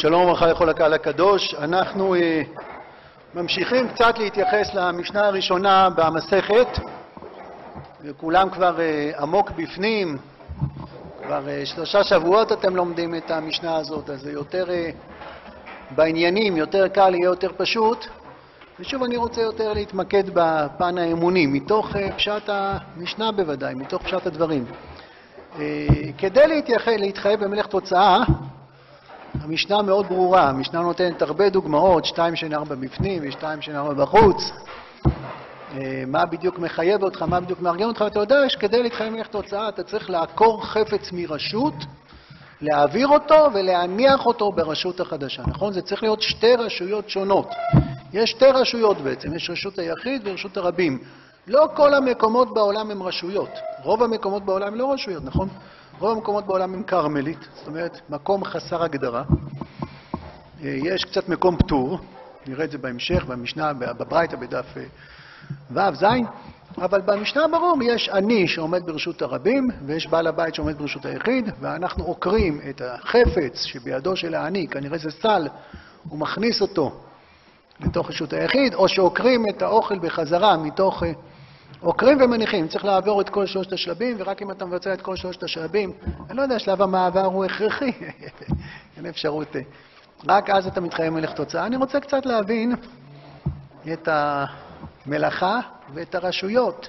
שלום 0.00 0.22
וברכה 0.22 0.46
לכל 0.46 0.68
הקהל 0.68 0.92
הקדוש. 0.92 1.54
אנחנו 1.54 2.14
אה, 2.14 2.42
ממשיכים 3.34 3.88
קצת 3.88 4.18
להתייחס 4.18 4.74
למשנה 4.74 5.26
הראשונה 5.26 5.88
במסכת, 5.96 6.68
וכולם 8.02 8.50
כבר 8.50 8.80
אה, 8.80 9.10
עמוק 9.18 9.50
בפנים, 9.50 10.18
כבר 11.22 11.48
אה, 11.48 11.66
שלושה 11.66 12.04
שבועות 12.04 12.52
אתם 12.52 12.76
לומדים 12.76 13.14
את 13.14 13.30
המשנה 13.30 13.76
הזאת, 13.76 14.10
אז 14.10 14.20
זה 14.20 14.32
יותר 14.32 14.64
בעניינים, 15.90 16.56
יותר 16.56 16.88
קל, 16.88 17.14
יהיה 17.14 17.24
יותר 17.24 17.50
פשוט. 17.56 18.06
ושוב, 18.80 19.02
אני 19.02 19.16
רוצה 19.16 19.40
יותר 19.40 19.72
להתמקד 19.72 20.24
בפן 20.32 20.98
האמוני, 20.98 21.46
מתוך 21.46 21.96
פשט 22.16 22.48
המשנה 22.48 23.32
בוודאי, 23.32 23.74
מתוך 23.74 24.02
פשט 24.02 24.26
הדברים. 24.26 24.64
כדי 26.18 26.62
להתחייב 26.98 27.44
במלך 27.44 27.66
תוצאה, 27.66 28.24
המשנה 29.46 29.82
מאוד 29.82 30.06
ברורה, 30.06 30.48
המשנה 30.48 30.80
נותנת 30.80 31.22
הרבה 31.22 31.48
דוגמאות, 31.48 32.04
שתיים 32.04 32.36
שאין 32.36 32.54
ארבע 32.54 32.74
בפנים 32.74 33.22
ושתיים 33.26 33.62
שאין 33.62 33.76
ארבע 33.76 33.94
בחוץ. 33.94 34.36
אה, 35.74 36.04
מה 36.06 36.26
בדיוק 36.26 36.58
מחייב 36.58 37.02
אותך, 37.02 37.22
מה 37.22 37.40
בדיוק 37.40 37.60
מארגן 37.60 37.84
אותך, 37.84 38.00
ואתה 38.00 38.18
יודע 38.20 38.36
שכדי 38.48 38.82
להתחייב 38.82 39.12
ממך 39.12 39.26
תוצאה 39.26 39.68
אתה 39.68 39.82
צריך 39.82 40.10
לעקור 40.10 40.66
חפץ 40.66 41.12
מרשות, 41.12 41.74
להעביר 42.60 43.08
אותו 43.08 43.48
ולהניח 43.54 44.26
אותו 44.26 44.52
ברשות 44.52 45.00
החדשה, 45.00 45.42
נכון? 45.46 45.72
זה 45.72 45.82
צריך 45.82 46.02
להיות 46.02 46.22
שתי 46.22 46.56
רשויות 46.56 47.10
שונות. 47.10 47.48
יש 48.12 48.30
שתי 48.30 48.46
רשויות 48.46 48.98
בעצם, 48.98 49.34
יש 49.34 49.50
רשות 49.50 49.78
היחיד 49.78 50.22
ורשות 50.24 50.56
הרבים. 50.56 50.98
לא 51.46 51.68
כל 51.74 51.94
המקומות 51.94 52.54
בעולם 52.54 52.90
הם 52.90 53.02
רשויות. 53.02 53.50
רוב 53.82 54.02
המקומות 54.02 54.44
בעולם 54.44 54.74
לא 54.74 54.92
רשויות, 54.92 55.24
נכון? 55.24 55.48
רוב 55.98 56.16
המקומות 56.16 56.46
בעולם 56.46 56.74
הם 56.74 56.82
כרמלית, 56.82 57.38
זאת 57.54 57.66
אומרת, 57.66 58.00
מקום 58.10 58.44
חסר 58.44 58.82
הגדרה. 58.82 59.22
אה, 60.64 60.76
יש 60.84 61.04
קצת 61.04 61.28
מקום 61.28 61.56
פטור, 61.56 61.98
נראה 62.46 62.64
את 62.64 62.70
זה 62.70 62.78
בהמשך, 62.78 63.24
במשנה, 63.24 63.72
בברייתא, 63.72 64.36
בדף 64.36 64.66
אה, 64.76 64.84
ו', 65.70 65.94
ז', 65.94 66.04
אבל 66.78 67.00
במשנה 67.00 67.48
ברור 67.48 67.78
יש 67.82 68.08
אני 68.08 68.48
שעומד 68.48 68.86
ברשות 68.86 69.22
הרבים, 69.22 69.68
ויש 69.86 70.06
בעל 70.06 70.26
הבית 70.26 70.54
שעומד 70.54 70.78
ברשות 70.78 71.04
היחיד, 71.04 71.50
ואנחנו 71.60 72.04
עוקרים 72.04 72.60
את 72.70 72.82
החפץ 72.84 73.64
שבידו 73.64 74.16
של 74.16 74.34
העני, 74.34 74.68
כנראה 74.68 74.98
זה 74.98 75.10
סל, 75.10 75.48
הוא 76.08 76.18
מכניס 76.18 76.62
אותו 76.62 77.00
לתוך 77.80 78.08
רשות 78.08 78.32
היחיד, 78.32 78.74
או 78.74 78.88
שעוקרים 78.88 79.44
את 79.48 79.62
האוכל 79.62 79.98
בחזרה 79.98 80.56
מתוך... 80.56 81.02
עוקרים 81.80 82.18
ומניחים, 82.20 82.68
צריך 82.68 82.84
לעבור 82.84 83.20
את 83.20 83.28
כל 83.28 83.46
שלושת 83.46 83.72
השלבים, 83.72 84.16
ורק 84.18 84.42
אם 84.42 84.50
אתה 84.50 84.64
מבצע 84.64 84.94
את 84.94 85.02
כל 85.02 85.16
שלושת 85.16 85.42
השלבים, 85.42 85.92
אני 86.30 86.36
לא 86.36 86.42
יודע, 86.42 86.58
שלב 86.58 86.82
המעבר 86.82 87.24
הוא 87.24 87.44
הכרחי, 87.44 87.92
אין 88.96 89.06
אפשרות, 89.06 89.56
רק 90.28 90.50
אז 90.50 90.66
אתה 90.66 90.80
מתחייב 90.80 91.14
מלך 91.14 91.32
תוצאה. 91.32 91.66
אני 91.66 91.76
רוצה 91.76 92.00
קצת 92.00 92.26
להבין 92.26 92.74
את 93.92 94.08
המלאכה 95.06 95.60
ואת 95.94 96.14
הרשויות. 96.14 96.88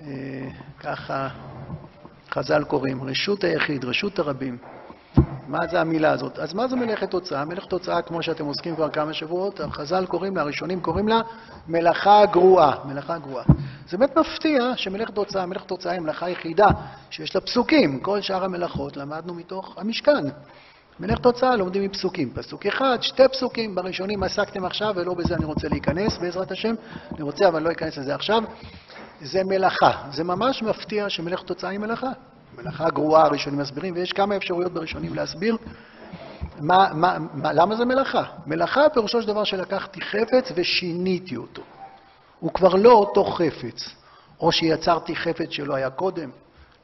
אה, 0.00 0.48
ככה 0.80 1.28
חז"ל 2.30 2.64
קוראים, 2.64 3.04
רשות 3.04 3.44
היחיד, 3.44 3.84
רשות 3.84 4.18
הרבים. 4.18 4.58
מה 5.48 5.66
זה 5.66 5.80
המילה 5.80 6.10
הזאת? 6.10 6.38
אז 6.38 6.54
מה 6.54 6.68
זה 6.68 6.76
מלאכת 6.76 7.10
תוצאה? 7.10 7.44
מלאכת 7.44 7.68
תוצאה, 7.68 8.02
כמו 8.02 8.22
שאתם 8.22 8.44
עוסקים 8.44 8.76
כבר 8.76 8.88
כמה 8.90 9.12
שבועות, 9.12 9.60
החז"ל 9.60 10.06
קוראים 10.06 10.36
לה, 10.36 10.42
הראשונים 10.42 10.80
קוראים 10.80 11.08
לה 11.08 11.20
מלאכה 11.68 12.26
גרועה. 12.26 12.74
מלאכה 12.84 13.18
גרועה. 13.18 13.44
זה 13.88 13.98
באמת 13.98 14.18
מפתיע 14.18 14.72
שמלאכת 14.76 15.14
תוצאה, 15.14 15.46
מלאכת 15.46 15.68
תוצאה 15.68 15.92
היא 15.92 16.00
מלאכה 16.00 16.30
יחידה 16.30 16.66
שיש 17.10 17.34
לה 17.34 17.40
פסוקים. 17.40 18.00
כל 18.00 18.20
שאר 18.20 18.44
המלאכות 18.44 18.96
למדנו 18.96 19.34
מתוך 19.34 19.74
המשכן. 19.78 20.24
מלאכת 21.00 21.22
תוצאה 21.22 21.56
לומדים 21.56 21.82
מפסוקים. 21.82 22.30
פסוק 22.34 22.66
אחד, 22.66 22.98
שתי 23.00 23.28
פסוקים, 23.28 23.74
בראשונים 23.74 24.22
עסקתם 24.22 24.64
עכשיו, 24.64 24.92
ולא 24.96 25.14
בזה 25.14 25.34
אני 25.34 25.44
רוצה 25.44 25.68
להיכנס, 25.68 26.18
בעזרת 26.18 26.50
השם. 26.50 26.74
אני 27.14 27.22
רוצה, 27.22 27.48
אבל 27.48 27.62
לא 27.62 27.72
אכנס 27.72 27.98
לזה 27.98 28.14
עכשיו. 28.14 28.42
זה 29.20 29.44
מלאכה. 29.44 29.90
זה 30.12 30.24
ממש 30.24 30.62
מפתיע 30.62 31.08
שמלאכת 31.08 31.46
תוצאה 31.46 31.70
היא 31.70 31.78
מלאכה. 31.78 32.10
מלאכה 32.58 32.90
גרועה, 32.90 33.24
הראשונים 33.24 33.60
מסבירים, 33.60 33.94
ויש 33.94 34.12
כמה 34.12 34.36
אפשרויות 34.36 34.72
בראשונים 34.72 35.14
להסביר 35.14 35.56
מה, 36.60 36.88
מה, 36.94 37.16
מה, 37.34 37.52
למה 37.52 37.76
זה 37.76 37.84
מלאכה. 37.84 38.22
מלאכה 38.46 38.88
פירושו 38.94 39.22
של 39.22 39.28
דבר 39.28 39.44
שלקחתי 39.44 40.00
חפץ 40.00 40.52
ושיניתי 40.54 41.36
אותו. 41.36 41.62
הוא 42.40 42.52
כבר 42.52 42.74
לא 42.74 42.92
אותו 42.92 43.24
חפץ, 43.24 43.94
או 44.40 44.52
שיצרתי 44.52 45.16
חפץ 45.16 45.50
שלא 45.50 45.74
היה 45.74 45.90
קודם. 45.90 46.30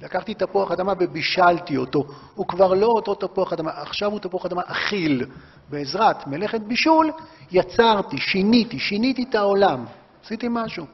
לקחתי 0.00 0.34
תפוח 0.34 0.72
אדמה 0.72 0.92
ובישלתי 1.00 1.76
אותו, 1.76 2.06
הוא 2.34 2.46
כבר 2.46 2.74
לא 2.74 2.86
אותו 2.86 3.14
תפוח 3.14 3.52
אדמה, 3.52 3.70
עכשיו 3.74 4.10
הוא 4.10 4.20
תפוח 4.20 4.46
אדמה 4.46 4.62
אכיל. 4.66 5.26
בעזרת 5.70 6.26
מלאכת 6.26 6.60
בישול 6.60 7.10
יצרתי, 7.50 8.18
שיניתי, 8.18 8.78
שיניתי 8.78 9.24
את 9.30 9.34
העולם, 9.34 9.84
עשיתי 10.24 10.46
משהו. 10.50 10.86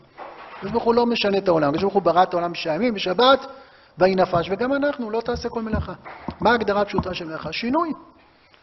הקדוש 0.56 0.72
ברוך 0.72 0.84
הוא 0.84 0.94
לא 0.94 1.06
משנה 1.06 1.38
את 1.38 1.48
העולם, 1.48 1.68
הקדוש 1.68 1.82
ברוך 1.82 1.94
הוא 1.94 2.02
ברא 2.02 2.22
את 2.22 2.34
העולם 2.34 2.52
בשעה 2.52 2.74
ימים, 2.74 2.94
בשבת 2.94 3.46
ויהי 3.98 4.14
נפש, 4.14 4.50
וגם 4.50 4.72
אנחנו, 4.72 5.10
לא 5.10 5.20
תעשה 5.20 5.48
כל 5.48 5.62
מלאכה. 5.62 5.92
מה 6.40 6.50
ההגדרה 6.50 6.80
הפשוטה 6.80 7.14
של 7.14 7.24
מלאכה? 7.24 7.52
שינוי. 7.52 7.92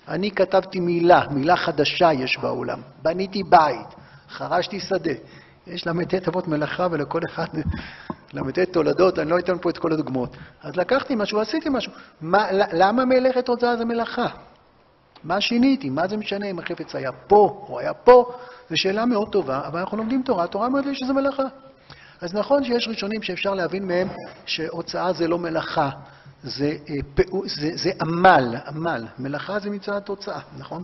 אני 0.08 0.32
כתבתי 0.32 0.80
מילה, 0.80 1.22
מילה 1.32 1.56
חדשה 1.56 2.14
יש 2.14 2.38
בעולם. 2.38 2.80
בניתי 3.02 3.44
בית, 3.44 3.88
חרשתי 4.30 4.80
שדה. 4.80 5.12
יש 5.68 5.88
ל"ט 5.88 6.28
אבות 6.28 6.48
מלאכה 6.48 6.88
ולכל 6.92 7.22
אחד 7.30 7.48
ל"ט 8.34 8.60
תולדות, 8.60 9.20
אני 9.20 9.30
לא 9.30 9.40
אתן 9.40 9.58
פה 9.58 9.70
את 9.70 9.78
כל 9.78 9.94
הדוגמאות. 9.94 10.38
אז 10.64 10.76
לקחתי 10.76 11.16
משהו, 11.16 11.40
עשיתי 11.40 11.70
משהו. 11.70 11.92
מה, 12.22 12.48
למה 12.52 13.06
מלאכת 13.06 13.48
הוצאה 13.48 13.78
זה 13.78 13.86
מלאכה? 13.86 14.28
מה 15.24 15.42
שיניתי? 15.42 15.90
מה 15.90 16.08
זה 16.08 16.18
משנה 16.18 16.46
אם 16.46 16.60
החפץ 16.60 16.96
היה 16.96 17.12
פה 17.12 17.66
או 17.70 17.80
היה 17.80 17.94
פה? 17.94 18.32
זו 18.70 18.78
שאלה 18.78 19.06
מאוד 19.06 19.32
טובה, 19.32 19.62
אבל 19.68 19.80
אנחנו 19.80 19.98
לומדים 19.98 20.22
תורה, 20.24 20.44
התורה 20.44 20.68
אומרת 20.68 20.86
לי 20.86 20.96
שזה 20.96 21.14
מלאכה. 21.14 21.44
אז 22.26 22.34
נכון 22.34 22.64
שיש 22.64 22.88
ראשונים 22.88 23.22
שאפשר 23.22 23.54
להבין 23.54 23.88
מהם 23.88 24.08
שהוצאה 24.46 25.14
זה 25.14 25.28
לא 25.28 25.40
מלאכה, 25.40 25.90
זה, 26.44 26.78
אה, 26.90 26.96
זה, 27.46 27.70
זה 27.76 27.92
עמל, 28.02 28.56
עמל. 28.68 29.06
מלאכה 29.20 29.60
זה 29.60 29.70
מצד 29.70 29.94
התוצאה, 29.94 30.40
נכון? 30.58 30.84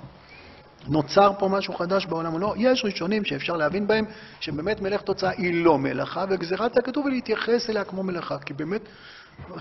נוצר 0.88 1.32
פה 1.40 1.48
משהו 1.48 1.74
חדש 1.74 2.06
בעולם 2.06 2.34
או 2.34 2.40
לא? 2.40 2.54
יש 2.58 2.86
ראשונים 2.86 3.26
שאפשר 3.26 3.58
להבין 3.58 3.88
בהם 3.88 4.06
שבאמת 4.40 4.82
מלאכת 4.82 5.06
תוצאה 5.06 5.30
היא 5.30 5.66
לא 5.66 5.78
מלאכה, 5.78 6.26
וגזירת 6.30 6.78
הכתוב 6.78 7.06
היא 7.06 7.14
להתייחס 7.14 7.70
אליה 7.70 7.84
כמו 7.84 8.04
מלאכה, 8.04 8.40
כי 8.40 8.54
באמת 8.54 8.82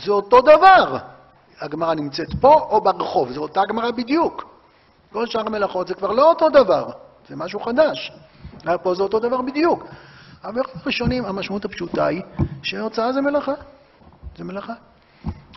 זה 0.04 0.12
אותו 0.12 0.40
דבר. 0.40 0.98
הגמרא 1.60 1.94
נמצאת 1.94 2.28
פה 2.40 2.54
או 2.70 2.80
ברחוב, 2.80 3.32
זו 3.32 3.40
אותה 3.40 3.60
גמרא 3.68 3.90
בדיוק. 3.90 4.54
כל 5.12 5.26
שאר 5.26 5.46
המלאכות 5.46 5.88
זה 5.88 5.94
כבר 5.94 6.12
לא 6.12 6.28
אותו 6.30 6.48
דבר, 6.48 6.90
זה 7.28 7.36
משהו 7.36 7.60
חדש. 7.60 8.12
פה 8.82 8.94
זה 8.94 9.02
אותו 9.02 9.18
דבר 9.18 9.42
בדיוק. 9.42 9.86
אבל 10.44 10.62
ראשונים, 10.86 11.24
המשמעות 11.24 11.64
הפשוטה 11.64 12.06
היא 12.06 12.22
שההוצאה 12.62 13.12
זה 13.12 13.20
מלאכה. 13.20 13.52
זה 14.38 14.44
מלאכה. 14.44 14.72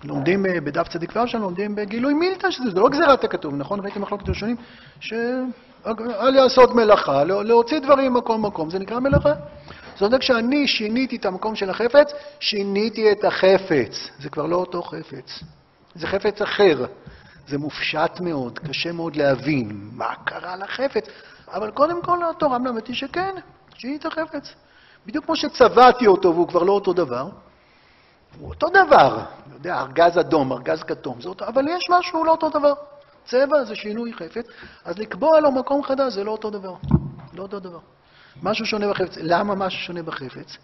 לומדים 0.03 0.45
אה, 0.45 0.61
בדף 0.61 0.87
צדיק 0.87 1.11
שם, 1.25 1.41
לומדים 1.41 1.75
בגילוי 1.75 2.13
מילתא, 2.13 2.51
שזה 2.51 2.79
לא 2.79 2.89
גזירת 2.89 3.23
הכתוב, 3.23 3.55
נכון? 3.55 3.79
ראיתם 3.79 4.01
מחלוקת 4.01 4.29
ראשונים? 4.29 4.55
שעל 4.99 6.29
לעשות 6.29 6.75
מלאכה, 6.75 7.23
להוציא 7.23 7.79
דברים 7.79 8.13
ממקום 8.13 8.43
למקום, 8.43 8.69
זה 8.69 8.79
נקרא 8.79 8.99
מלאכה. 8.99 9.33
זאת 9.93 10.01
אומרת, 10.01 10.19
כשאני 10.19 10.67
שיניתי 10.67 11.15
את 11.15 11.25
המקום 11.25 11.55
של 11.55 11.69
החפץ, 11.69 12.11
שיניתי 12.39 13.11
את 13.11 13.23
החפץ. 13.23 14.09
זה 14.19 14.29
כבר 14.29 14.45
לא 14.45 14.55
אותו 14.55 14.83
חפץ. 14.83 15.43
זה 15.95 16.07
חפץ 16.07 16.41
אחר. 16.41 16.85
זה 17.47 17.57
מופשט 17.57 18.19
מאוד, 18.19 18.59
קשה 18.59 18.91
מאוד 18.91 19.15
להבין 19.15 19.89
מה 19.93 20.15
קרה 20.25 20.55
לחפץ, 20.55 21.05
אבל 21.47 21.71
קודם 21.71 22.01
כל 22.01 22.19
התורה 22.29 22.57
מלמדתי 22.57 22.93
שכן, 22.93 23.35
שיניתי 23.77 24.07
את 24.07 24.13
החפץ. 24.13 24.53
בדיוק 25.05 25.25
כמו 25.25 25.35
שצבעתי 25.35 26.07
אותו 26.07 26.33
והוא 26.33 26.47
כבר 26.47 26.63
לא 26.63 26.71
אותו 26.71 26.93
דבר, 26.93 27.29
הוא 28.39 28.49
אותו 28.49 28.67
דבר. 28.69 29.23
אני 29.45 29.53
יודע, 29.53 29.79
ארגז 29.79 30.19
אדום, 30.19 30.51
ארגז 30.51 30.83
כתום, 30.83 31.21
זה 31.21 31.29
אותו, 31.29 31.47
אבל 31.47 31.67
יש 31.67 31.89
משהו 31.89 32.23
לא 32.23 32.31
אותו 32.31 32.49
דבר. 32.49 32.73
צבע 33.25 33.63
זה 33.63 33.75
שינוי 33.75 34.13
חפץ, 34.13 34.45
אז 34.85 34.97
לקבוע 34.97 35.39
לו 35.39 35.51
מקום 35.51 35.83
חדש 35.83 36.13
זה 36.13 36.23
לא 36.23 36.31
אותו 36.31 36.49
דבר. 36.49 36.73
לא 37.33 37.43
אותו 37.43 37.59
דבר. 37.59 37.79
משהו 38.41 38.65
שונה 38.65 38.89
בחפץ. 38.89 39.17
למה 39.17 39.55
משהו 39.55 39.79
שונה 39.79 40.03
בחפץ? 40.03 40.57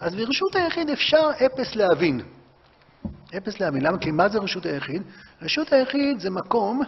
אז 0.00 0.14
ברשות 0.14 0.54
היחיד 0.54 0.90
אפשר 0.90 1.30
אפס 1.46 1.74
להבין. 1.74 2.20
אפס 3.36 3.60
להבין. 3.60 3.82
למה? 3.82 3.98
כי 3.98 4.10
מה 4.10 4.28
זה 4.28 4.38
רשות 4.38 4.66
היחיד? 4.66 5.02
רשות 5.42 5.72
היחיד 5.72 6.20
זה 6.20 6.30
מקום, 6.30 6.82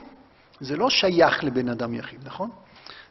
זה 0.60 0.76
לא 0.76 0.90
שייך 0.90 1.44
לבן 1.44 1.68
אדם 1.68 1.94
יחיד, 1.94 2.20
נכון? 2.24 2.50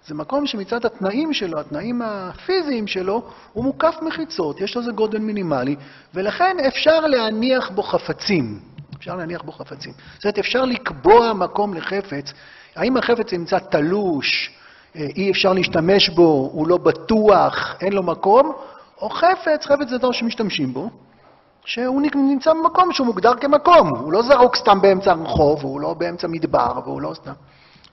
זה 0.07 0.15
מקום 0.15 0.47
שמצד 0.47 0.85
התנאים 0.85 1.33
שלו, 1.33 1.59
התנאים 1.59 2.01
הפיזיים 2.01 2.87
שלו, 2.87 3.23
הוא 3.53 3.63
מוקף 3.63 3.95
מחיצות, 4.01 4.61
יש 4.61 4.77
לזה 4.77 4.91
גודל 4.91 5.19
מינימלי, 5.19 5.75
ולכן 6.13 6.57
אפשר 6.67 6.99
להניח 6.99 7.69
בו 7.69 7.83
חפצים. 7.83 8.59
אפשר 8.97 9.15
להניח 9.15 9.41
בו 9.41 9.51
חפצים. 9.51 9.93
זאת 10.15 10.23
אומרת, 10.23 10.39
אפשר 10.39 10.65
לקבוע 10.65 11.33
מקום 11.33 11.73
לחפץ. 11.73 12.33
האם 12.75 12.97
החפץ 12.97 13.33
נמצא 13.33 13.59
תלוש, 13.59 14.51
אה, 14.95 15.07
אי 15.15 15.31
אפשר 15.31 15.53
להשתמש 15.53 16.09
בו, 16.09 16.49
הוא 16.53 16.67
לא 16.67 16.77
בטוח, 16.77 17.75
אין 17.81 17.93
לו 17.93 18.03
מקום, 18.03 18.51
או 19.01 19.09
חפץ, 19.09 19.65
חפץ 19.65 19.89
זה 19.89 19.97
דבר 19.97 20.11
שמשתמשים 20.11 20.73
בו, 20.73 20.89
שהוא 21.65 22.01
נמצא 22.15 22.53
במקום 22.53 22.93
שהוא 22.93 23.07
מוגדר 23.07 23.35
כמקום. 23.35 23.89
הוא 23.89 24.13
לא 24.13 24.21
זרוק 24.21 24.55
סתם 24.55 24.81
באמצע 24.81 25.11
הרחוב, 25.11 25.63
הוא 25.63 25.81
לא 25.81 25.93
באמצע 25.93 26.27
מדבר, 26.27 26.79
והוא 26.85 27.01
לא 27.01 27.13
סתם... 27.13 27.33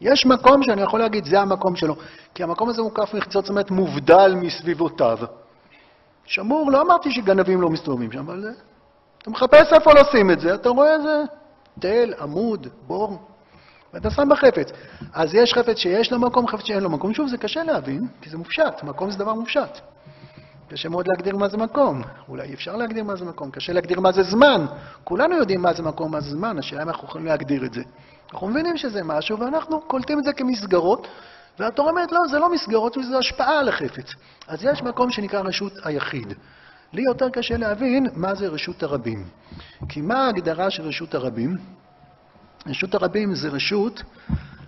יש 0.03 0.27
מקום 0.27 0.63
שאני 0.63 0.83
יכול 0.83 1.01
להגיד, 1.01 1.25
זה 1.25 1.41
המקום 1.41 1.77
שלו, 1.77 1.97
כי 2.35 2.43
המקום 2.43 2.69
הזה 2.69 2.83
מוקף 2.83 3.15
מחיצות, 3.15 3.45
זאת 3.45 3.51
אומרת, 3.51 3.71
מובדל 3.71 4.35
מסביבותיו. 4.37 5.19
שמור, 6.25 6.71
לא 6.71 6.83
אמרתי 6.83 7.11
שגנבים 7.11 7.61
לא 7.61 7.69
מסתובבים 7.71 8.13
שם, 8.13 8.19
אבל 8.19 8.49
אתה 9.19 9.31
מחפש 9.31 9.73
איפה 9.73 9.91
לשים 9.93 10.31
את 10.31 10.41
זה, 10.41 10.55
אתה 10.55 10.69
רואה 10.69 10.95
איזה 10.95 11.23
תל, 11.79 12.13
עמוד, 12.21 12.67
בור, 12.87 13.19
ואתה 13.95 14.11
שם 14.11 14.29
בחפץ. 14.31 14.71
אז 15.13 15.35
יש 15.35 15.55
חפץ 15.55 15.77
שיש 15.77 16.13
לו 16.13 16.19
מקום, 16.19 16.49
חפץ 16.49 16.65
שאין 16.65 16.83
לו 16.83 16.91
מקום. 16.91 17.15
שוב, 17.15 17.29
זה 17.29 17.37
קשה 17.37 17.63
להבין, 17.63 18.07
כי 18.23 18.31
זה 18.31 18.39
מופשט, 18.39 18.83
מקום 18.83 19.11
זה 19.11 19.19
דבר 19.19 19.35
מופשט. 19.35 19.81
קשה 20.69 20.89
מאוד 20.89 21.09
להגדיר 21.09 21.37
מה 21.37 21.49
זה 21.49 21.57
מקום. 21.57 22.03
אולי 22.29 22.49
אי 22.49 22.55
אפשר 22.55 22.77
להגדיר 22.77 23.05
מה 23.05 23.17
זה 23.17 23.25
מקום, 23.25 23.51
קשה 23.51 23.73
להגדיר 23.73 24.01
מה 24.01 24.13
זה 24.13 24.23
זמן. 24.23 24.67
כולנו 25.05 25.37
יודעים 25.37 25.63
מה 25.63 25.73
זה 25.73 25.83
מקום, 25.83 26.13
מה 26.13 26.21
זה 26.21 26.31
זמן, 26.31 26.59
השאלה 26.59 26.83
אם 26.83 26.89
אנחנו 26.89 27.09
יכולים 27.09 27.27
להגדיר 27.27 27.65
את 27.65 27.73
זה. 27.73 27.83
אנחנו 28.33 28.49
מבינים 28.49 28.77
שזה 28.77 29.05
משהו, 29.05 29.39
ואנחנו 29.39 29.81
קולטים 29.81 30.19
את 30.19 30.25
זה 30.25 30.33
כמסגרות, 30.33 31.09
והתורה 31.59 31.91
אומרת, 31.91 32.13
לא, 32.13 32.19
זה 32.31 32.39
לא 32.39 32.53
מסגרות, 32.53 32.97
זה 33.11 33.19
השפעה 33.19 33.59
על 33.59 33.69
החפץ. 33.69 34.15
אז 34.49 34.65
יש 34.65 34.83
מקום 34.83 35.11
שנקרא 35.11 35.41
רשות 35.41 35.73
היחיד. 35.85 36.35
לי 36.93 37.03
יותר 37.03 37.31
קשה 37.31 37.57
להבין 37.57 38.07
מה 38.15 38.35
זה 38.35 38.49
רשות 38.49 38.83
הרבים. 38.83 39.25
כי 39.89 40.01
מה 40.01 40.27
ההגדרה 40.27 40.71
של 40.71 40.83
רשות 40.83 41.15
הרבים? 41.15 41.57
רשות 42.67 42.95
הרבים 42.95 43.35
זה 43.35 43.49
רשות, 43.49 44.03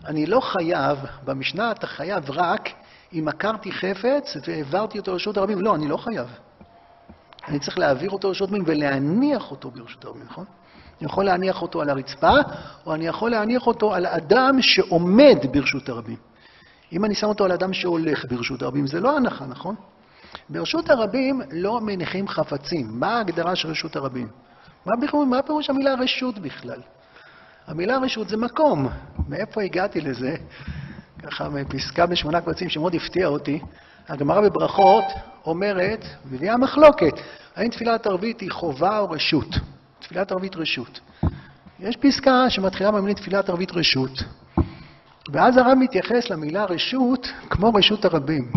אני 0.07 0.27
לא 0.27 0.41
חייב, 0.41 0.99
במשנה 1.25 1.71
אתה 1.71 1.87
חייב 1.87 2.31
רק 2.31 2.69
אם 3.13 3.29
עקרתי 3.29 3.73
חפץ 3.73 4.37
והעברתי 4.47 4.99
אותו 4.99 5.13
לרשות 5.13 5.37
הרבים. 5.37 5.61
לא, 5.61 5.75
אני 5.75 5.89
לא 5.89 5.97
חייב. 5.97 6.29
אני 7.49 7.59
צריך 7.59 7.79
להעביר 7.79 8.11
אותו 8.11 8.29
לרשות 8.29 8.49
הרבים 8.49 8.65
ולהניח 8.67 9.51
אותו 9.51 9.71
ברשות 9.71 10.05
הרבים, 10.05 10.23
נכון? 10.23 10.45
אני 11.01 11.07
יכול 11.11 11.25
להניח 11.25 11.63
אותו 11.63 11.83
על 11.83 11.91
הרצפה, 11.91 12.37
או 12.87 12.95
אני 12.95 13.07
יכול 13.07 13.31
להניח 13.31 13.67
אותו 13.67 13.95
על 13.95 14.07
אדם 14.07 14.63
שעומד 14.63 15.39
ברשות 15.53 15.89
הרבים. 15.89 16.17
אם 16.93 17.05
אני 17.05 17.15
שם 17.15 17.27
אותו 17.27 17.45
על 17.45 17.53
אדם 17.53 17.73
שהולך 17.73 18.25
ברשות 18.31 18.63
הרבים, 18.63 18.87
זה 18.87 19.01
לא 19.01 19.17
הנחה, 19.17 19.47
נכון? 19.47 19.75
ברשות 20.49 20.91
הרבים 20.91 21.41
לא 21.53 21.81
מניחים 21.81 22.29
חפצים. 22.29 22.87
מה 22.91 23.17
ההגדרה 23.17 23.57
של 23.57 23.69
רשות 23.69 23.97
הרבים? 23.97 24.29
מה, 24.87 24.93
מה 25.27 25.43
פירוש 25.43 25.71
המילה 25.71 25.95
רשות 25.95 26.39
בכלל? 26.39 26.81
המילה 27.67 27.99
רשות 27.99 28.29
זה 28.29 28.37
מקום. 28.37 28.89
מאיפה 29.29 29.63
הגעתי 29.63 30.01
לזה? 30.01 30.37
ככה 31.23 31.49
מפסקה 31.49 32.07
בשמונה 32.07 32.41
קבצים 32.41 32.69
שמאוד 32.69 32.95
הפתיע 32.95 33.27
אותי. 33.27 33.61
הגמרא 34.09 34.41
בברכות 34.41 35.05
אומרת, 35.47 36.05
מביאה 36.31 36.57
מחלוקת, 36.57 37.13
האם 37.57 37.69
תפילת 37.69 38.07
ערבית 38.07 38.41
היא 38.41 38.51
חובה 38.51 38.99
או 38.99 39.11
רשות? 39.11 39.49
תפילת 40.05 40.33
ערבית 40.33 40.57
רשות. 40.57 41.01
יש 41.81 41.97
פסקה 41.97 42.51
שמתחילה 42.51 42.91
במילים 42.91 43.15
תפילת 43.15 43.49
ערבית 43.49 43.73
רשות, 43.73 44.23
ואז 45.33 45.57
הרב 45.57 45.75
מתייחס 45.75 46.31
למילה 46.31 46.65
רשות 46.65 47.33
כמו 47.51 47.75
רשות 47.75 48.05
הרבים. 48.05 48.53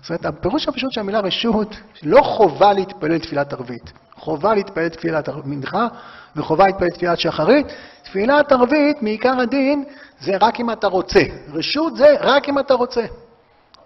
זאת 0.00 0.10
אומרת, 0.10 0.24
הפירוש 0.24 0.68
הפשוט 0.68 0.92
של 0.92 1.00
המילה 1.00 1.20
רשות, 1.20 1.76
לא 2.02 2.22
חובה 2.22 2.72
להתפלל 2.72 3.18
תפילת 3.18 3.52
ערבית. 3.52 3.92
חובה 4.14 4.54
להתפלל 4.54 4.88
תפילת 4.88 5.28
מנחה 5.44 5.88
וחובה 6.36 6.66
להתפלל 6.66 6.88
תפילת 6.88 7.20
שחרית. 7.20 7.66
תפילת 8.02 8.52
ערבית, 8.52 9.02
מעיקר 9.02 9.40
הדין, 9.40 9.84
זה 10.20 10.36
רק 10.40 10.60
אם 10.60 10.70
אתה 10.70 10.86
רוצה. 10.86 11.20
רשות 11.52 11.96
זה 11.96 12.14
רק 12.20 12.48
אם 12.48 12.58
אתה 12.58 12.74
רוצה. 12.74 13.06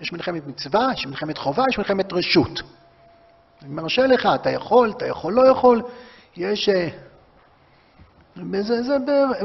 יש 0.01 0.13
מלחמת 0.13 0.47
מצווה, 0.47 0.89
יש 0.95 1.07
מלחמת 1.07 1.39
חובה, 1.39 1.65
יש 1.71 1.79
מלחמת 1.79 2.13
רשות. 2.13 2.63
אני 3.63 3.75
מרשה 3.75 4.07
לך, 4.07 4.29
אתה 4.35 4.51
יכול, 4.51 4.91
אתה 4.91 5.07
יכול, 5.07 5.33
לא 5.33 5.49
יכול. 5.49 5.83
יש... 6.37 6.69
אה, 6.69 6.89
זה, 8.63 8.83
זה, 8.83 8.97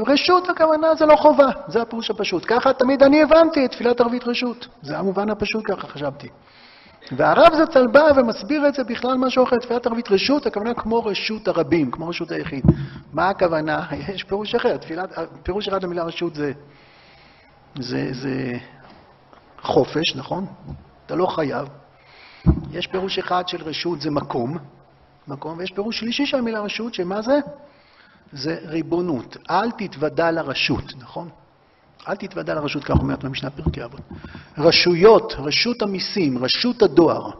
רשות 0.06 0.48
הכוונה 0.48 0.94
זה 0.94 1.06
לא 1.06 1.16
חובה, 1.16 1.48
זה 1.68 1.82
הפירוש 1.82 2.10
הפשוט. 2.10 2.44
ככה 2.46 2.72
תמיד 2.72 3.02
אני 3.02 3.22
הבנתי 3.22 3.64
את 3.64 3.70
תפילת 3.70 4.00
ערבית 4.00 4.24
רשות. 4.26 4.68
זה 4.82 4.98
המובן 4.98 5.30
הפשוט, 5.30 5.64
ככה 5.66 5.86
חשבתי. 5.86 6.28
והרב 7.12 7.54
זצ"ל 7.54 7.86
בא 7.86 8.02
ומסביר 8.16 8.68
את 8.68 8.74
זה 8.74 8.84
בכלל 8.84 9.16
משהו 9.16 9.44
אחר, 9.44 9.56
תפילת 9.58 9.86
ערבית 9.86 10.10
רשות, 10.10 10.46
הכוונה 10.46 10.74
כמו 10.74 11.04
רשות 11.04 11.48
הרבים, 11.48 11.90
כמו 11.90 12.08
רשות 12.08 12.30
היחיד. 12.30 12.64
מה 13.12 13.28
הכוונה? 13.28 13.86
יש 14.14 14.24
פירוש 14.24 14.54
אחר, 14.54 14.76
תפילת, 14.76 15.18
פירוש 15.42 15.68
אחד 15.68 15.82
למילה 15.82 16.04
רשות 16.04 16.34
זה, 16.34 16.52
זה, 17.78 18.08
זה 18.12 18.52
חופש, 19.62 20.16
נכון? 20.16 20.46
אתה 21.06 21.14
לא 21.14 21.26
חייב. 21.26 21.68
יש 22.70 22.86
פירוש 22.86 23.18
אחד 23.18 23.48
של 23.48 23.62
רשות 23.62 24.00
זה 24.00 24.10
מקום, 24.10 24.58
מקום, 25.30 25.58
ויש 25.58 25.70
פירוש 25.70 26.00
שלישי 26.00 26.26
של 26.26 26.38
המילה 26.38 26.60
רשות, 26.60 26.94
שמה 26.94 27.22
זה? 27.22 27.38
זה 28.32 28.58
ריבונות. 28.64 29.36
אל 29.50 29.70
תתוודע 29.70 30.30
לרשות, 30.30 30.92
נכון? 30.98 31.28
אל 32.08 32.16
תתוודע 32.16 32.54
לרשות, 32.54 32.84
כך 32.84 33.00
אומרת 33.00 33.24
במשנה 33.24 33.50
פרקי 33.50 33.84
אבות. 33.84 34.00
רשויות, 34.58 35.32
רשות 35.38 35.82
המיסים, 35.82 36.38
רשות 36.38 36.82
הדואר. 36.82 37.30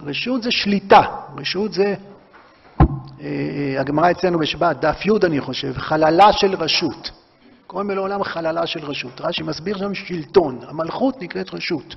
רשות 0.00 0.42
זה 0.42 0.50
שליטה, 0.50 1.02
רשות 1.36 1.72
זה, 1.72 1.94
אה, 3.20 3.26
אה, 3.26 3.80
הגמרא 3.80 4.10
אצלנו 4.10 4.38
בשבת, 4.38 4.76
דף 4.80 5.06
י' 5.06 5.26
אני 5.26 5.40
חושב, 5.40 5.72
חללה 5.78 6.32
של 6.32 6.54
רשות. 6.54 7.10
קוראים 7.66 7.90
לעולם 7.90 8.24
חללה 8.24 8.66
של 8.66 8.84
רשות. 8.84 9.20
רש"י 9.20 9.42
מסביר 9.42 9.78
שם 9.78 9.94
שלטון, 9.94 10.58
המלכות 10.68 11.22
נקראת 11.22 11.54
רשות. 11.54 11.96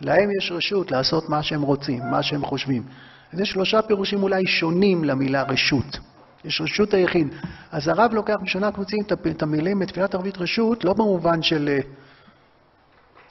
להם 0.00 0.30
יש 0.38 0.52
רשות 0.52 0.90
לעשות 0.90 1.28
מה 1.28 1.42
שהם 1.42 1.62
רוצים, 1.62 2.02
מה 2.10 2.22
שהם 2.22 2.44
חושבים. 2.44 2.82
אז 3.32 3.40
יש 3.40 3.50
שלושה 3.50 3.82
פירושים 3.82 4.22
אולי 4.22 4.46
שונים 4.46 5.04
למילה 5.04 5.42
רשות. 5.42 5.98
יש 6.44 6.60
רשות 6.60 6.94
היחיד. 6.94 7.28
אז 7.72 7.88
הרב 7.88 8.14
לוקח 8.14 8.34
בשנה 8.42 8.72
קבוצים 8.72 8.98
את 9.30 9.42
המילים 9.42 9.78
בתפילת 9.78 10.14
ערבית 10.14 10.38
רשות, 10.38 10.84
לא 10.84 10.92
במובן 10.92 11.42
של 11.42 11.68
אה, 11.68 11.80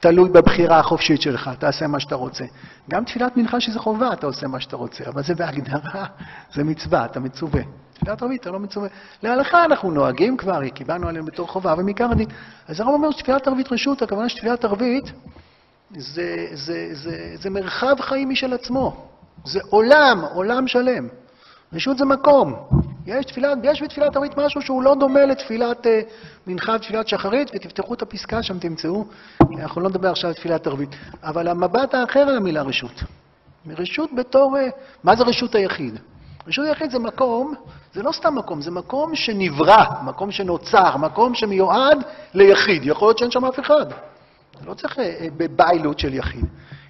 תלוי 0.00 0.28
בבחירה 0.28 0.78
החופשית 0.78 1.22
שלך, 1.22 1.50
תעשה 1.58 1.86
מה 1.86 2.00
שאתה 2.00 2.14
רוצה. 2.14 2.44
גם 2.90 3.04
תפילת 3.04 3.36
מנחה 3.36 3.60
שזה 3.60 3.78
חובה, 3.78 4.12
אתה 4.12 4.26
עושה 4.26 4.46
מה 4.46 4.60
שאתה 4.60 4.76
רוצה, 4.76 5.04
אבל 5.08 5.22
זה 5.22 5.34
בהגדרה, 5.34 6.06
זה 6.54 6.64
מצווה, 6.64 7.04
אתה 7.04 7.20
מצווה. 7.20 7.62
תפילת 7.92 8.22
ערבית, 8.22 8.40
אתה 8.40 8.50
לא 8.50 8.58
מצווה. 8.58 8.88
להלכה 9.22 9.64
אנחנו 9.64 9.90
נוהגים 9.90 10.36
כבר, 10.36 10.68
קיבלנו 10.68 11.08
עליהם 11.08 11.24
בתור 11.24 11.48
חובה, 11.48 11.74
ומעיקר 11.78 12.10
הדין. 12.10 12.28
אז 12.68 12.80
הרב 12.80 12.88
אומר 12.88 13.10
שתפילת 13.10 13.46
ערבית 13.46 13.72
רשות, 13.72 14.02
הכוונה 14.02 14.28
שתפילת 14.28 14.64
ערבית 14.64 15.12
זה, 15.96 16.46
זה, 16.52 16.88
זה, 16.92 17.34
זה 17.34 17.50
מרחב 17.50 17.96
חיים 18.00 18.30
משל 18.30 18.52
עצמו. 18.52 19.07
זה 19.44 19.60
עולם, 19.70 20.24
עולם 20.34 20.66
שלם. 20.66 21.08
רשות 21.72 21.98
זה 21.98 22.04
מקום. 22.04 22.54
יש, 23.06 23.24
תפילת, 23.24 23.58
יש 23.62 23.82
בתפילת 23.82 24.16
ערבית 24.16 24.36
משהו 24.36 24.62
שהוא 24.62 24.82
לא 24.82 24.94
דומה 24.94 25.24
לתפילת 25.24 25.86
uh, 25.86 25.88
מנחה 26.46 26.72
ותפילת 26.72 27.08
שחרית, 27.08 27.50
ותפתחו 27.54 27.94
את 27.94 28.02
הפסקה 28.02 28.42
שם, 28.42 28.58
תמצאו. 28.58 29.04
אנחנו 29.58 29.80
לא 29.80 29.88
נדבר 29.88 30.10
עכשיו 30.10 30.30
על 30.30 30.34
תפילת 30.34 30.66
ערבית. 30.66 30.90
אבל 31.22 31.48
המבט 31.48 31.94
האחר 31.94 32.20
על 32.20 32.36
המילה 32.36 32.62
רשות. 32.62 33.02
רשות 33.66 34.10
בתור... 34.16 34.56
Uh, 34.56 34.60
מה 35.04 35.16
זה 35.16 35.24
רשות 35.24 35.54
היחיד? 35.54 35.98
רשות 36.46 36.66
היחיד 36.66 36.90
זה 36.90 36.98
מקום, 36.98 37.54
זה 37.94 38.02
לא 38.02 38.12
סתם 38.12 38.34
מקום, 38.34 38.60
זה 38.60 38.70
מקום 38.70 39.14
שנברא, 39.14 39.84
מקום 40.04 40.30
שנוצר, 40.30 40.96
מקום 40.96 41.34
שמיועד 41.34 41.98
ליחיד. 42.34 42.82
יכול 42.84 43.08
להיות 43.08 43.18
שאין 43.18 43.30
שם 43.30 43.44
אף 43.44 43.60
אחד. 43.60 43.86
לא 44.66 44.74
צריך 44.74 44.98
uh, 44.98 45.00
בביילות 45.36 45.98
של 45.98 46.14
יחיד. 46.14 46.44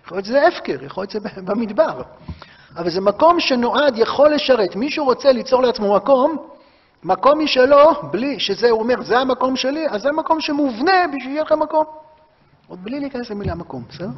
יכול 0.08 0.16
להיות 0.16 0.26
שזה 0.26 0.46
הפקר, 0.46 0.84
יכול 0.84 1.02
להיות 1.02 1.10
שזה 1.10 1.42
במדבר. 1.44 2.02
אבל 2.76 2.90
זה 2.90 3.00
מקום 3.00 3.40
שנועד, 3.40 3.98
יכול 3.98 4.34
לשרת. 4.34 4.76
מישהו 4.76 5.04
רוצה 5.04 5.32
ליצור 5.32 5.62
לעצמו 5.62 5.94
מקום, 5.94 6.36
מקום 7.02 7.38
משלו, 7.44 8.02
בלי 8.10 8.40
שזה, 8.40 8.70
הוא 8.70 8.80
אומר, 8.80 9.02
זה 9.02 9.18
המקום 9.18 9.56
שלי, 9.56 9.88
אז 9.88 10.02
זה 10.02 10.12
מקום 10.12 10.40
שמובנה 10.40 11.06
בשביל 11.06 11.20
שיהיה 11.20 11.42
לך 11.42 11.52
מקום. 11.52 11.84
עוד 12.68 12.84
בלי 12.84 13.00
להיכנס 13.00 13.30
למילה 13.30 13.54
מקום, 13.54 13.84
בסדר? 13.88 14.08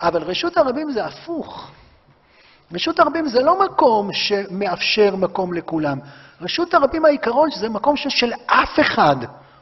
אבל 0.00 0.22
רשות 0.22 0.56
הרבים 0.56 0.90
זה 0.90 1.04
הפוך. 1.04 1.70
רשות 2.72 3.00
הרבים 3.00 3.28
זה 3.28 3.42
לא 3.42 3.64
מקום 3.64 4.12
שמאפשר 4.12 5.16
מקום 5.16 5.52
לכולם. 5.52 5.98
רשות 6.40 6.74
הרבים 6.74 7.04
העיקרון 7.04 7.50
שזה 7.50 7.68
מקום 7.68 7.96
של 7.96 8.32
אף 8.46 8.80
אחד. 8.80 9.16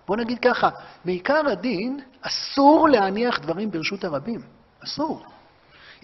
בוא 0.06 0.16
נגיד 0.16 0.38
ככה, 0.38 0.68
בעיקר 1.04 1.48
הדין, 1.48 2.00
אסור 2.22 2.88
להניח 2.88 3.38
דברים 3.38 3.70
ברשות 3.70 4.04
הרבים. 4.04 4.61
אסור. 4.84 5.22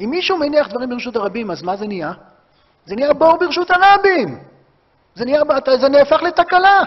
אם 0.00 0.10
מישהו 0.10 0.38
מניח 0.38 0.68
דברים 0.68 0.88
ברשות 0.88 1.16
הרבים, 1.16 1.50
אז 1.50 1.62
מה 1.62 1.76
זה 1.76 1.86
נהיה? 1.86 2.12
זה 2.86 2.94
נהיה 2.94 3.12
בור 3.12 3.36
ברשות 3.36 3.70
הרבים. 3.70 4.38
זה, 5.14 5.24
נהיה, 5.24 5.42
זה 5.80 5.88
נהפך 5.88 6.22
לתקלה. 6.22 6.82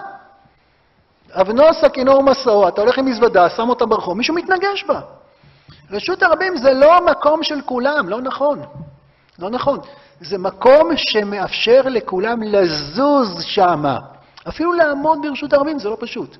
אבנו 1.31 1.63
סכינו 1.73 2.17
ומסעו, 2.17 2.67
אתה 2.67 2.81
הולך 2.81 2.97
עם 2.97 3.05
מזוודה, 3.05 3.49
שם 3.49 3.69
אותה 3.69 3.85
ברחוב, 3.85 4.17
מישהו 4.17 4.35
מתנגש 4.35 4.83
בה. 4.87 5.01
רשות 5.91 6.23
הרבים 6.23 6.57
זה 6.57 6.73
לא 6.73 7.05
מקום 7.05 7.43
של 7.43 7.61
כולם, 7.61 8.09
לא 8.09 8.21
נכון. 8.21 8.61
לא 9.39 9.49
נכון. 9.49 9.79
זה 10.21 10.37
מקום 10.37 10.97
שמאפשר 10.97 11.81
לכולם 11.85 12.43
לזוז 12.43 13.43
שמה. 13.43 13.99
אפילו 14.49 14.73
לעמוד 14.73 15.19
ברשות 15.23 15.53
הרבים 15.53 15.79
זה 15.79 15.89
לא 15.89 15.97
פשוט. 15.99 16.37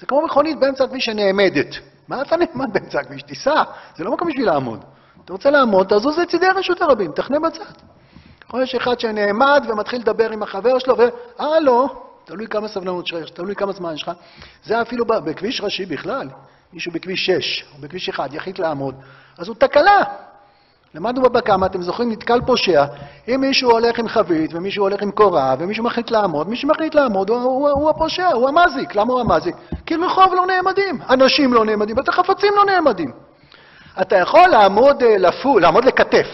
זה 0.00 0.06
כמו 0.06 0.22
מכונית 0.22 0.58
באמצע 0.58 0.84
הכביש 0.84 1.04
שנעמדת. 1.04 1.76
מה 2.10 2.22
אתה 2.22 2.36
נעמד 2.36 2.72
באמצע 2.72 3.00
הכביש? 3.00 3.22
תיסע. 3.22 3.62
זה 3.96 4.04
לא 4.04 4.12
מקום 4.12 4.28
בשביל 4.28 4.46
לעמוד. 4.46 4.84
אתה 5.24 5.32
רוצה 5.32 5.50
לעמוד, 5.50 5.86
תזוז 5.94 6.18
לצידי 6.18 6.46
רשות 6.56 6.82
הרבים, 6.82 7.12
תחנה 7.12 7.40
בצד. 7.40 7.64
יכול 8.44 8.60
להיות 8.60 8.76
אחד 8.76 9.00
שנעמד 9.00 9.64
ומתחיל 9.68 10.00
לדבר 10.00 10.30
עם 10.30 10.42
החבר 10.42 10.78
שלו, 10.78 10.96
והלו, 11.38 11.88
תלוי 12.24 12.46
כמה 12.46 12.68
סבלנות 12.68 13.06
שלך, 13.06 13.28
תלוי 13.28 13.54
כמה 13.54 13.72
זמן 13.72 13.94
יש 13.94 14.02
לך. 14.02 14.10
זה 14.64 14.82
אפילו 14.82 15.04
בכביש 15.04 15.60
ראשי 15.60 15.86
בכלל. 15.86 16.28
מישהו 16.72 16.92
בכביש 16.92 17.26
6 17.26 17.64
או 17.74 17.80
בכביש 17.80 18.08
1 18.08 18.32
יחליט 18.32 18.58
לעמוד, 18.58 18.94
אז 19.38 19.48
הוא 19.48 19.56
תקלה. 19.56 20.02
למדנו 20.94 21.22
בבא 21.22 21.40
קמא, 21.40 21.66
אתם 21.66 21.82
זוכרים, 21.82 22.12
נתקל 22.12 22.40
פושע, 22.46 22.84
אם 23.28 23.40
מישהו 23.40 23.70
הולך 23.70 23.98
עם 23.98 24.08
חבית 24.08 24.54
ומישהו 24.54 24.84
הולך 24.84 25.02
עם 25.02 25.10
קורה 25.10 25.54
ומישהו 25.58 25.84
מחליט 25.84 26.10
לעמוד, 26.10 26.48
מי 26.48 26.56
שמחליט 26.56 26.94
לעמוד 26.94 27.30
הוא, 27.30 27.38
הוא, 27.38 27.68
הוא 27.68 27.90
הפושע, 27.90 28.26
הוא 28.26 28.48
המזיק. 28.48 28.94
למה 28.94 29.12
הוא 29.12 29.20
המזיק? 29.20 29.56
כי 29.86 29.96
רחוב 29.96 30.34
לא 30.34 30.46
נעמדים, 30.46 31.00
אנשים 31.10 31.54
לא 31.54 31.64
נעמדים, 31.64 31.96
בטח 31.96 32.14
חפצים 32.14 32.52
לא 32.56 32.64
נעמדים. 32.64 33.12
אתה 34.00 34.16
יכול 34.16 34.48
לעמוד, 34.48 35.02
אה, 35.02 35.18
לפו, 35.18 35.58
לעמוד 35.58 35.84
לכתף, 35.84 36.26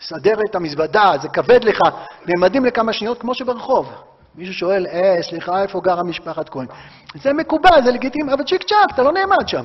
לסדר 0.00 0.34
את 0.50 0.54
המזוודה, 0.54 1.12
זה 1.22 1.28
כבד 1.28 1.64
לך, 1.64 1.80
נעמדים 2.26 2.64
לכמה 2.64 2.92
שניות 2.92 3.20
כמו 3.20 3.34
שברחוב. 3.34 3.92
מישהו 4.34 4.54
שואל, 4.54 4.86
אה, 4.86 5.16
סליחה, 5.22 5.62
איפה 5.62 5.80
גרה 5.80 6.02
משפחת 6.02 6.48
כהן? 6.48 6.66
זה 7.14 7.32
מקובל, 7.32 7.82
זה 7.84 7.90
לגיטימי, 7.90 8.32
אבל 8.32 8.44
צ'יק 8.44 8.62
צ'אק, 8.62 8.94
אתה 8.94 9.02
לא 9.02 9.12
נעמד 9.12 9.48
שם. 9.48 9.64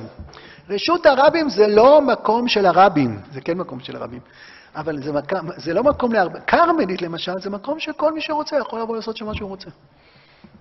רשות 0.68 1.06
הרבים 1.06 1.48
זה 1.48 1.66
לא 1.66 2.00
מקום 2.00 2.48
של 2.48 2.66
הרבים, 2.66 3.18
זה 3.32 3.40
כן 3.40 3.58
מקום 3.58 3.80
של 3.80 3.96
הרבים, 3.96 4.20
אבל 4.76 5.02
זה, 5.02 5.12
מק... 5.12 5.32
זה 5.56 5.74
לא 5.74 5.82
מקום 5.82 6.12
להרבה. 6.12 6.40
כרמלית 6.40 7.02
למשל, 7.02 7.32
זה 7.40 7.50
מקום 7.50 7.80
שכל 7.80 8.12
מי 8.12 8.20
שרוצה 8.20 8.56
יכול 8.56 8.80
לבוא 8.80 8.96
לעשות 8.96 9.16
שם 9.16 9.26
מה 9.26 9.34
שהוא 9.34 9.48
רוצה. 9.48 9.70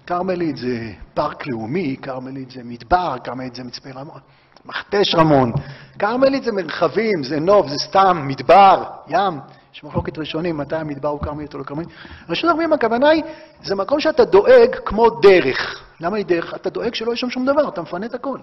כרמלית 0.08 0.58
זה 0.58 0.92
פארק 1.14 1.48
לאומי, 1.48 1.96
כרמלית 2.02 2.52
זה 2.52 2.62
מדבר, 2.64 3.16
כרמלית 3.24 3.56
זה 3.56 3.64
מצפה 3.64 3.90
רמון, 3.90 4.20
מכתש 4.66 5.16
רמון. 5.16 5.52
כרמלית 6.00 6.44
זה 6.44 6.52
מרחבים, 6.52 7.24
זה 7.24 7.40
נוף, 7.40 7.68
זה 7.68 7.78
סתם, 7.78 8.24
מדבר, 8.28 8.84
ים. 9.08 9.40
יש 9.74 9.84
מחלוקת 9.84 10.18
ראשונים, 10.18 10.58
מתי 10.58 10.76
המדבר 10.76 11.10
הוא 11.10 11.22
כרמלית 11.22 11.54
או 11.54 11.60
לא 11.60 11.64
כרמלית. 11.64 11.90
רשות 12.30 12.50
הרבים, 12.50 12.74
הכוונה 12.74 13.10
היא, 13.10 13.24
זה 13.64 13.76
מקום 13.76 14.00
שאתה 14.00 14.26
דואג 14.26 14.76
כמו 14.86 15.10
דרך. 15.10 15.84
למה 16.00 16.18
היא 16.18 16.26
דרך? 16.26 16.54
אתה 16.54 16.70
דואג 16.70 16.94
שלא 16.94 17.08
יהיה 17.08 17.18
שם 17.18 17.30
שום 17.30 17.46
דבר, 17.46 17.70
אתה 17.70 17.82
מפנה 17.82 18.06
את 18.06 18.14
הכל. 18.14 18.38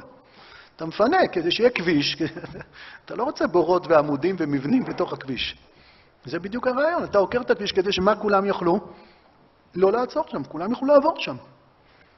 אתה 0.81 0.89
מפנה 0.89 1.29
כדי 1.33 1.51
שיהיה 1.51 1.71
כביש, 1.71 2.17
אתה 3.05 3.15
לא 3.15 3.23
רוצה 3.23 3.47
בורות 3.47 3.87
ועמודים 3.87 4.37
ומבנים 4.39 4.85
בתוך 4.85 5.13
הכביש. 5.13 5.57
זה 6.25 6.39
בדיוק 6.39 6.67
הרעיון, 6.67 7.05
אתה 7.05 7.19
עוקר 7.19 7.41
את 7.41 7.51
הכביש 7.51 7.73
כדי 7.73 7.93
שמה 7.93 8.17
כולם 8.17 8.45
יוכלו? 8.45 8.81
לא 9.75 9.93
לעצור 9.93 10.25
שם, 10.29 10.45
כולם 10.45 10.71
יוכלו 10.71 10.89
לעבור 10.89 11.15
שם. 11.19 11.37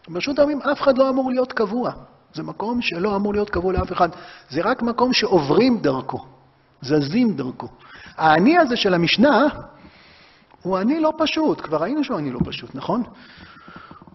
ברשות 0.08 0.38
הרבים 0.38 0.62
אף 0.62 0.80
אחד 0.80 0.98
לא 0.98 1.08
אמור 1.08 1.30
להיות 1.30 1.52
קבוע. 1.52 1.92
זה 2.34 2.42
מקום 2.42 2.82
שלא 2.82 3.16
אמור 3.16 3.32
להיות 3.32 3.50
קבוע 3.50 3.72
לאף 3.72 3.92
אחד. 3.92 4.08
זה 4.50 4.60
רק 4.64 4.82
מקום 4.82 5.12
שעוברים 5.12 5.78
דרכו, 5.78 6.24
זזים 6.82 7.36
דרכו. 7.36 7.68
האני 8.16 8.58
הזה 8.58 8.76
של 8.76 8.94
המשנה 8.94 9.46
הוא 10.62 10.78
אני 10.78 11.00
לא 11.00 11.12
פשוט, 11.18 11.60
כבר 11.60 11.82
ראינו 11.82 12.04
שהוא 12.04 12.18
אני 12.18 12.30
לא 12.30 12.38
פשוט, 12.44 12.74
נכון? 12.74 13.02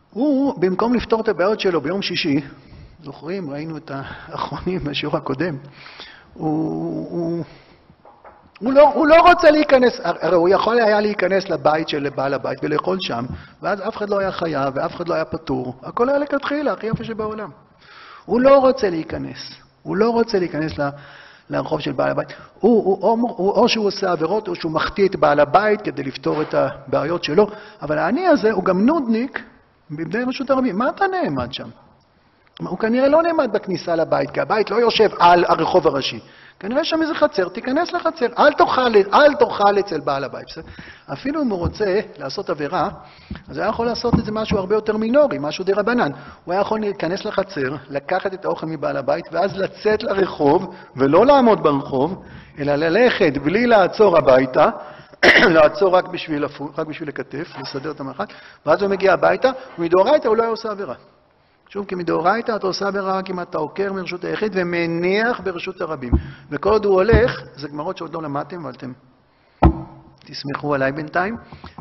הוא, 0.09 0.61
במקום 0.61 0.93
לפתור 0.93 1.21
את 1.21 1.27
הבעיות 1.27 1.59
שלו 1.59 1.81
ביום 1.81 2.01
שישי, 2.01 2.41
זוכרים? 3.03 3.49
ראינו 3.49 3.77
את 3.77 3.91
האחרונים 3.93 4.79
בשיעור 4.83 5.17
הקודם. 5.17 5.57
הוא, 6.33 7.07
הוא, 7.09 7.43
הוא, 8.59 8.73
לא, 8.73 8.93
הוא 8.93 9.07
לא 9.07 9.15
רוצה 9.31 9.51
להיכנס, 9.51 9.99
הרי 10.03 10.35
הוא 10.35 10.49
יכול 10.49 10.79
היה 10.79 11.01
להיכנס 11.01 11.49
לבית 11.49 11.89
של 11.89 12.09
בעל 12.15 12.33
הבית 12.33 12.59
ולאכול 12.63 12.97
שם, 13.01 13.25
ואז 13.61 13.87
אף 13.87 13.97
אחד 13.97 14.09
לא 14.09 14.19
היה 14.19 14.31
חייב 14.31 14.73
ואף 14.75 14.95
אחד 14.95 15.07
לא 15.07 15.13
היה 15.13 15.25
פטור. 15.25 15.75
הכל 15.83 16.09
היה 16.09 16.17
לכתחילה, 16.17 16.73
הכי 16.73 16.87
יפה 16.87 17.03
שבעולם. 17.03 17.49
הוא 18.25 18.41
לא 18.41 18.57
רוצה 18.57 18.89
להיכנס, 18.89 19.37
הוא 19.83 19.97
לא 19.97 20.09
רוצה 20.09 20.39
להיכנס 20.39 20.71
לרחוב 21.49 21.79
של 21.79 21.91
בעל 21.91 22.11
הבית. 22.11 22.27
הוא, 22.59 22.83
הוא, 22.83 22.97
הוא, 23.01 23.29
הוא, 23.37 23.51
או 23.51 23.69
שהוא 23.69 23.85
עושה 23.85 24.11
עבירות 24.11 24.47
או 24.47 24.55
שהוא 24.55 24.71
מחטיא 24.71 25.07
את 25.07 25.15
בעל 25.15 25.39
הבית 25.39 25.81
כדי 25.81 26.03
לפתור 26.03 26.41
את 26.41 26.53
הבעיות 26.53 27.23
שלו, 27.23 27.47
אבל 27.81 27.97
האני 27.97 28.27
הזה 28.27 28.51
הוא 28.51 28.63
גם 28.63 28.85
נודניק 28.85 29.43
מבני 29.89 30.23
רשות 30.23 30.49
הרבים. 30.49 30.77
מה 30.77 30.89
אתה 30.89 31.05
נעמד 31.07 31.53
שם? 31.53 31.69
הוא 32.61 32.77
כנראה 32.77 33.07
לא 33.07 33.23
נעמד 33.23 33.49
בכניסה 33.53 33.95
לבית, 33.95 34.31
כי 34.31 34.41
הבית 34.41 34.71
לא 34.71 34.75
יושב 34.75 35.09
על 35.19 35.45
הרחוב 35.47 35.87
הראשי. 35.87 36.19
כנראה 36.59 36.83
שם 36.83 37.01
איזה 37.01 37.13
חצר, 37.13 37.49
תיכנס 37.49 37.91
לחצר, 37.91 38.25
אל 38.39 38.53
תאכל, 38.53 38.95
אל 39.13 39.35
תאכל 39.35 39.79
אצל 39.79 39.99
בעל 39.99 40.23
הבית. 40.23 40.47
אפילו 41.13 41.41
אם 41.41 41.47
הוא 41.47 41.59
רוצה 41.59 41.99
לעשות 42.17 42.49
עבירה, 42.49 42.89
אז 43.49 43.57
הוא 43.57 43.63
היה 43.63 43.69
יכול 43.69 43.85
לעשות 43.85 44.13
את 44.19 44.25
זה 44.25 44.31
משהו 44.31 44.57
הרבה 44.57 44.75
יותר 44.75 44.97
מינורי, 44.97 45.37
משהו 45.39 45.63
די 45.63 45.73
רבנן. 45.73 46.11
הוא 46.45 46.53
היה 46.53 46.61
יכול 46.61 46.79
להיכנס 46.79 47.25
לחצר, 47.25 47.75
לקחת 47.89 48.33
את 48.33 48.45
האוכל 48.45 48.65
מבעל 48.65 48.97
הבית, 48.97 49.25
ואז 49.31 49.57
לצאת 49.57 50.03
לרחוב, 50.03 50.75
ולא 50.95 51.25
לעמוד 51.25 51.63
ברחוב, 51.63 52.23
אלא 52.59 52.75
ללכת 52.75 53.37
בלי 53.43 53.67
לעצור 53.67 54.17
הביתה, 54.17 54.69
לעצור 55.55 55.95
רק 55.95 56.07
בשביל, 56.07 56.45
רק 56.77 56.87
בשביל 56.87 57.09
לקטף, 57.09 57.47
לסדר 57.59 57.91
את 57.91 57.99
המרחק, 57.99 58.27
ואז 58.65 58.81
הוא 58.81 58.89
מגיע 58.89 59.13
הביתה, 59.13 59.51
ומדאורייתא 59.79 60.27
הוא 60.27 60.37
לא 60.37 60.43
היה 60.43 60.51
עושה 60.51 60.71
עבירה. 60.71 60.95
שוב, 61.69 61.85
כי 61.85 61.95
מדאורייתא 61.95 62.55
אתה 62.55 62.67
עושה 62.67 62.87
עבירה 62.87 63.17
רק 63.17 63.29
אם 63.29 63.39
אתה 63.39 63.57
עוקר 63.57 63.93
מרשות 63.93 64.23
היחיד 64.23 64.51
ומניח 64.55 65.39
ברשות 65.39 65.81
הרבים. 65.81 66.11
וכל 66.49 66.69
עוד 66.69 66.85
הוא 66.85 66.93
הולך, 66.93 67.41
זה 67.55 67.67
גמרות 67.67 67.97
שעוד 67.97 68.13
לא 68.13 68.21
למדתם, 68.21 68.61
אבל 68.61 68.71
אתם 68.71 68.91
תסמכו 70.25 70.75
עליי 70.75 70.91
בינתיים. 70.91 71.37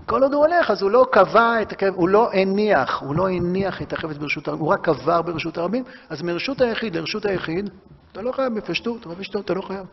כל 0.06 0.22
עוד 0.22 0.34
הוא 0.34 0.46
הולך, 0.46 0.70
אז 0.70 0.82
הוא 0.82 0.90
לא 0.90 1.06
קבע 1.12 1.62
את 1.62 1.72
הכבד, 1.72 1.92
הוא 1.94 2.08
לא 2.08 2.32
הניח, 2.32 3.02
הוא 3.02 3.14
לא 3.14 3.28
הניח 3.28 3.82
את 3.82 3.92
החפץ 3.92 4.16
ברשות 4.16 4.48
הרבים, 4.48 4.64
הוא 4.64 4.72
רק 4.72 4.84
קבר 4.84 5.22
ברשות 5.22 5.58
הרבים, 5.58 5.84
אז 6.10 6.22
מרשות 6.22 6.60
היחיד 6.60 6.96
לרשות 6.96 7.26
היחיד, 7.26 7.70
אתה 8.12 8.22
לא 8.22 8.32
חייב 8.32 8.54
בפשטות, 8.54 9.06
בפשטות 9.06 9.44
אתה 9.44 9.54
לא 9.54 9.62
חייב. 9.62 9.86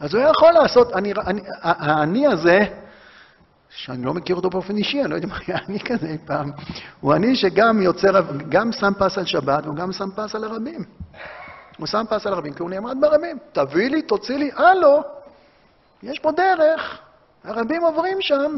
אז 0.00 0.14
הוא 0.14 0.22
יכול 0.22 0.52
לעשות, 0.52 0.92
אני, 0.92 1.12
אני, 1.26 1.40
האני 1.62 2.26
הזה, 2.26 2.60
שאני 3.76 4.04
לא 4.04 4.14
מכיר 4.14 4.36
אותו 4.36 4.50
באופן 4.50 4.76
אישי, 4.76 5.00
אני 5.00 5.10
לא 5.10 5.14
יודע 5.14 5.26
מה 5.26 5.38
היה 5.46 5.58
אני 5.68 5.80
כזה 5.80 6.06
אי 6.06 6.18
פעם. 6.26 6.50
הוא 7.00 7.14
אני 7.14 7.36
שגם 7.36 7.82
יוצר, 7.82 8.20
גם 8.48 8.72
שם 8.72 8.92
פס 8.98 9.18
על 9.18 9.24
שבת, 9.24 9.66
הוא 9.66 9.74
גם 9.74 9.92
שם 9.92 10.10
פס 10.16 10.34
על 10.34 10.44
הרבים. 10.44 10.84
הוא 11.78 11.86
שם 11.86 12.04
פס 12.08 12.26
על 12.26 12.32
הרבים 12.32 12.52
כי 12.52 12.62
הוא 12.62 12.70
נעמד 12.70 12.96
ברבים. 13.00 13.38
תביא 13.52 13.90
לי, 13.90 14.02
תוציא 14.02 14.36
לי, 14.36 14.50
הלו, 14.56 15.02
יש 16.02 16.18
פה 16.18 16.32
דרך, 16.32 16.98
הרבים 17.44 17.82
עוברים 17.82 18.18
שם, 18.20 18.56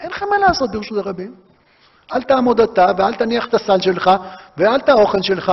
אין 0.00 0.10
לכם 0.10 0.26
מה 0.30 0.38
לעשות 0.38 0.70
ברשות 0.70 0.98
הרבים. 0.98 1.34
אל 2.12 2.22
תעמוד 2.22 2.60
אתה, 2.60 2.86
ואל 2.98 3.14
תניח 3.14 3.46
את 3.48 3.54
הסל 3.54 3.80
שלך, 3.80 4.10
ואל 4.56 4.76
את 4.76 4.88
האוכל 4.88 5.22
שלך. 5.22 5.52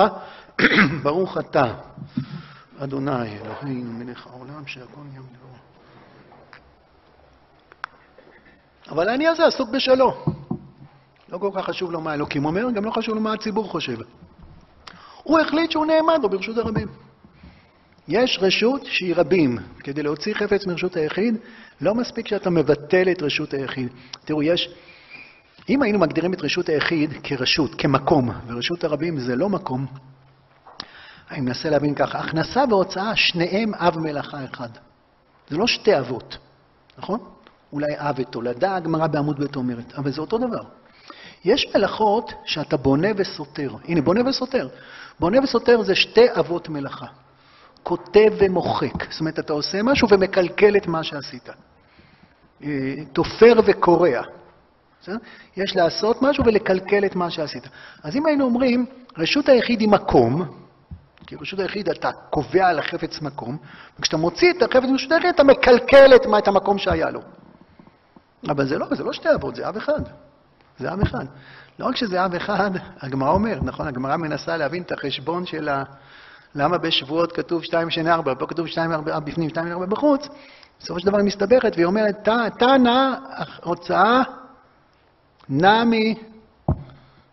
ברוך 1.03 1.37
אתה, 1.37 1.73
אדוני, 2.79 3.37
אלוהינו, 3.37 3.91
מלך 3.91 4.27
העולם, 4.27 4.67
שהכל 4.67 5.01
יום 5.15 5.25
דברו. 5.25 5.70
אבל 8.89 9.09
האני 9.09 9.27
הזה 9.27 9.45
עסוק 9.45 9.69
בשלו. 9.69 10.13
לא 11.29 11.37
כל 11.37 11.49
כך 11.55 11.65
חשוב 11.65 11.91
לו 11.91 12.01
מה 12.01 12.13
אלוקים 12.13 12.45
אומר, 12.45 12.71
גם 12.71 12.85
לא 12.85 12.91
חשוב 12.91 13.15
לו 13.15 13.21
מה 13.21 13.33
הציבור 13.33 13.69
חושב. 13.69 13.97
הוא 15.23 15.39
החליט 15.39 15.71
שהוא 15.71 15.85
נעמד 15.85 16.19
לו 16.23 16.29
ברשות 16.29 16.57
הרבים. 16.57 16.87
יש 18.07 18.39
רשות 18.41 18.85
שהיא 18.85 19.15
רבים. 19.15 19.57
כדי 19.79 20.03
להוציא 20.03 20.33
חפץ 20.33 20.65
מרשות 20.65 20.95
היחיד, 20.95 21.35
לא 21.81 21.95
מספיק 21.95 22.27
שאתה 22.27 22.49
מבטל 22.49 23.11
את 23.11 23.21
רשות 23.21 23.53
היחיד. 23.53 23.87
תראו, 24.25 24.43
יש... 24.43 24.69
אם 25.69 25.81
היינו 25.81 25.99
מגדירים 25.99 26.33
את 26.33 26.41
רשות 26.41 26.69
היחיד 26.69 27.09
כרשות, 27.23 27.75
כמקום, 27.75 28.31
ורשות 28.47 28.83
הרבים 28.83 29.19
זה 29.19 29.35
לא 29.35 29.49
מקום, 29.49 29.85
אני 31.31 31.41
מנסה 31.41 31.69
להבין 31.69 31.95
ככה, 31.95 32.19
הכנסה 32.19 32.63
והוצאה, 32.69 33.15
שניהם 33.15 33.73
אב 33.73 33.99
מלאכה 33.99 34.45
אחד. 34.45 34.69
זה 35.49 35.57
לא 35.57 35.67
שתי 35.67 35.99
אבות, 35.99 36.37
נכון? 36.97 37.19
אולי 37.73 37.93
אב 37.97 38.15
ותולדה, 38.17 38.75
הגמרא 38.75 39.07
בעמוד 39.07 39.43
ב' 39.43 39.55
אומרת, 39.55 39.93
אבל 39.97 40.11
זה 40.11 40.21
אותו 40.21 40.37
דבר. 40.37 40.63
יש 41.45 41.75
מלאכות 41.75 42.33
שאתה 42.45 42.77
בונה 42.77 43.07
וסותר. 43.17 43.75
הנה, 43.85 44.01
בונה 44.01 44.29
וסותר. 44.29 44.67
בונה 45.19 45.43
וסותר 45.43 45.81
זה 45.81 45.95
שתי 45.95 46.25
אבות 46.39 46.69
מלאכה. 46.69 47.05
כותב 47.83 48.31
ומוחק. 48.37 49.11
זאת 49.11 49.19
אומרת, 49.19 49.39
אתה 49.39 49.53
עושה 49.53 49.83
משהו 49.83 50.07
ומקלקל 50.09 50.77
את 50.77 50.87
מה 50.87 51.03
שעשית. 51.03 51.49
אה, 52.63 52.69
תופר 53.13 53.53
וקורע. 53.65 54.21
יש 55.57 55.75
לעשות 55.75 56.21
משהו 56.21 56.45
ולקלקל 56.45 57.05
את 57.05 57.15
מה 57.15 57.29
שעשית. 57.29 57.63
אז 58.03 58.15
אם 58.15 58.25
היינו 58.25 58.45
אומרים, 58.45 58.85
רשות 59.17 59.49
היחיד 59.49 59.79
היא 59.79 59.89
מקום, 59.89 60.45
כי 61.27 61.35
רשות 61.35 61.59
היחיד 61.59 61.89
אתה 61.89 62.11
קובע 62.29 62.67
על 62.67 62.79
החפץ 62.79 63.21
מקום, 63.21 63.57
וכשאתה 63.99 64.17
מוציא 64.17 64.51
את 64.51 64.61
החפץ 64.61 64.89
מרשות 64.89 65.11
היחיד 65.11 65.29
אתה 65.29 65.43
מקלקל 65.43 66.15
את 66.15 66.47
המקום 66.47 66.77
שהיה 66.77 67.09
לו. 67.11 67.21
אבל 68.49 68.67
זה 68.67 68.77
לא, 68.77 68.87
זה 68.95 69.03
לא 69.03 69.13
שתי 69.13 69.33
אבות, 69.35 69.55
זה 69.55 69.69
אב 69.69 69.77
אחד. 69.77 70.01
זה 70.79 70.93
אב 70.93 71.01
אחד. 71.01 71.25
לא 71.79 71.85
רק 71.85 71.95
שזה 71.95 72.25
אב 72.25 72.35
אחד, 72.35 72.71
הגמרא 73.01 73.31
אומרת, 73.31 73.63
נכון, 73.63 73.87
הגמרא 73.87 74.17
מנסה 74.17 74.57
להבין 74.57 74.83
את 74.83 74.91
החשבון 74.91 75.45
של 75.45 75.69
ה... 75.69 75.83
למה 76.55 76.77
בשבועות 76.77 77.31
כתוב 77.31 77.63
שתיים 77.63 77.89
שני 77.89 78.11
ארבע, 78.11 78.33
פה 78.35 78.47
כתוב 78.47 78.67
שתיים 78.67 78.91
ארבע 78.91 79.19
בפנים, 79.19 79.49
שתיים 79.49 79.71
ארבע 79.71 79.85
בחוץ, 79.85 80.27
בסופו 80.79 80.99
של 80.99 81.05
דבר 81.05 81.17
היא 81.17 81.25
מסתבכת, 81.25 81.71
והיא 81.75 81.85
אומרת, 81.85 82.29
תנא, 82.59 83.13
הוצאה 83.63 84.21
מ... 85.83 85.91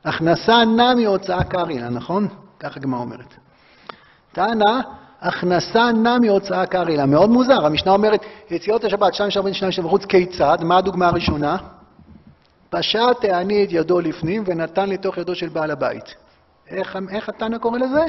הכנסה 0.04 0.64
נע 0.64 0.94
מהוצאה 0.94 1.44
קרינה, 1.44 1.88
נכון? 1.88 2.28
ככה 2.60 2.76
הגמרא 2.76 3.00
אומרת. 3.00 3.34
תנא, 4.32 4.80
הכנסה 5.20 5.92
נע 5.92 6.18
מהוצאה 6.18 6.66
קרילה. 6.66 7.06
מאוד 7.06 7.30
מוזר, 7.30 7.66
המשנה 7.66 7.92
אומרת, 7.92 8.20
יציאות 8.50 8.84
השבת, 8.84 9.14
שתיים 9.14 9.30
שרבין 9.30 9.54
שניים 9.54 9.72
שם 9.72 9.84
בחוץ, 9.84 10.04
כיצד? 10.04 10.58
מה 10.62 10.78
הדוגמה 10.78 11.08
הראשונה? 11.08 11.56
פשט 12.70 13.24
העני 13.24 13.64
את 13.64 13.68
ידו 13.72 14.00
לפנים 14.00 14.44
ונתן 14.46 14.88
לתוך 14.88 15.18
ידו 15.18 15.34
של 15.34 15.48
בעל 15.48 15.70
הבית. 15.70 16.14
איך, 16.70 16.98
איך 17.10 17.28
התנא 17.28 17.58
קורא 17.58 17.78
לזה? 17.78 18.04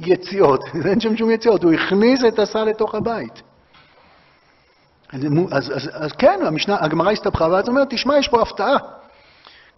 יציאות, 0.00 0.60
אין 0.88 1.00
שם 1.00 1.16
שום 1.16 1.30
יציאות, 1.30 1.64
הוא 1.64 1.72
הכניס 1.72 2.24
את 2.28 2.38
השר 2.38 2.64
לתוך 2.64 2.94
הבית. 2.94 3.42
אז, 5.12 5.24
אז, 5.50 5.72
אז, 5.76 5.90
אז 5.92 6.12
כן, 6.12 6.40
הגמרא 6.68 7.10
הסתבכה, 7.10 7.48
ואז 7.50 7.68
אומרת, 7.68 7.88
תשמע, 7.90 8.18
יש 8.18 8.28
פה 8.28 8.42
הפתעה. 8.42 8.76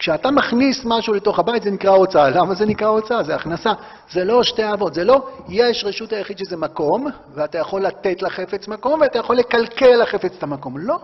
כשאתה 0.03 0.31
מכניס 0.31 0.81
משהו 0.85 1.13
לתוך 1.13 1.39
הבית 1.39 1.63
זה 1.63 1.71
נקרא 1.71 1.91
הוצאה. 1.91 2.29
למה 2.29 2.53
זה 2.53 2.65
נקרא 2.65 2.87
הוצאה? 2.87 3.23
זה 3.23 3.35
הכנסה. 3.35 3.71
זה 4.11 4.23
לא 4.23 4.43
שתי 4.43 4.73
אבות, 4.73 4.93
זה 4.93 5.03
לא 5.03 5.29
יש 5.49 5.83
רשות 5.83 6.13
היחיד 6.13 6.37
שזה 6.37 6.57
מקום, 6.57 7.07
ואתה 7.33 7.57
יכול 7.57 7.81
לתת 7.81 8.21
לחפץ 8.21 8.67
מקום, 8.67 9.01
ואתה 9.01 9.19
יכול 9.19 9.35
לקלקל 9.35 9.95
לחפץ 10.01 10.33
את 10.37 10.43
המקום. 10.43 10.77
לא. 10.77 10.99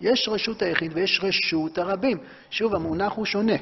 יש 0.00 0.28
רשות 0.28 0.62
היחיד 0.62 0.92
ויש 0.94 1.20
רשות 1.22 1.78
הרבים. 1.78 2.18
שוב, 2.50 2.74
המונח 2.74 3.12
הוא 3.12 3.24
שונה. 3.24 3.56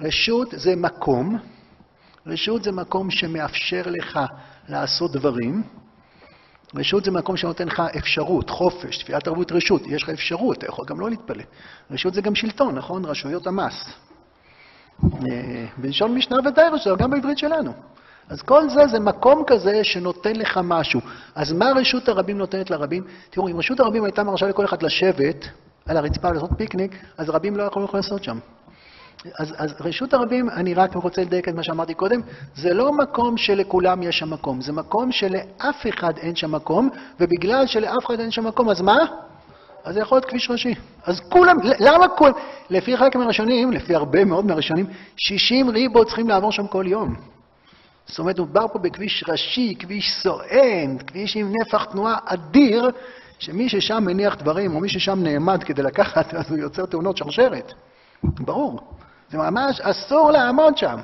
רשות 0.00 0.48
זה 0.50 0.76
מקום, 0.76 1.38
רשות 2.26 2.64
זה 2.64 2.72
מקום 2.72 3.10
שמאפשר 3.10 3.82
לך 3.86 4.20
לעשות 4.68 5.12
דברים, 5.12 5.62
רשות 6.74 7.04
זה 7.04 7.10
מקום 7.10 7.36
שנותן 7.36 7.66
לך 7.66 7.82
אפשרות, 7.98 8.50
חופש, 8.50 8.98
תפילת 8.98 9.28
ערבות 9.28 9.52
רשות, 9.52 9.86
יש 9.86 10.02
לך 10.02 10.08
אפשרות, 10.08 10.58
אתה 10.58 10.66
יכול 10.66 10.84
גם 10.88 11.00
לא 11.00 11.10
להתפלל. 11.10 11.42
רשות 11.90 12.14
זה 12.14 12.20
גם 12.20 12.34
שלטון, 12.34 12.74
נכון? 12.74 13.04
רשויות 13.04 13.46
המס. 13.46 13.92
אה, 15.04 15.66
בלשון 15.76 16.14
משנה 16.14 16.36
ודי 16.44 16.60
רשות, 16.72 16.98
גם 16.98 17.10
בעברית 17.10 17.38
שלנו. 17.38 17.72
אז 18.28 18.42
כל 18.42 18.68
זה 18.68 18.86
זה 18.86 19.00
מקום 19.00 19.44
כזה 19.46 19.84
שנותן 19.84 20.36
לך 20.36 20.60
משהו. 20.64 21.00
אז 21.34 21.52
מה 21.52 21.66
רשות 21.76 22.08
הרבים 22.08 22.38
נותנת 22.38 22.70
לרבים? 22.70 23.04
תראו, 23.30 23.48
אם 23.48 23.56
רשות 23.56 23.80
הרבים 23.80 24.04
הייתה 24.04 24.24
מרשה 24.24 24.46
לכל 24.46 24.64
אחד 24.64 24.82
לשבת 24.82 25.48
על 25.86 25.96
הרצפה 25.96 26.28
ולעשות 26.28 26.50
פיקניק, 26.56 26.92
אז 27.18 27.30
רבים 27.30 27.56
לא 27.56 27.62
יכולים 27.62 27.88
לעשות 27.94 28.24
שם. 28.24 28.38
אז, 29.38 29.54
אז 29.58 29.74
רשות 29.80 30.14
הרבים, 30.14 30.50
אני 30.50 30.74
רק 30.74 30.94
רוצה 30.94 31.22
לדייק 31.22 31.48
את 31.48 31.54
מה 31.54 31.62
שאמרתי 31.62 31.94
קודם, 31.94 32.20
זה 32.54 32.74
לא 32.74 32.92
מקום 32.92 33.36
שלכולם 33.36 34.02
יש 34.02 34.18
שם 34.18 34.30
מקום, 34.30 34.60
זה 34.60 34.72
מקום 34.72 35.12
שלאף 35.12 35.86
אחד 35.88 36.18
אין 36.18 36.36
שם 36.36 36.52
מקום, 36.52 36.90
ובגלל 37.20 37.66
שלאף 37.66 38.06
אחד 38.06 38.20
אין 38.20 38.30
שם 38.30 38.46
מקום, 38.46 38.68
אז 38.68 38.80
מה? 38.80 38.98
אז 39.84 39.94
זה 39.94 40.00
יכול 40.00 40.16
להיות 40.16 40.24
כביש 40.24 40.50
ראשי. 40.50 40.74
אז 41.04 41.20
כולם, 41.20 41.56
למה 41.78 42.08
כולם? 42.08 42.32
לפי 42.70 42.96
חלק 42.96 43.16
מהראשונים, 43.16 43.72
לפי 43.72 43.94
הרבה 43.94 44.24
מאוד 44.24 44.46
מהראשונים, 44.46 44.86
60 45.16 45.70
ריבו 45.70 46.04
צריכים 46.04 46.28
לעבור 46.28 46.52
שם 46.52 46.66
כל 46.66 46.84
יום. 46.88 47.14
זאת 48.06 48.18
אומרת, 48.18 48.34
מדובר 48.34 48.68
פה 48.72 48.78
בכביש 48.78 49.24
ראשי, 49.28 49.74
כביש 49.78 50.12
סואן, 50.22 50.98
כביש 51.06 51.36
עם 51.36 51.52
נפח 51.60 51.84
תנועה 51.84 52.18
אדיר, 52.24 52.90
שמי 53.38 53.68
ששם 53.68 54.04
מניח 54.06 54.34
דברים, 54.36 54.74
או 54.74 54.80
מי 54.80 54.88
ששם 54.88 55.22
נעמד 55.22 55.64
כדי 55.64 55.82
לקחת, 55.82 56.34
אז 56.38 56.50
הוא 56.50 56.58
יוצר 56.58 56.86
תאונות 56.86 57.16
שרשרת. 57.16 57.72
ברור. 58.24 58.80
זה 59.30 59.38
ממש 59.38 59.80
אסור 59.80 60.30
לעמוד 60.30 60.76
שם. 60.76 60.98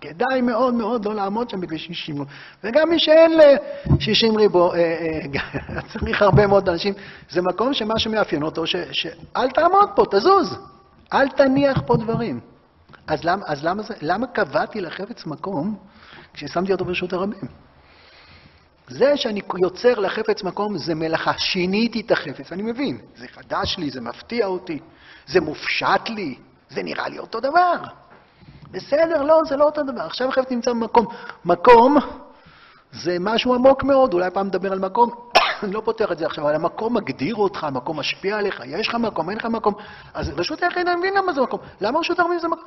כדאי 0.00 0.40
מאוד 0.40 0.74
מאוד 0.74 1.04
לא 1.04 1.14
לעמוד 1.14 1.50
שם 1.50 1.60
בכביש 1.60 1.86
60. 1.86 2.24
וגם 2.64 2.90
מי 2.90 2.98
שאין 2.98 3.36
ל-60 3.36 4.38
ריבו, 4.38 4.72
אה, 4.72 4.78
אה, 4.78 5.80
צריך 5.92 6.22
הרבה 6.22 6.46
מאוד 6.46 6.68
אנשים. 6.68 6.94
זה 7.30 7.42
מקום 7.42 7.74
שמה 7.74 7.98
שמאפיין 7.98 8.42
אותו, 8.42 8.66
שאל 8.66 9.50
תעמוד 9.54 9.88
פה, 9.94 10.04
תזוז. 10.10 10.58
אל 11.12 11.28
תניח 11.28 11.82
פה 11.86 11.96
דברים. 11.96 12.40
אז 13.06 13.24
למה, 13.24 13.42
אז 13.46 13.64
למה, 13.64 13.82
זה, 13.82 13.94
למה 14.00 14.26
קבעתי 14.26 14.80
לחפץ 14.80 15.26
מקום 15.26 15.76
כששמתי 16.34 16.72
אותו 16.72 16.84
ברשות 16.84 17.12
הרבים? 17.12 17.48
זה 18.88 19.16
שאני 19.16 19.40
יוצר 19.58 19.98
לחפץ 19.98 20.42
מקום 20.42 20.78
זה 20.78 20.94
מלאכה. 20.94 21.38
שיניתי 21.38 22.00
את 22.00 22.10
החפץ, 22.10 22.52
אני 22.52 22.62
מבין. 22.62 22.98
זה 23.16 23.26
חדש 23.28 23.78
לי, 23.78 23.90
זה 23.90 24.00
מפתיע 24.00 24.46
אותי, 24.46 24.78
זה 25.26 25.40
מופשט 25.40 26.08
לי, 26.08 26.34
זה 26.70 26.82
נראה 26.82 27.08
לי 27.08 27.18
אותו 27.18 27.40
דבר. 27.40 27.76
בסדר, 28.70 29.22
לא, 29.22 29.40
זה 29.48 29.56
לא 29.56 29.64
אותו 29.64 29.82
דבר. 29.82 30.02
עכשיו 30.02 30.28
החפץ 30.28 30.50
נמצא 30.50 30.70
במקום. 30.70 31.06
מקום 31.44 31.96
זה 32.92 33.16
משהו 33.20 33.54
עמוק 33.54 33.84
מאוד, 33.84 34.14
אולי 34.14 34.30
פעם 34.30 34.46
נדבר 34.46 34.72
על 34.72 34.78
מקום, 34.78 35.10
אני 35.62 35.72
לא 35.76 35.82
פותח 35.84 36.12
את 36.12 36.18
זה 36.18 36.26
עכשיו, 36.26 36.44
אבל 36.44 36.54
המקום 36.54 36.96
מגדיר 36.96 37.34
אותך, 37.34 37.64
המקום 37.64 37.98
משפיע 37.98 38.38
עליך, 38.38 38.62
יש 38.66 38.88
לך 38.88 38.94
מקום, 38.94 39.30
אין 39.30 39.38
לך 39.38 39.44
מקום. 39.44 39.74
אז 40.14 40.30
רשות 40.36 40.62
היחיד, 40.62 40.88
אני 40.88 40.96
מבין 40.96 41.14
למה 41.14 41.32
זה 41.32 41.40
מקום. 41.40 41.60
למה 41.80 41.98
רשות 41.98 42.18
הרבים 42.18 42.38
זה 42.38 42.48
מקום? 42.48 42.64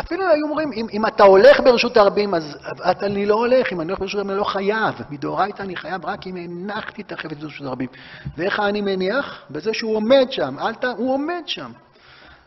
אפילו 0.00 0.26
היו 0.26 0.46
אומרים, 0.46 0.72
אם, 0.72 0.86
אם 0.92 1.06
אתה 1.06 1.22
הולך 1.22 1.60
ברשות 1.60 1.96
הרבים, 1.96 2.34
אז 2.34 2.58
אתה, 2.90 3.06
אני 3.06 3.26
לא 3.26 3.34
הולך, 3.34 3.72
אם 3.72 3.80
אני 3.80 3.88
הולך 3.88 4.00
ברשות 4.00 4.18
הרבים, 4.18 4.30
אני 4.30 4.38
לא 4.38 4.44
חייב. 4.44 4.94
מדאורייתא 5.10 5.62
אני 5.62 5.76
חייב 5.76 6.06
רק 6.06 6.26
אם 6.26 6.36
הנחתי 6.36 7.02
את 7.02 7.12
החפץ 7.12 7.36
ברשות 7.38 7.66
הרבים. 7.66 7.88
ואיך 8.36 8.60
אני 8.60 8.80
מניח? 8.80 9.42
בזה 9.50 9.74
שהוא 9.74 9.96
עומד 9.96 10.26
שם, 10.30 10.58
אל 10.58 10.74
ת... 10.74 10.84
הוא 10.84 11.14
עומד 11.14 11.42
שם. 11.46 11.70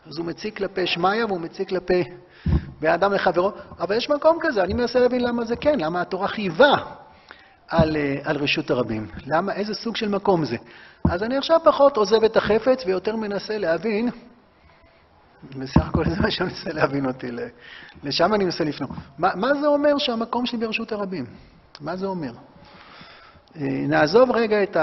אז 0.06 0.18
הוא 0.18 0.26
מציג 0.26 0.56
כלפי 0.56 0.86
שמיא 0.86 1.24
והוא 1.24 1.40
מציג 1.40 1.68
כלפי 1.68 2.04
בן 2.80 2.90
אדם 2.90 3.12
לחברו, 3.12 3.52
אבל 3.80 3.96
יש 3.96 4.10
מקום 4.10 4.38
כזה, 4.40 4.64
אני 4.64 4.74
מנסה 4.74 4.98
להבין 4.98 5.24
למה 5.24 5.44
זה 5.44 5.56
כן, 5.56 5.80
למה 5.80 6.00
התורה 6.00 6.28
חייבה 6.28 6.74
על, 7.68 7.96
אה, 7.96 8.16
על 8.24 8.36
רשות 8.36 8.70
הרבים. 8.70 9.06
למה, 9.26 9.52
איזה 9.52 9.74
סוג 9.74 9.96
של 9.96 10.08
מקום 10.08 10.44
זה? 10.44 10.56
אז 11.10 11.22
אני 11.22 11.36
עכשיו 11.36 11.60
פחות 11.64 11.96
עוזב 11.96 12.24
את 12.24 12.36
החפץ 12.36 12.86
ויותר 12.86 13.16
מנסה 13.16 13.58
להבין, 13.58 14.10
בסך 15.58 15.88
הכל 15.88 16.04
זה 16.04 16.20
מה 16.20 16.30
שאני 16.30 16.48
מנסה 16.48 16.72
להבין 16.72 17.06
אותי, 17.06 17.26
לשם 18.02 18.34
אני 18.34 18.44
מנסה 18.44 18.64
לפנות. 18.64 18.90
מה, 19.18 19.30
מה 19.34 19.54
זה 19.54 19.66
אומר 19.66 19.98
שהמקום 19.98 20.46
שלי 20.46 20.58
ברשות 20.58 20.92
הרבים? 20.92 21.26
מה 21.80 21.96
זה 21.96 22.06
אומר? 22.06 22.32
אה, 23.56 23.62
נעזוב 23.88 24.30
רגע 24.30 24.62
את 24.62 24.76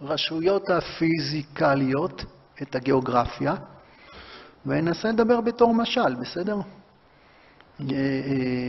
הרשויות 0.00 0.70
הפיזיקליות, 0.70 2.24
את 2.62 2.74
הגיאוגרפיה, 2.74 3.54
וננסה 4.66 5.08
לדבר 5.08 5.40
בתור 5.40 5.74
משל, 5.74 6.14
בסדר? 6.14 6.56
אה, 7.80 7.86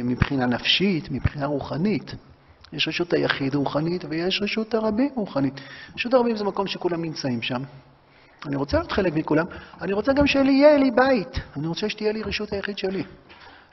מבחינה 0.03 0.45
נפשית, 0.45 1.11
מבחינה 1.11 1.45
רוחנית. 1.45 2.15
יש 2.73 2.87
רשות 2.87 3.13
היחיד 3.13 3.55
רוחנית 3.55 4.05
ויש 4.09 4.41
רשות 4.41 4.73
הרבים 4.73 5.09
רוחנית. 5.15 5.53
רשות 5.95 6.13
הרבים 6.13 6.37
זה 6.37 6.43
מקום 6.43 6.67
שכולם 6.67 7.01
נמצאים 7.01 7.41
שם. 7.41 7.61
אני 8.45 8.55
רוצה 8.55 8.77
להיות 8.77 8.91
חלק 8.91 9.13
מכולם, 9.13 9.45
אני 9.81 9.93
רוצה 9.93 10.13
גם 10.13 10.27
שיהיה 10.27 10.77
לי 10.77 10.91
בית, 10.91 11.39
אני 11.57 11.67
רוצה 11.67 11.89
שתהיה 11.89 12.11
לי 12.11 12.23
רשות 12.23 12.53
היחיד 12.53 12.77
שלי. 12.77 13.03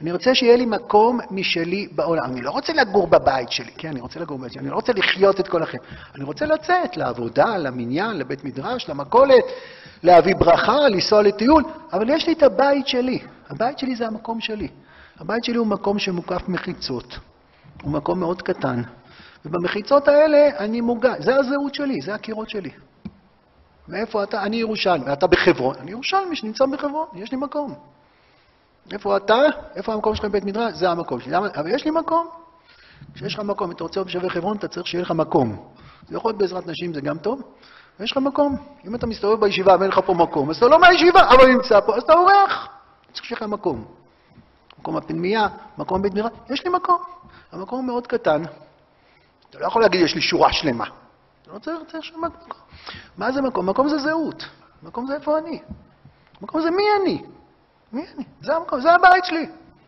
אני 0.01 0.13
רוצה 0.13 0.35
שיהיה 0.35 0.57
לי 0.57 0.67
מקום 0.67 1.21
משלי 1.31 1.89
בעולם. 1.93 2.25
אני 2.25 2.43
לא 2.43 2.51
רוצה 2.51 2.73
לגור 2.73 3.07
בבית 3.07 3.51
שלי, 3.51 3.71
כן, 3.79 3.89
אני 3.89 4.01
רוצה 4.01 4.21
לגור 4.21 4.39
בבית 4.39 4.53
שלי, 4.53 4.61
אני 4.61 4.71
לא 4.71 4.75
רוצה 4.75 4.93
לחיות 4.93 5.41
את 5.41 5.49
כל 5.49 5.63
החיים. 5.63 5.83
אני 6.15 6.25
רוצה 6.25 6.47
לצאת 6.47 6.97
לעבודה, 6.97 7.57
למניין, 7.57 8.19
לבית 8.19 8.45
מדרש, 8.45 8.89
למכולת, 8.89 9.45
להביא 10.03 10.35
ברכה, 10.35 10.89
לנסוע 10.89 11.23
לטיול, 11.23 11.65
אבל 11.93 12.11
יש 12.11 12.27
לי 12.27 12.33
את 12.33 12.43
הבית 12.43 12.87
שלי. 12.87 13.19
הבית 13.51 13.79
שלי 13.79 13.97
זה 13.97 14.07
המקום 14.07 14.41
שלי. 14.41 14.69
הבית 15.19 15.45
שלי 15.45 15.57
הוא 15.57 15.67
מקום 15.67 15.99
שמוקף 15.99 16.49
מחיצות. 16.49 17.19
הוא 17.83 17.93
מקום 17.93 18.21
מאוד 18.21 18.43
קטן, 18.43 18.83
ובמחיצות 19.45 20.09
האלה 20.09 20.49
אני 20.59 20.81
מוגן. 20.81 21.15
זה 21.23 21.37
הזהות 21.37 21.75
שלי, 21.75 22.01
זה 22.01 22.15
הקירות 22.15 22.51
שלי. 22.51 22.71
מאיפה 23.89 24.23
אתה? 24.23 24.43
אני 24.43 24.57
ירושלמי. 24.57 25.13
אתה 25.13 25.27
בחברון. 25.27 25.77
אני 25.81 25.91
ירושלמי 25.91 26.37
שנמצא 26.37 26.67
בחברון, 26.67 27.07
יש 27.15 27.33
לי 27.33 27.39
מקום. 27.39 27.75
איפה 28.93 29.17
אתה? 29.17 29.39
איפה 29.77 29.93
המקום 29.93 30.15
שלך 30.15 30.25
בבית 30.25 30.45
מדרש? 30.45 30.75
זה 30.75 30.91
המקום 30.91 31.21
שלי. 31.21 31.33
למה? 31.33 31.49
אבל 31.55 31.75
יש 31.75 31.85
לי 31.85 31.91
מקום. 31.91 32.29
כשיש 33.15 33.35
לך 33.35 33.41
מקום, 33.41 33.67
אם 33.67 33.77
אתה 33.77 33.85
רוצה 33.85 34.01
להיות 34.01 34.09
בשווה 34.09 34.31
חברון, 34.31 34.57
אתה 34.57 34.69
צריך 34.69 34.87
שיהיה 34.87 35.03
לך 35.03 35.11
מקום. 35.11 35.57
זה 36.09 36.17
יכול 36.17 36.29
להיות 36.29 36.39
בעזרת 36.39 36.67
נשים, 36.67 36.95
זה 36.95 37.01
גם 37.01 37.19
טוב, 37.19 37.43
ויש 38.01 38.13
לך 38.13 38.19
מקום. 38.19 38.57
אם 38.87 38.95
אתה 38.95 39.07
מסתובב 39.07 39.41
בישיבה 39.41 39.77
ואין 39.81 39.91
לך 39.91 40.01
פה 40.07 40.15
מקום, 40.15 40.51
אז 40.51 40.57
אתה 40.57 40.67
לא 40.67 40.81
מהישיבה, 40.81 41.21
אבל 41.29 41.47
נמצא 41.47 41.81
פה, 41.81 41.97
אז 41.97 42.03
אתה 42.03 42.13
אורח. 42.13 42.69
צריך 43.13 43.25
שיהיה 43.25 43.37
לך 43.37 43.43
מקום. 43.43 43.85
מקום 44.79 44.97
הפנימייה, 44.97 45.49
מקום 45.79 46.03
בית 46.03 46.13
מדרש, 46.15 46.31
יש 46.51 46.65
לי 46.65 46.71
מקום. 46.71 47.03
המקום 47.53 47.87
מאוד 47.87 48.07
קטן. 48.07 48.43
אתה 49.51 49.59
לא 49.59 49.67
יכול 49.67 49.83
להגיד, 49.83 50.01
יש 50.01 50.15
לי 50.15 50.21
שורה 50.21 50.53
שלמה. 50.53 50.85
אתה 51.43 51.53
לא 51.53 51.59
צריך, 51.59 51.79
צריך 51.91 52.05
שם 52.05 52.21
מקום. 52.25 52.57
מה 53.19 53.33
זה 53.33 53.43
מקום? 53.43 53.69
מקום 53.69 53.89
זה 53.89 53.99
זהות. 53.99 54.45
מקום 54.83 55.07
זה 55.07 55.15
איפה 55.15 55.39
אני. 55.39 55.63
מקום 56.41 56.61
זה 56.63 56.71
מי 56.71 56.83
אני. 57.03 57.25
מי 57.95 58.05
אני? 58.15 58.25
זה 58.43 58.57
המקום, 58.57 58.81
זה 58.81 58.93
הבית 58.93 59.25
שלי. 59.25 59.47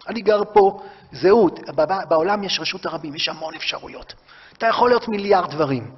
אני 0.08 0.20
גר 0.20 0.42
פה, 0.52 0.80
זהות. 1.12 1.60
בעולם 2.08 2.44
יש 2.44 2.60
רשות 2.60 2.86
הרבים, 2.86 3.14
יש 3.14 3.28
המון 3.28 3.54
אפשרויות. 3.54 4.14
אתה 4.58 4.66
יכול 4.66 4.90
להיות 4.90 5.08
מיליארד 5.08 5.50
דברים. 5.50 5.90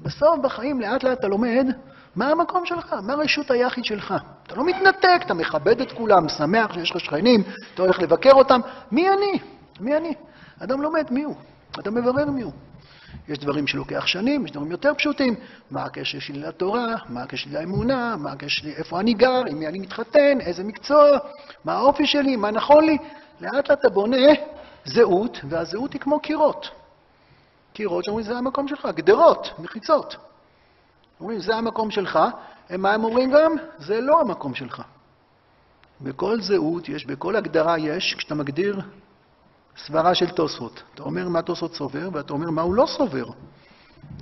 בסוף, 0.00 0.38
בחיים, 0.42 0.80
לאט 0.80 1.02
לאט 1.02 1.18
אתה 1.18 1.28
לומד 1.28 1.66
מה 2.16 2.28
המקום 2.28 2.66
שלך, 2.66 2.96
מה 3.02 3.14
רשות 3.14 3.50
היחיד 3.50 3.84
שלך. 3.84 4.14
אתה 4.42 4.54
לא 4.54 4.64
מתנתק, 4.64 5.20
אתה 5.26 5.34
מכבד 5.34 5.80
את 5.80 5.92
כולם, 5.92 6.28
שמח 6.28 6.72
שיש 6.72 6.90
לך 6.90 7.00
שכנים, 7.00 7.42
אתה 7.74 7.82
הולך 7.82 7.98
לבקר 7.98 8.32
אותם. 8.32 8.60
מי 8.92 9.08
אני? 9.08 9.38
מי 9.80 9.96
אני? 9.96 10.14
אדם 10.58 10.82
לומד 10.82 11.06
מי 11.10 11.22
הוא, 11.22 11.36
אדם 11.78 11.94
מברר 11.94 12.30
מי 12.30 12.42
הוא. 12.42 12.52
יש 13.28 13.38
דברים 13.38 13.66
שלוקח 13.66 14.06
שנים, 14.06 14.44
יש 14.44 14.52
דברים 14.52 14.70
יותר 14.70 14.92
פשוטים. 14.94 15.34
מה 15.70 15.84
הקשר 15.84 16.18
שלי 16.18 16.38
לתורה, 16.38 16.86
מה 17.08 17.22
הקשר 17.22 17.36
שלי 17.36 17.52
לאמונה, 17.52 18.16
מה 18.16 18.32
הקשר 18.32 18.48
שלי, 18.48 18.72
איפה 18.74 19.00
אני 19.00 19.14
גר, 19.14 19.42
עם 19.48 19.58
מי 19.58 19.66
אני 19.66 19.78
מתחתן, 19.78 20.40
איזה 20.40 20.64
מקצוע, 20.64 21.18
מה 21.64 21.72
האופי 21.72 22.06
שלי, 22.06 22.36
מה 22.36 22.50
נכון 22.50 22.84
לי. 22.84 22.98
לאט 23.40 23.52
לאט 23.54 23.70
אתה 23.70 23.88
בונה 23.88 24.26
זהות, 24.84 25.38
והזהות 25.48 25.92
היא 25.92 26.00
כמו 26.00 26.20
קירות. 26.20 26.70
קירות 27.72 28.04
שאומרים, 28.04 28.26
זה 28.26 28.38
המקום 28.38 28.68
שלך, 28.68 28.88
גדרות, 28.94 29.50
מחיצות. 29.58 30.16
אומרים, 31.20 31.40
זה 31.40 31.56
המקום 31.56 31.90
שלך, 31.90 32.18
מה 32.78 32.94
הם 32.94 33.04
אומרים 33.04 33.30
גם? 33.30 33.52
זה 33.78 34.00
לא 34.00 34.20
המקום 34.20 34.54
שלך. 34.54 34.82
בכל 36.00 36.40
זהות 36.40 36.88
יש, 36.88 37.06
בכל 37.06 37.36
הגדרה 37.36 37.78
יש, 37.78 38.14
כשאתה 38.18 38.34
מגדיר 38.34 38.80
סברה 39.86 40.14
של 40.14 40.30
תוספות. 40.30 40.82
אתה 40.94 41.02
אומר 41.02 41.28
מה 41.28 41.42
תוספות 41.42 41.74
סובר, 41.74 42.08
ואתה 42.12 42.32
אומר 42.32 42.50
מה 42.50 42.62
הוא 42.62 42.74
לא 42.74 42.86
סובר. 42.86 43.24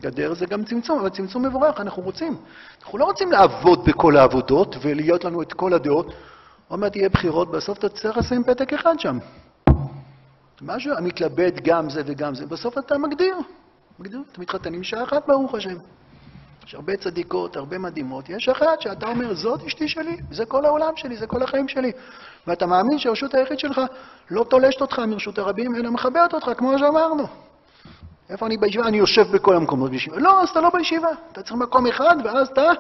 גדר 0.01 0.35
זה 0.35 0.47
גם 0.47 0.64
צמצום, 0.64 0.99
אבל 0.99 1.09
צמצום 1.09 1.47
מבורך, 1.47 1.81
אנחנו 1.81 2.03
רוצים. 2.03 2.37
אנחנו 2.83 2.99
לא 2.99 3.05
רוצים 3.05 3.33
לעבוד 3.33 3.85
בכל 3.85 4.16
העבודות 4.16 4.77
ולהיות 4.81 5.25
לנו 5.25 5.42
את 5.42 5.53
כל 5.53 5.73
הדעות. 5.73 6.12
עוד 6.69 6.81
מעט 6.81 6.97
יהיה 6.97 7.09
בחירות, 7.09 7.51
בסוף 7.51 7.79
אתה 7.79 7.88
צריך 7.88 8.19
לשים 8.19 8.45
פתק 8.45 8.73
אחד 8.73 9.01
שם. 9.01 9.19
משהו, 10.62 10.92
המתלבט 10.97 11.55
גם 11.64 11.90
זה 11.90 12.03
וגם 12.07 12.35
זה, 12.35 12.47
בסוף 12.47 12.79
אתה 12.79 12.99
מגדיר. 12.99 13.37
מגדיר, 13.99 14.21
אתה 14.33 14.40
מתחתן 14.40 14.75
עם 14.75 14.81
אישה 14.81 15.05
אחת, 15.05 15.27
ברוך 15.27 15.55
השם. 15.55 15.77
יש 16.66 16.75
הרבה 16.75 16.97
צדיקות, 16.97 17.57
הרבה 17.57 17.79
מדהימות. 17.79 18.29
יש 18.29 18.49
אחת 18.49 18.81
שאתה 18.81 19.07
אומר, 19.07 19.35
זאת 19.35 19.62
אשתי 19.62 19.88
שלי, 19.88 20.16
זה 20.31 20.47
כל 20.47 20.64
העולם 20.64 20.92
שלי, 20.97 21.16
זה 21.16 21.27
כל 21.27 21.42
החיים 21.42 21.69
שלי. 21.69 21.92
ואתה 22.47 22.66
מאמין 22.66 22.99
שהרשות 22.99 23.35
היחיד 23.35 23.59
שלך 23.59 23.81
לא 24.31 24.45
תולשת 24.45 24.81
אותך 24.81 24.99
מרשות 24.99 25.38
הרבים, 25.38 25.77
אלא 25.77 25.90
מחברת 25.90 26.35
אותך, 26.35 26.51
כמו 26.57 26.79
שאמרנו. 26.79 27.27
איפה 28.31 28.47
אני 28.47 28.57
בישיבה? 28.57 28.87
אני 28.87 28.97
יושב 28.97 29.33
בכל 29.33 29.57
המקומות 29.57 29.90
בישיבה. 29.90 30.16
לא, 30.16 30.42
אז 30.42 30.49
אתה 30.49 30.61
לא 30.61 30.71
בישיבה. 30.71 31.09
אתה 31.33 31.42
צריך 31.42 31.57
מקום 31.57 31.87
אחד, 31.87 32.16
ואז 32.25 32.49
אתה... 32.49 32.71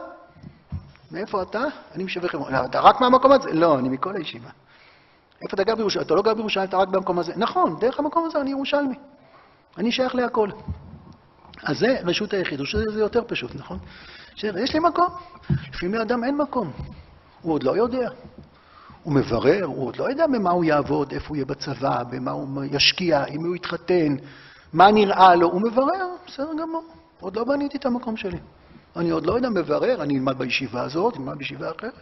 מאיפה 1.10 1.42
אתה? 1.42 1.64
אני 1.94 2.04
משווה 2.04 2.28
חברון. 2.28 2.52
לא, 2.52 2.64
אתה 2.64 2.80
רק 2.80 3.00
מהמקום 3.00 3.32
הזה? 3.32 3.52
לא, 3.52 3.78
אני 3.78 3.88
מכל 3.88 4.16
הישיבה. 4.16 4.48
איפה 5.42 5.54
אתה 5.54 5.64
גר 5.64 5.74
בירושלים? 5.74 6.06
אתה 6.06 6.14
לא 6.14 6.22
גר 6.22 6.34
בירושלים, 6.34 6.68
אתה 6.68 6.76
רק 6.76 6.88
במקום 6.88 7.18
הזה. 7.18 7.32
נכון, 7.36 7.78
דרך 7.78 7.98
המקום 7.98 8.24
הזה 8.26 8.40
אני 8.40 8.50
ירושלמי. 8.50 8.94
אני 9.78 9.92
שייך 9.92 10.14
להכל. 10.14 10.48
אז 11.62 11.78
זה 11.78 11.96
רשות 12.04 12.32
היחיד. 12.32 12.60
רשות 12.60 12.80
היחיד 12.80 12.94
זה 12.94 13.00
יותר 13.00 13.22
פשוט, 13.26 13.54
נכון? 13.54 13.78
יש 14.36 14.74
לי 14.74 14.80
מקום. 14.80 15.08
לפעמים 15.50 15.94
לאדם 15.94 16.24
אין 16.24 16.36
מקום. 16.36 16.72
הוא 17.42 17.52
עוד 17.52 17.62
לא 17.62 17.76
יודע. 17.76 18.08
הוא 19.02 19.14
מברר, 19.14 19.64
הוא 19.64 19.86
עוד 19.86 19.96
לא 19.96 20.10
יודע 20.10 20.26
במה 20.26 20.50
הוא 20.50 20.64
יעבוד, 20.64 21.12
איפה 21.12 21.28
הוא 21.28 21.36
יהיה 21.36 21.46
בצבא, 21.46 22.02
במה 22.10 22.30
הוא 22.30 22.64
ישקיע, 22.70 23.24
אם 23.24 23.46
הוא 23.46 23.56
יתחתן, 23.56 24.16
מה 24.72 24.90
נראה 24.90 25.34
לו. 25.34 25.50
הוא 25.52 25.60
מברר, 25.60 26.06
בסדר 26.26 26.52
גמור. 26.62 26.84
עוד 27.20 27.36
לא 27.36 27.44
בניתי 27.44 27.76
את 27.78 27.86
המקום 27.86 28.16
שלי. 28.16 28.38
אני 28.96 29.10
עוד 29.10 29.26
לא 29.26 29.32
יודע, 29.32 29.48
מברר, 29.48 30.02
אני 30.02 30.14
אלמד 30.14 30.38
בישיבה 30.38 30.82
הזאת, 30.82 31.16
אלמד 31.16 31.38
בישיבה 31.38 31.70
אחרת. 31.70 31.92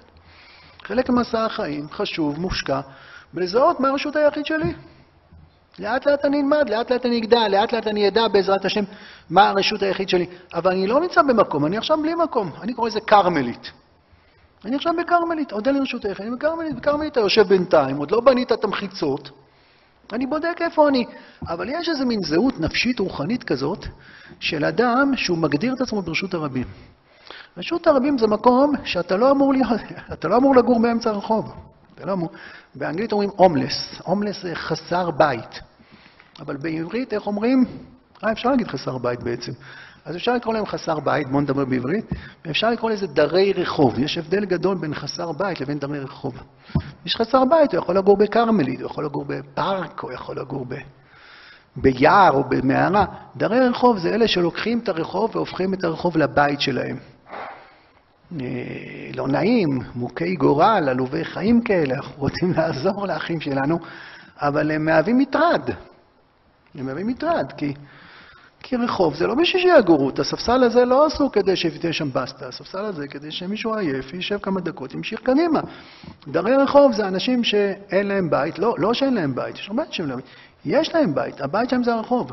חלק 0.82 1.10
ממסע 1.10 1.44
החיים 1.44 1.90
חשוב, 1.90 2.40
מושקע, 2.40 2.80
בלזהות 3.34 3.80
מה 3.80 3.88
הרשות 3.88 4.16
היחיד 4.16 4.46
שלי. 4.46 4.74
לאט 5.78 6.06
לאט 6.06 6.24
אני 6.24 6.40
אלמד, 6.40 6.70
לאט 6.70 6.92
לאט 6.92 7.06
אני 7.06 7.18
אגדל, 7.18 7.48
לאט 7.48 7.72
לאט 7.72 7.86
אני 7.86 8.08
אדע 8.08 8.28
בעזרת 8.28 8.64
השם 8.64 8.84
מה 9.30 9.48
הרשות 9.48 9.82
היחיד 9.82 10.08
שלי. 10.08 10.26
אבל 10.54 10.70
אני 10.70 10.86
לא 10.86 11.00
נמצא 11.00 11.22
במקום, 11.22 11.66
אני 11.66 11.76
עכשיו 11.76 12.02
בלי 12.02 12.14
מקום. 12.14 12.50
אני 12.62 12.74
קורא 12.74 12.88
לזה 12.88 13.00
כרמלית. 13.00 13.70
אני 14.64 14.76
עכשיו 14.76 14.92
בכרמלית, 14.98 15.52
עוד 15.52 15.66
אין 15.66 15.76
לי 15.76 15.82
רשות 15.82 16.04
היחיד, 16.04 16.26
אני 16.26 16.36
בכרמלית, 16.36 16.76
בכרמלית 16.76 17.12
אתה 17.12 17.20
יושב 17.20 17.42
בינתיים, 17.42 17.96
עוד 17.96 18.10
לא 18.10 18.20
בנית 18.20 18.52
את 18.52 18.64
המחיצות, 18.64 19.30
אני 20.12 20.26
בודק 20.26 20.56
איפה 20.60 20.88
אני. 20.88 21.04
אבל 21.48 21.68
יש 21.68 21.88
איזו 21.88 22.06
מין 22.06 22.20
זהות 22.22 22.60
נפשית 22.60 22.98
רוחנית 22.98 23.44
כזאת 23.44 23.86
של 24.40 24.64
אדם 24.64 25.12
שהוא 25.16 25.38
מגדיר 25.38 25.74
את 25.74 25.80
עצמו 25.80 26.02
ברשות 26.02 26.34
הרבים. 26.34 26.66
רשות 27.56 27.86
הרבים 27.86 28.18
זה 28.18 28.26
מקום 28.26 28.72
שאתה 28.84 29.16
לא 29.16 29.30
אמור, 29.30 29.52
אתה 30.12 30.28
לא 30.28 30.36
אמור 30.36 30.56
לגור 30.56 30.80
באמצע 30.80 31.10
הרחוב. 31.10 31.54
לא. 32.04 32.16
באנגלית 32.74 33.12
אומרים 33.12 33.30
הומלס. 33.36 34.00
הומלס 34.04 34.42
זה 34.42 34.54
חסר 34.54 35.10
בית. 35.10 35.60
אבל 36.40 36.56
בעברית, 36.56 37.12
איך 37.12 37.26
אומרים? 37.26 37.64
אה, 38.24 38.32
אפשר 38.32 38.50
להגיד 38.50 38.68
חסר 38.68 38.98
בית 38.98 39.22
בעצם. 39.22 39.52
אז 40.04 40.16
אפשר 40.16 40.34
לקרוא 40.34 40.54
להם 40.54 40.66
חסר 40.66 41.00
בית, 41.00 41.28
בואו 41.28 41.40
נדבר 41.40 41.64
בעברית, 41.64 42.04
ואפשר 42.44 42.70
לקרוא 42.70 42.90
לזה 42.90 43.06
דרי 43.06 43.52
רחוב. 43.52 43.98
יש 43.98 44.18
הבדל 44.18 44.44
גדול 44.44 44.76
בין 44.78 44.94
חסר 44.94 45.32
בית 45.32 45.60
לבין 45.60 45.78
דרי 45.78 46.00
רחוב. 46.00 46.34
יש 47.06 47.16
חסר 47.16 47.44
בית, 47.44 47.74
הוא 47.74 47.78
יכול 47.78 47.96
לגור 47.96 48.16
בכרמלית, 48.16 48.80
הוא 48.80 48.90
יכול 48.90 49.04
לגור 49.04 49.24
בפארק, 49.24 50.00
הוא 50.00 50.12
יכול 50.12 50.38
לגור 50.38 50.66
ב... 50.68 50.74
ביער 51.76 52.32
או 52.32 52.44
במערה. 52.44 53.04
דרי 53.36 53.68
רחוב 53.68 53.98
זה 53.98 54.14
אלה 54.14 54.28
שלוקחים 54.28 54.78
את 54.78 54.88
הרחוב 54.88 55.36
והופכים 55.36 55.74
את 55.74 55.84
הרחוב 55.84 56.16
לבית 56.16 56.60
שלהם. 56.60 56.96
אה, 58.40 58.46
לא 59.14 59.28
נעים, 59.28 59.78
מוכי 59.94 60.36
גורל, 60.36 60.88
עלובי 60.88 61.24
חיים 61.24 61.60
כאלה, 61.60 61.94
אנחנו 61.94 62.14
רוצים 62.18 62.52
לעזור 62.56 63.06
לאחים 63.06 63.40
שלנו, 63.40 63.78
אבל 64.38 64.70
הם 64.70 64.84
מהווים 64.84 65.18
מטרד. 65.18 65.70
הם 66.74 66.86
מהווים 66.86 67.06
מטרד, 67.06 67.52
כי 67.56 67.74
כי 68.66 68.76
רחוב 68.76 69.14
זה 69.14 69.26
לא 69.26 69.34
בשביל 69.34 69.62
שיגורו, 69.62 70.10
את 70.10 70.18
הספסל 70.18 70.64
הזה 70.64 70.84
לא 70.84 71.06
עשו 71.06 71.32
כדי 71.32 71.56
שתהיה 71.56 71.92
שם 71.92 72.08
בסטה, 72.12 72.48
הספסל 72.48 72.84
הזה 72.84 73.08
כדי 73.08 73.30
שמישהו 73.30 73.74
עייף 73.74 74.14
יישב 74.14 74.38
כמה 74.38 74.60
דקות, 74.60 74.94
ימשיך 74.94 75.20
קדימה. 75.20 75.60
דרי 76.28 76.56
רחוב 76.56 76.92
זה 76.92 77.08
אנשים 77.08 77.44
שאין 77.44 78.06
להם 78.06 78.30
בית, 78.30 78.58
לא, 78.58 78.74
לא 78.78 78.94
שאין 78.94 79.14
להם 79.14 79.34
בית, 79.34 79.54
יש 79.54 79.68
הרבה 79.68 79.82
אנשים 79.82 80.06
יש 80.64 80.94
להם 80.94 81.14
בית, 81.14 81.40
הבית 81.40 81.70
שלהם 81.70 81.84
זה 81.84 81.94
הרחוב. 81.94 82.30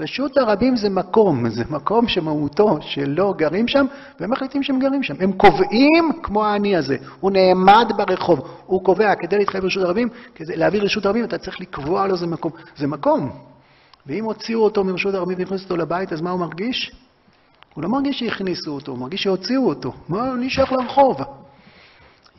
רשות 0.00 0.36
הרבים 0.36 0.76
זה 0.76 0.88
מקום, 0.88 1.48
זה 1.56 1.64
מקום 1.70 2.08
שמהותו 2.08 2.78
שלא 2.80 3.34
גרים 3.36 3.68
שם, 3.68 3.86
והם 4.20 4.30
מחליטים 4.30 4.62
שהם 4.62 4.78
גרים 4.78 5.02
שם. 5.02 5.14
הם 5.20 5.32
קובעים 5.32 6.12
כמו 6.22 6.44
האני 6.44 6.76
הזה, 6.76 6.96
הוא 7.20 7.30
נעמד 7.30 7.92
ברחוב, 7.96 8.40
הוא 8.66 8.84
קובע, 8.84 9.14
כדי 9.14 9.38
להתחייב 9.38 9.62
ברשות 9.62 9.82
הרבים, 9.82 10.08
כדי 10.34 10.56
להעביר 10.56 10.84
רשות 10.84 11.06
הרבים, 11.06 11.24
אתה 11.24 11.38
צריך 11.38 11.60
לקבוע 11.60 12.06
לו 12.06 12.16
זה 12.16 12.26
מקום. 12.26 12.52
זה 12.76 12.86
מקום, 12.86 13.30
ואם 14.06 14.24
הוציאו 14.24 14.60
אותו 14.60 14.84
מרשות 14.84 15.14
הרבים 15.14 15.38
והכניסו 15.38 15.64
אותו 15.64 15.76
לבית, 15.76 16.12
אז 16.12 16.20
מה 16.20 16.30
הוא 16.30 16.40
מרגיש? 16.40 16.92
הוא 17.74 17.82
לא 17.82 17.88
מרגיש 17.88 18.18
שהכניסו 18.18 18.70
אותו, 18.70 18.92
הוא 18.92 18.98
מרגיש 18.98 19.22
שהוציאו 19.22 19.68
אותו. 19.68 19.92
מה, 20.08 20.32
אני 20.32 20.50
שייך 20.50 20.72
לרחוב. 20.72 21.16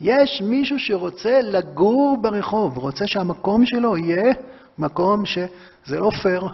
יש 0.00 0.42
מישהו 0.42 0.78
שרוצה 0.78 1.40
לגור 1.42 2.18
ברחוב, 2.20 2.78
רוצה 2.78 3.06
שהמקום 3.06 3.66
שלו 3.66 3.96
יהיה 3.96 4.32
מקום 4.78 5.26
שזה 5.26 6.00
לא 6.00 6.10
פייר, 6.22 6.48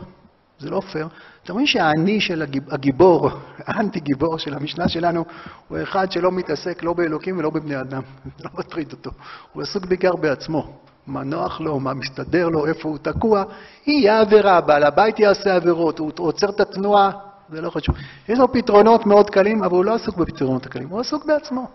זה 0.58 0.70
לא 0.70 0.80
פייר. 0.80 1.08
אתם 1.44 1.52
רואים 1.52 1.66
שהאני 1.66 2.20
של 2.20 2.42
הגיבור, 2.70 3.30
האנטי 3.66 4.00
גיבור 4.00 4.38
של 4.38 4.54
המשנה 4.54 4.88
שלנו, 4.88 5.24
הוא 5.68 5.78
אחד 5.82 6.12
שלא 6.12 6.32
מתעסק 6.32 6.82
לא 6.82 6.92
באלוקים 6.92 7.38
ולא 7.38 7.50
בבני 7.50 7.80
אדם. 7.80 8.02
זה 8.38 8.44
לא 8.44 8.50
מטריד 8.58 8.92
אותו. 8.92 9.10
הוא 9.52 9.62
עסוק 9.62 9.84
בעיקר 9.84 10.16
בעצמו. 10.16 10.78
מה 11.06 11.24
נוח 11.24 11.60
לו, 11.60 11.80
מה 11.80 11.94
מסתדר 11.94 12.48
לו, 12.48 12.66
איפה 12.66 12.88
הוא 12.88 12.98
תקוע, 12.98 13.44
יהיה 13.86 14.20
עבירה, 14.20 14.60
בעל 14.60 14.84
הבית 14.84 15.18
יעשה 15.18 15.56
עבירות, 15.56 15.98
הוא 15.98 16.12
עוצר 16.16 16.50
את 16.50 16.60
התנועה, 16.60 17.10
זה 17.48 17.60
לא 17.60 17.70
חשוב. 17.70 17.94
יש 18.28 18.38
לו 18.38 18.52
פתרונות 18.52 19.06
מאוד 19.06 19.30
קלים, 19.30 19.64
אבל 19.64 19.76
הוא 19.76 19.84
לא 19.84 19.94
עסוק 19.94 20.16
בפתרונות 20.16 20.66
הקלים, 20.66 20.88
הוא 20.88 21.00
עסוק 21.00 21.24
בעצמו. 21.24 21.66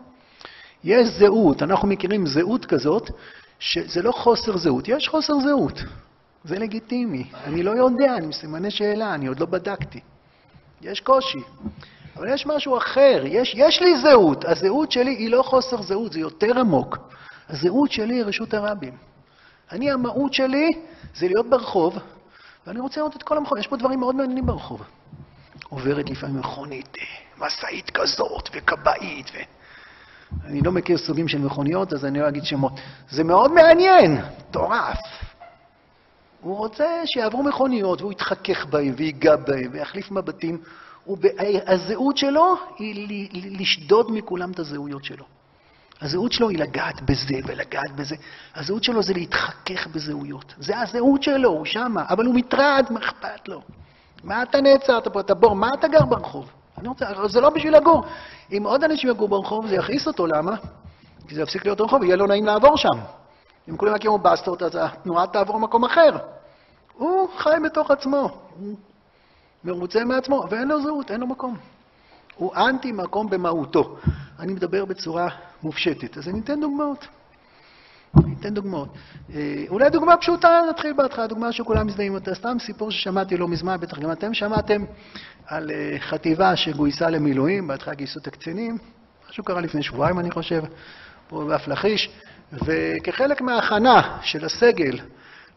יש 0.84 1.08
זהות, 1.08 1.64
אנחנו 1.64 1.88
מכירים 1.88 2.26
זהות 2.26 2.66
כזאת, 2.66 3.10
שזה 3.60 4.02
לא 4.02 4.12
חוסר 4.12 4.58
זהות, 4.58 4.88
יש 4.88 5.08
חוסר 5.08 5.34
זהות. 5.40 5.84
זה 6.44 6.60
לגיטימי. 6.60 7.32
אני 7.44 7.64
לא 7.64 7.72
יודע, 7.72 8.16
אני 8.16 8.28
מסימני 8.28 8.72
שאלה, 8.72 9.14
אני 9.14 9.28
עוד 9.28 9.40
לא 9.40 9.46
בדקתי. 9.46 10.00
יש 10.82 11.00
קושי. 11.00 11.40
אבל 12.16 12.34
יש 12.34 12.46
משהו 12.46 12.78
אחר, 12.78 13.24
יש, 13.26 13.54
יש 13.58 13.82
לי 13.82 14.02
זהות. 14.02 14.46
הזהות 14.46 14.92
שלי 14.92 15.12
היא 15.12 15.30
לא 15.30 15.44
חוסר 15.44 15.82
זהות, 15.82 16.14
זה 16.14 16.20
יותר 16.20 16.60
עמוק. 16.60 16.98
הזהות 17.50 17.92
שלי 17.92 18.16
היא 18.16 18.24
רשות 18.24 18.54
הרבים. 18.54 18.94
אני, 19.72 19.92
המהות 19.92 20.34
שלי 20.34 20.70
זה 21.16 21.28
להיות 21.28 21.50
ברחוב, 21.50 21.98
ואני 22.68 22.80
רוצה 22.80 23.00
לראות 23.00 23.16
את 23.16 23.24
כל 23.24 23.38
המכונית. 23.38 23.64
יש 23.64 23.70
פה 23.70 23.78
דברים 23.78 24.00
מאוד 24.00 24.16
מעניינים 24.16 24.46
ברחוב. 24.46 24.82
עוברת 25.70 26.10
לפעמים 26.10 26.40
מכונית, 26.40 26.98
משאית 27.38 27.90
כזאת, 27.90 28.50
וכבאית, 28.54 29.32
ו... 29.34 29.38
אני 30.46 30.62
לא 30.62 30.72
מכיר 30.72 30.98
סוגים 30.98 31.28
של 31.28 31.38
מכוניות, 31.38 31.94
אז 31.94 32.06
אני 32.06 32.20
לא 32.20 32.28
אגיד 32.28 32.44
שמות. 32.44 32.74
זה 33.10 33.24
מאוד 33.24 33.52
מעניין, 33.52 34.22
מטורף. 34.50 34.98
הוא 36.44 36.58
רוצה 36.58 37.02
שיעברו 37.06 37.44
מכוניות, 37.44 38.02
והוא 38.02 38.12
יתחכך 38.12 38.66
בהם, 38.66 38.94
ויגע 38.98 39.36
בהם, 39.36 39.70
ויחליף 39.72 40.12
מבטים. 40.12 40.58
והזהות 41.08 42.18
שלו 42.18 42.56
היא 42.80 43.30
לשדוד 43.60 44.12
מכולם 44.12 44.52
את 44.52 44.60
הזהויות 44.60 45.04
שלו. 45.04 45.26
הזהות 46.02 46.32
שלו 46.32 46.50
היא 46.50 46.58
לגעת 46.58 47.02
בזה 47.02 47.36
ולגעת 47.46 47.92
בזה. 47.96 48.16
הזהות 48.56 48.84
שלו 48.84 49.04
זה 49.04 49.14
להתחכך 49.14 49.88
בזהויות. 49.88 50.54
זה 50.58 50.80
הזהות 50.80 51.24
שלו, 51.24 51.50
הוא 51.50 51.66
שמה, 51.66 52.06
אבל 52.10 52.26
הוא 52.26 52.36
מטרד, 52.36 52.86
מה 52.90 53.00
אכפת 53.00 53.48
לו? 53.48 53.62
מה 54.24 54.44
אתה 54.44 54.62
נעצרת 54.62 55.08
פה? 55.08 55.20
אתה 55.20 55.34
בור, 55.34 55.56
מה 55.56 55.70
אתה 55.80 55.88
גר 55.88 56.06
ברחוב? 56.06 56.50
אני 56.78 56.88
רוצה, 56.88 57.06
זה 57.28 57.42
לא 57.42 57.50
בשביל 57.50 57.76
לגור. 57.76 58.04
אם 58.52 58.64
עוד 58.66 58.84
אנשים 58.84 59.10
יגור 59.10 59.30
ברחוב, 59.30 59.68
זה 59.68 59.76
יכעיס 59.76 60.08
אותו, 60.08 60.28
למה? 60.28 60.56
כי 61.28 61.36
זה 61.36 61.42
יפסיק 61.42 61.66
להיות 61.66 61.82
רחוב, 61.82 62.04
יהיה 62.04 62.16
לו 62.16 62.28
נעים 62.28 62.46
לעבור 62.46 62.78
שם. 62.78 63.23
אם 63.70 63.78
כולם 63.78 63.96
יקימו 63.96 64.18
בסטות, 64.18 64.64
אז 64.64 64.78
התנועה 64.82 65.28
תעבור 65.28 65.56
למקום 65.56 65.86
אחר. 65.86 66.18
הוא 66.94 67.30
חי 67.38 67.56
בתוך 67.66 67.92
עצמו, 67.92 68.38
הוא 68.60 68.76
מרוצה 69.64 70.04
מעצמו, 70.06 70.46
ואין 70.50 70.68
לו 70.68 70.84
זהות, 70.84 71.12
אין 71.12 71.20
לו 71.20 71.28
מקום. 71.28 71.58
הוא 72.36 72.56
אנטי 72.56 72.92
מקום 72.92 73.30
במהותו. 73.30 73.98
אני 74.40 74.54
מדבר 74.54 74.86
בצורה 74.86 75.28
מופשטת, 75.64 76.18
אז 76.18 76.28
אני 76.28 76.40
אתן 76.40 76.62
דוגמאות. 76.62 77.08
אני 78.24 78.36
אתן 78.40 78.54
דוגמאות. 78.54 78.90
אה, 79.36 79.64
אולי 79.70 79.90
דוגמה 79.90 80.18
פשוטה, 80.18 80.62
נתחיל 80.70 80.94
בהתחלה, 80.94 81.28
דוגמה 81.28 81.52
שכולם 81.52 81.88
מזדהים 81.88 82.14
אותה. 82.14 82.36
סתם 82.36 82.58
סיפור 82.60 82.92
ששמעתי 82.92 83.38
לא 83.38 83.48
מזמן, 83.48 83.78
בטח 83.80 84.00
גם 84.00 84.12
אתם 84.12 84.34
שמעתם, 84.34 84.84
על 85.46 85.72
אה, 85.72 85.96
חטיבה 86.00 86.56
שגויסה 86.56 87.10
למילואים, 87.10 87.68
בהתחלה 87.68 87.94
גייסו 87.94 88.20
את 88.20 88.28
הקצינים, 88.28 88.78
משהו 89.30 89.44
קרה 89.44 89.62
לפני 89.62 89.84
שבועיים, 89.84 90.20
אני 90.20 90.32
חושב, 90.32 90.64
פה 91.28 91.46
באף 91.48 91.68
לכיש, 91.68 92.10
וכחלק 92.66 93.42
מההכנה 93.42 94.18
של 94.22 94.46
הסגל 94.46 95.00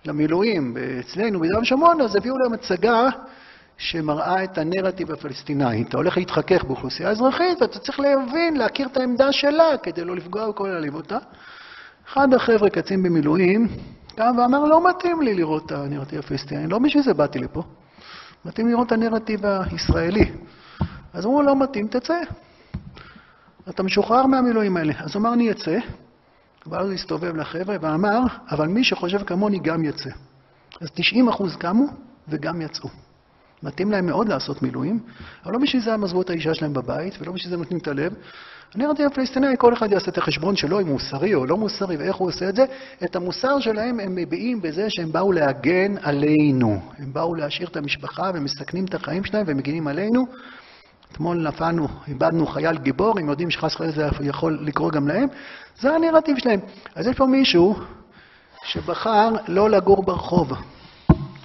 למילואים 0.05 0.77
אצלנו 1.01 1.41
ביהודה 1.41 1.61
ושומרון, 1.61 2.01
אז 2.01 2.17
הביאו 2.17 2.39
להם 2.39 2.53
הצגה 2.53 3.09
שמראה 3.79 4.45
את 4.45 4.59
הנרטיב 4.59 5.13
הפלסטיני. 5.13 5.83
אתה 5.83 5.97
הולך 5.97 6.17
להתחכך 6.17 6.65
באוכלוסייה 6.65 7.11
אזרחית, 7.11 7.63
ואתה 7.63 7.79
צריך 7.79 8.01
להבין, 8.01 8.57
להכיר 8.57 8.87
את 8.87 8.97
העמדה 8.97 9.33
שלה, 9.33 9.79
כדי 9.83 10.05
לא 10.05 10.17
לפגוע 10.17 10.49
בכל 10.49 10.69
להעליב 10.69 10.95
אותה. 10.95 11.19
אחד 12.09 12.35
החבר'ה, 12.35 12.71
קצין 12.71 13.03
במילואים, 13.03 13.69
קם 14.17 14.35
ואמר, 14.39 14.65
לא 14.65 14.89
מתאים 14.89 15.23
לי 15.23 15.35
לראות 15.35 15.67
את 15.67 15.73
הנרטיב 15.73 16.19
הפלסטיני, 16.19 16.67
לא 16.67 16.79
בשביל 16.79 17.03
זה 17.03 17.15
באתי 17.15 17.39
לפה. 17.39 17.63
מתאים 18.45 18.69
לראות 18.69 18.87
את 18.87 18.93
הנרטיב 18.93 19.41
הישראלי. 19.47 20.31
אז 21.13 21.27
אמרו, 21.27 21.43
לא 21.43 21.57
מתאים, 21.57 21.89
תצא. 21.89 22.21
אתה 23.69 23.83
משוחרר 23.83 24.27
מהמילואים 24.27 24.77
האלה. 24.77 24.93
אז 24.99 25.15
הוא 25.15 25.21
אמר, 25.21 25.33
אני 25.33 25.51
אצא. 25.51 25.79
ואז 26.71 26.91
הסתובב 26.91 27.37
לחבר'ה 27.37 27.77
ואמר, 27.81 28.21
אבל 28.51 28.69
מי 28.69 28.85
שחושב 28.85 29.23
כמוני 29.23 29.59
גם 29.59 29.85
יצא. 29.85 30.11
אז 30.81 30.89
90 30.95 31.29
אחוז 31.29 31.57
קמו 31.57 31.87
וגם 32.29 32.61
יצאו. 32.61 32.89
מתאים 33.63 33.91
להם 33.91 34.07
מאוד 34.07 34.29
לעשות 34.29 34.63
מילואים, 34.63 35.01
אבל 35.45 35.53
לא 35.53 35.59
בשביל 35.59 35.83
זה 35.83 35.95
הם 35.95 36.05
עזבו 36.05 36.23
את 36.23 36.31
האישה 36.31 36.55
שלהם 36.55 36.73
בבית, 36.73 37.15
ולא 37.21 37.33
בשביל 37.33 37.51
זה 37.51 37.57
נותנים 37.57 37.79
את 37.79 37.89
הלב. 37.89 38.15
אני 38.75 38.85
אמרתי 38.85 39.05
לפלסטיני, 39.05 39.47
כל 39.59 39.75
אחד 39.75 39.93
יעשה 39.93 40.11
את 40.11 40.19
החשבון 40.19 40.57
שלו, 40.57 40.81
אם 40.81 40.87
הוא 40.87 40.93
מוסרי 40.93 41.35
או 41.35 41.47
לא 41.47 41.57
מוסרי, 41.57 41.97
ואיך 41.97 42.17
הוא 42.17 42.29
עושה 42.29 42.49
את 42.49 42.57
זה. 42.57 42.65
את 43.05 43.17
המוסר 43.17 43.61
שלהם 43.61 44.01
הם 44.01 44.15
מביעים 44.15 44.63
בזה 44.63 44.87
שהם 44.91 45.13
באו 45.13 45.33
להגן 45.33 45.95
עלינו. 46.03 46.81
הם 46.99 47.13
באו 47.13 47.35
להשאיר 47.35 47.69
את 47.69 47.77
המשפחה 47.77 48.31
ומסכנים 48.35 48.85
את 48.85 48.95
החיים 48.95 49.25
שלהם 49.25 49.45
ומגינים 49.47 49.87
עלינו. 49.87 50.27
אתמול 51.17 51.49
נפלנו, 51.49 51.89
איבדנו 52.09 52.47
חייל 52.47 52.79
גיבור, 52.79 53.19
הם 53.19 53.29
יודעים 53.29 53.51
שחס 53.51 53.75
וחלילה 53.75 53.93
זה 53.93 54.09
יכול 54.21 54.59
לקרות 54.61 54.95
גם 54.95 55.09
להם. 55.09 55.29
זה 55.81 55.95
הנרטיב 55.95 56.39
שלהם. 56.39 56.61
אז 56.95 57.07
יש 57.07 57.17
פה 57.17 57.27
מישהו 57.27 57.77
שבחר 58.65 59.29
לא 59.49 59.71
לגור 59.71 60.03
ברחוב. 60.03 60.53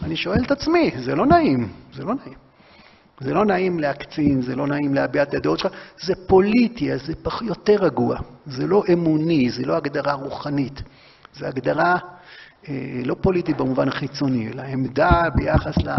אני 0.04 0.16
שואל 0.16 0.44
את 0.46 0.52
עצמי, 0.52 0.92
זה 0.98 1.16
לא 1.16 1.26
נעים, 1.26 1.70
זה 1.94 2.04
לא 2.04 2.14
נעים. 2.14 2.38
זה 3.20 3.34
לא 3.34 3.46
נעים 3.46 3.80
להקצין, 3.80 4.42
זה 4.42 4.56
לא 4.56 4.68
נעים 4.68 4.94
להביע 4.94 5.24
את 5.24 5.34
הדעות 5.34 5.60
שלך, 5.60 5.74
זה 6.02 6.14
פוליטי, 6.28 6.94
אז 6.94 7.06
זה 7.06 7.14
פח, 7.24 7.42
יותר 7.42 7.76
רגוע. 7.76 8.18
זה 8.46 8.68
לא 8.68 8.84
אמוני, 8.94 9.50
זה 9.50 9.66
לא 9.66 9.76
הגדרה 9.76 10.14
רוחנית. 10.14 10.82
זה 11.34 11.48
הגדרה 11.48 11.98
אה, 12.70 13.02
לא 13.06 13.16
פוליטית 13.22 13.58
במובן 13.58 13.88
החיצוני, 13.88 14.52
אלא 14.52 14.62
עמדה 14.62 15.24
ביחס 15.36 15.78
ל, 15.78 15.90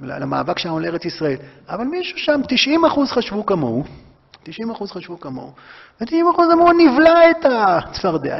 למאבק 0.00 0.58
שלנו 0.58 0.80
לארץ 0.80 1.04
ישראל. 1.04 1.36
אבל 1.68 1.84
מישהו 1.84 2.18
שם, 2.18 2.40
90 2.48 2.84
אחוז 2.84 3.10
חשבו 3.10 3.46
כמוהו, 3.46 3.84
90 4.42 4.70
אחוז 4.70 4.90
חשבו 4.90 5.20
כמוהו, 5.20 5.52
ו-90 6.00 6.30
אחוז 6.34 6.48
אמרו, 6.52 6.72
נבלע 6.72 7.30
את 7.30 7.44
הצפרדע, 7.44 8.38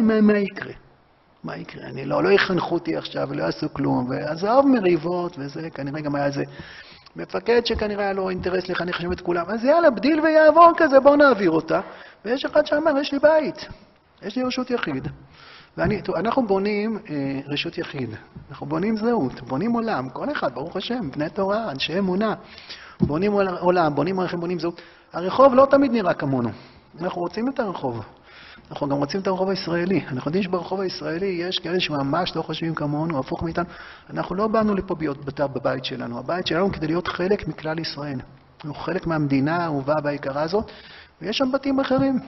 מה, 0.00 0.20
מה 0.20 0.38
יקרה? 0.38 0.72
מה 1.44 1.56
יקרה? 1.56 1.86
אני 1.86 2.04
לא, 2.04 2.24
לא 2.24 2.28
יחנכו 2.28 2.74
אותי 2.74 2.96
עכשיו 2.96 3.28
ולא 3.30 3.42
יעשו 3.42 3.66
כלום, 3.72 4.10
ועזוב 4.10 4.66
מריבות, 4.66 5.36
וזה 5.38 5.70
כנראה 5.70 6.00
גם 6.00 6.14
היה 6.14 6.26
איזה 6.26 6.42
מפקד 7.16 7.66
שכנראה 7.66 8.04
היה 8.04 8.12
לו 8.12 8.30
אינטרס 8.30 8.68
לחנך 8.68 9.00
שם 9.00 9.12
את 9.12 9.20
כולם, 9.20 9.44
אז 9.48 9.64
יאללה, 9.64 9.90
בדיל 9.90 10.20
ויעבור 10.20 10.72
כזה, 10.76 11.00
בואו 11.00 11.16
נעביר 11.16 11.50
אותה. 11.50 11.80
ויש 12.24 12.44
אחד 12.44 12.66
שאמר, 12.66 12.98
יש 13.00 13.12
לי 13.12 13.18
בית, 13.18 13.66
יש 14.22 14.36
לי 14.36 14.42
רשות 14.42 14.70
יחיד. 14.70 15.08
ואני, 15.76 16.02
טוב, 16.02 16.16
אנחנו 16.16 16.46
בונים 16.46 16.98
אה, 17.10 17.40
רשות 17.46 17.78
יחיד, 17.78 18.10
אנחנו 18.50 18.66
בונים 18.66 18.96
זהות, 18.96 19.40
בונים 19.40 19.72
עולם, 19.72 20.08
כל 20.08 20.32
אחד, 20.32 20.54
ברוך 20.54 20.76
השם, 20.76 21.10
בני 21.10 21.30
תורה, 21.30 21.70
אנשי 21.70 21.98
אמונה, 21.98 22.34
בונים 23.00 23.32
עולם, 23.60 23.94
בונים 23.94 24.20
ערכים, 24.20 24.40
בונים 24.40 24.58
זהות. 24.58 24.80
הרחוב 25.12 25.54
לא 25.54 25.66
תמיד 25.70 25.92
נראה 25.92 26.14
כמונו, 26.14 26.50
אנחנו 27.00 27.20
רוצים 27.20 27.48
את 27.48 27.60
הרחוב. 27.60 28.02
אנחנו 28.70 28.88
גם 28.88 28.96
רוצים 28.96 29.20
את 29.20 29.26
הרחוב 29.26 29.48
הישראלי. 29.48 30.04
אנחנו 30.08 30.28
יודעים 30.28 30.42
שברחוב 30.42 30.80
הישראלי 30.80 31.26
יש 31.26 31.58
כאלה 31.58 31.80
שממש 31.80 32.36
לא 32.36 32.42
חושבים 32.42 32.74
כמונו, 32.74 33.18
הפוך 33.18 33.42
מאיתנו. 33.42 33.64
אנחנו 34.10 34.34
לא 34.34 34.46
באנו 34.46 34.74
לפה 34.74 34.94
להיות 34.98 35.24
בבית 35.38 35.84
שלנו. 35.84 36.18
הבית 36.18 36.46
שלנו 36.46 36.72
כדי 36.72 36.86
להיות 36.86 37.08
חלק 37.08 37.48
מכלל 37.48 37.78
ישראל. 37.78 38.18
אנחנו 38.64 38.74
חלק 38.74 39.06
מהמדינה 39.06 39.56
האהובה 39.56 39.94
והיקרה 40.04 40.42
הזאת, 40.42 40.70
ויש 41.22 41.36
שם 41.36 41.52
בתים 41.52 41.80
אחרים. 41.80 42.18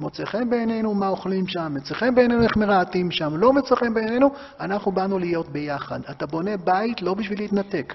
מוצא 0.00 0.24
חן 0.24 0.50
בעינינו 0.50 0.94
מה 0.94 1.08
אוכלים 1.08 1.48
שם, 1.48 1.72
מוצא 1.76 1.94
חן 1.94 2.14
בעינינו 2.14 2.42
איך 2.42 2.56
מרהטים 2.56 3.10
שם, 3.10 3.36
לא 3.36 3.52
מוצא 3.52 3.74
חן 3.74 3.94
בעינינו, 3.94 4.30
אנחנו 4.60 4.92
באנו 4.92 5.18
להיות 5.18 5.48
ביחד. 5.48 6.00
אתה 6.10 6.26
בונה 6.26 6.56
בית 6.56 7.02
לא 7.02 7.14
בשביל 7.14 7.38
להתנתק. 7.38 7.94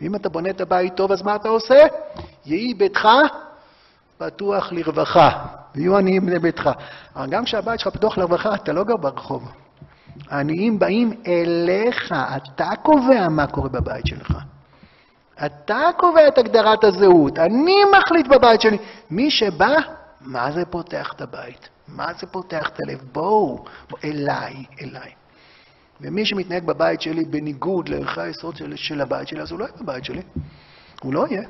ואם 0.00 0.14
אתה 0.14 0.28
בונה 0.28 0.50
את 0.50 0.60
הבית 0.60 0.94
טוב, 0.94 1.12
אז 1.12 1.22
מה 1.22 1.36
אתה 1.36 1.48
עושה? 1.48 1.86
יהי 2.46 2.74
ביתך 2.74 3.08
פתוח 4.18 4.72
לרווחה, 4.72 5.46
ויהיו 5.74 5.96
עניים 5.96 6.26
בני 6.26 6.38
ביתך. 6.38 6.70
אבל 7.16 7.26
גם 7.26 7.44
כשהבית 7.44 7.80
שלך 7.80 7.94
פתוח 7.94 8.18
לרווחה, 8.18 8.54
אתה 8.54 8.72
לא 8.72 8.84
גר 8.84 8.96
ברחוב. 8.96 9.52
העניים 10.30 10.78
באים 10.78 11.12
אליך, 11.26 12.14
אתה 12.36 12.70
קובע 12.82 13.28
מה 13.28 13.46
קורה 13.46 13.68
בבית 13.68 14.06
שלך. 14.06 14.32
אתה 15.46 15.80
קובע 15.96 16.28
את 16.28 16.38
הגדרת 16.38 16.84
הזהות, 16.84 17.38
אני 17.38 17.76
מחליט 17.98 18.26
בבית 18.26 18.60
שלי. 18.60 18.78
מי 19.10 19.30
שבא, 19.30 19.74
מה 20.20 20.52
זה 20.52 20.64
פותח 20.64 21.12
את 21.16 21.20
הבית? 21.20 21.68
מה 21.88 22.12
זה 22.20 22.26
פותח 22.26 22.68
את 22.68 22.80
הלב? 22.80 23.00
בואו, 23.12 23.64
בוא, 23.90 23.98
אליי, 24.04 24.64
אליי. 24.82 25.12
ומי 26.00 26.26
שמתנהג 26.26 26.64
בבית 26.64 27.00
שלי 27.00 27.24
בניגוד 27.24 27.88
לערכי 27.88 28.20
היסוד 28.20 28.56
של, 28.56 28.76
של 28.76 29.00
הבית 29.00 29.28
שלי, 29.28 29.40
אז 29.40 29.50
הוא 29.50 29.58
לא 29.58 29.64
יהיה 29.64 29.76
בבית 29.80 30.04
שלי. 30.04 30.22
הוא 31.02 31.14
לא 31.14 31.26
יהיה. 31.30 31.42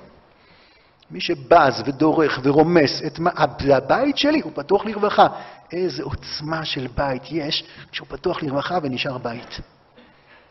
מי 1.10 1.20
שבז 1.20 1.82
ודורך 1.86 2.40
ורומס 2.42 3.02
את 3.06 3.18
מה... 3.18 3.30
הבית 3.74 4.18
שלי 4.18 4.40
הוא 4.40 4.52
פתוח 4.54 4.86
לרווחה. 4.86 5.26
איזה 5.72 6.02
עוצמה 6.02 6.64
של 6.64 6.86
בית 6.94 7.22
יש 7.30 7.64
כשהוא 7.92 8.08
פתוח 8.08 8.42
לרווחה 8.42 8.78
ונשאר 8.82 9.18
בית. 9.18 9.60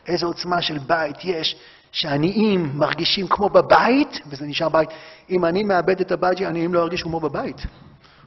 איזה 0.06 0.26
עוצמה 0.26 0.62
של 0.62 0.78
בית 0.78 1.16
יש 1.24 1.56
שעניים 1.92 2.70
מרגישים 2.74 3.28
כמו 3.28 3.48
בבית, 3.48 4.20
וזה 4.26 4.46
נשאר 4.46 4.68
בית. 4.68 4.88
אם 5.30 5.44
אני 5.44 5.62
מאבד 5.62 6.00
את 6.00 6.12
הבית 6.12 6.38
שלי, 6.38 6.46
עניים 6.46 6.74
לא 6.74 6.80
ירגישו 6.80 7.08
כמו 7.08 7.20
בבית. 7.20 7.66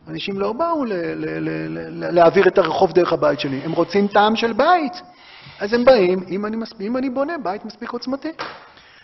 אנשים 0.07 0.39
לא 0.39 0.53
באו 0.53 0.85
להעביר 1.95 2.47
את 2.47 2.57
הרחוב 2.57 2.91
דרך 2.91 3.13
הבית 3.13 3.39
שלי, 3.39 3.61
הם 3.63 3.71
רוצים 3.71 4.07
טעם 4.07 4.35
של 4.35 4.53
בית. 4.53 5.01
אז 5.59 5.73
הם 5.73 5.85
באים, 5.85 6.23
אם 6.29 6.45
אני, 6.45 6.55
מספיק, 6.55 6.81
אם 6.81 6.97
אני 6.97 7.09
בונה 7.09 7.37
בית 7.43 7.65
מספיק 7.65 7.89
עוצמתי. 7.89 8.31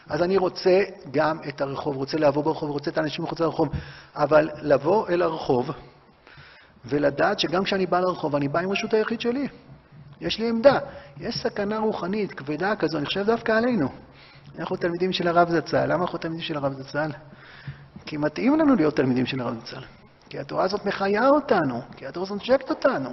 אז 0.09 0.21
אני 0.23 0.37
רוצה 0.37 0.83
גם 1.11 1.37
את 1.49 1.61
הרחוב, 1.61 1.95
רוצה 1.95 2.17
לעבור 2.17 2.43
ברחוב, 2.43 2.69
רוצה 2.69 2.91
את 2.91 2.97
האנשים 2.97 3.23
מחוץ 3.23 3.39
לרחוב, 3.39 3.69
אבל 4.15 4.49
לבוא 4.61 5.07
אל 5.09 5.21
הרחוב 5.21 5.71
ולדעת 6.85 7.39
שגם 7.39 7.63
כשאני 7.63 7.85
בא 7.85 7.99
לרחוב, 7.99 8.35
אני 8.35 8.47
בא 8.47 8.59
עם 8.59 8.71
רשות 8.71 8.93
היחיד 8.93 9.21
שלי. 9.21 9.47
יש 10.21 10.39
לי 10.39 10.49
עמדה. 10.49 10.79
יש 11.19 11.35
סכנה 11.43 11.79
רוחנית 11.79 12.33
כבדה 12.33 12.75
כזו, 12.75 12.97
אני 12.97 13.05
חושב 13.05 13.25
דווקא 13.25 13.51
עלינו. 13.51 13.89
אנחנו 14.59 14.75
תלמידים 14.75 15.13
של 15.13 15.27
הרב 15.27 15.49
זצ"ל. 15.49 15.85
למה 15.85 16.03
אנחנו 16.03 16.17
תלמידים 16.17 16.43
של 16.43 16.57
הרב 16.57 16.73
זצ"ל? 16.73 17.11
כי 18.05 18.17
מתאים 18.17 18.59
לנו 18.59 18.75
להיות 18.75 18.95
תלמידים 18.95 19.25
של 19.25 19.41
הרב 19.41 19.59
זצ"ל. 19.59 19.96
כי 20.29 20.39
התורה 20.39 20.63
הזאת 20.63 20.85
מחיה 20.85 21.29
אותנו, 21.29 21.81
כי 21.97 22.07
התורה 22.07 22.25
הזאת 22.25 22.41
נשקת 22.41 22.69
אותנו. 22.69 23.09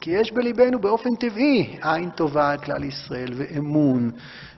כי 0.00 0.10
יש 0.10 0.32
בליבנו 0.32 0.78
באופן 0.78 1.14
טבעי 1.14 1.78
עין 1.82 2.10
טובה 2.10 2.50
על 2.50 2.58
כלל 2.58 2.84
ישראל 2.84 3.32
ואמון. 3.36 4.10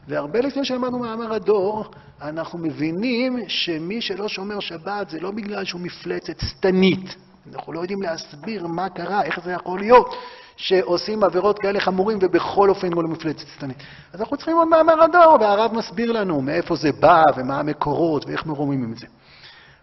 והרבה 0.08 0.40
לפני 0.40 0.64
שלמדנו 0.64 0.98
מאמר 0.98 1.32
הדור, 1.32 1.84
אנחנו 2.22 2.58
מבינים 2.58 3.38
שמי 3.48 4.00
שלא 4.00 4.28
שומר 4.28 4.60
שבת 4.60 5.10
זה 5.10 5.20
לא 5.20 5.30
בגלל 5.30 5.64
שהוא 5.64 5.80
מפלצת 5.80 6.40
שטנית. 6.40 7.16
אנחנו 7.52 7.72
לא 7.72 7.80
יודעים 7.80 8.02
להסביר 8.02 8.66
מה 8.66 8.88
קרה, 8.88 9.22
איך 9.22 9.40
זה 9.44 9.52
יכול 9.52 9.80
להיות 9.80 10.14
שעושים 10.56 11.24
עבירות 11.24 11.58
כאלה 11.58 11.80
חמורים 11.80 12.18
ובכל 12.22 12.68
אופן 12.68 12.92
הוא 12.92 13.02
לא 13.02 13.08
מפלצת 13.08 13.46
שטנית. 13.56 13.76
אז 14.12 14.20
אנחנו 14.20 14.36
צריכים 14.36 14.56
עוד 14.56 14.68
מאמר 14.68 15.02
הדור, 15.02 15.36
והרב 15.40 15.74
מסביר 15.74 16.12
לנו 16.12 16.40
מאיפה 16.40 16.76
זה 16.76 16.92
בא 16.92 17.22
ומה 17.36 17.60
המקורות 17.60 18.26
ואיך 18.26 18.46
מרוממים 18.46 18.92
את 18.92 18.98
זה. 18.98 19.06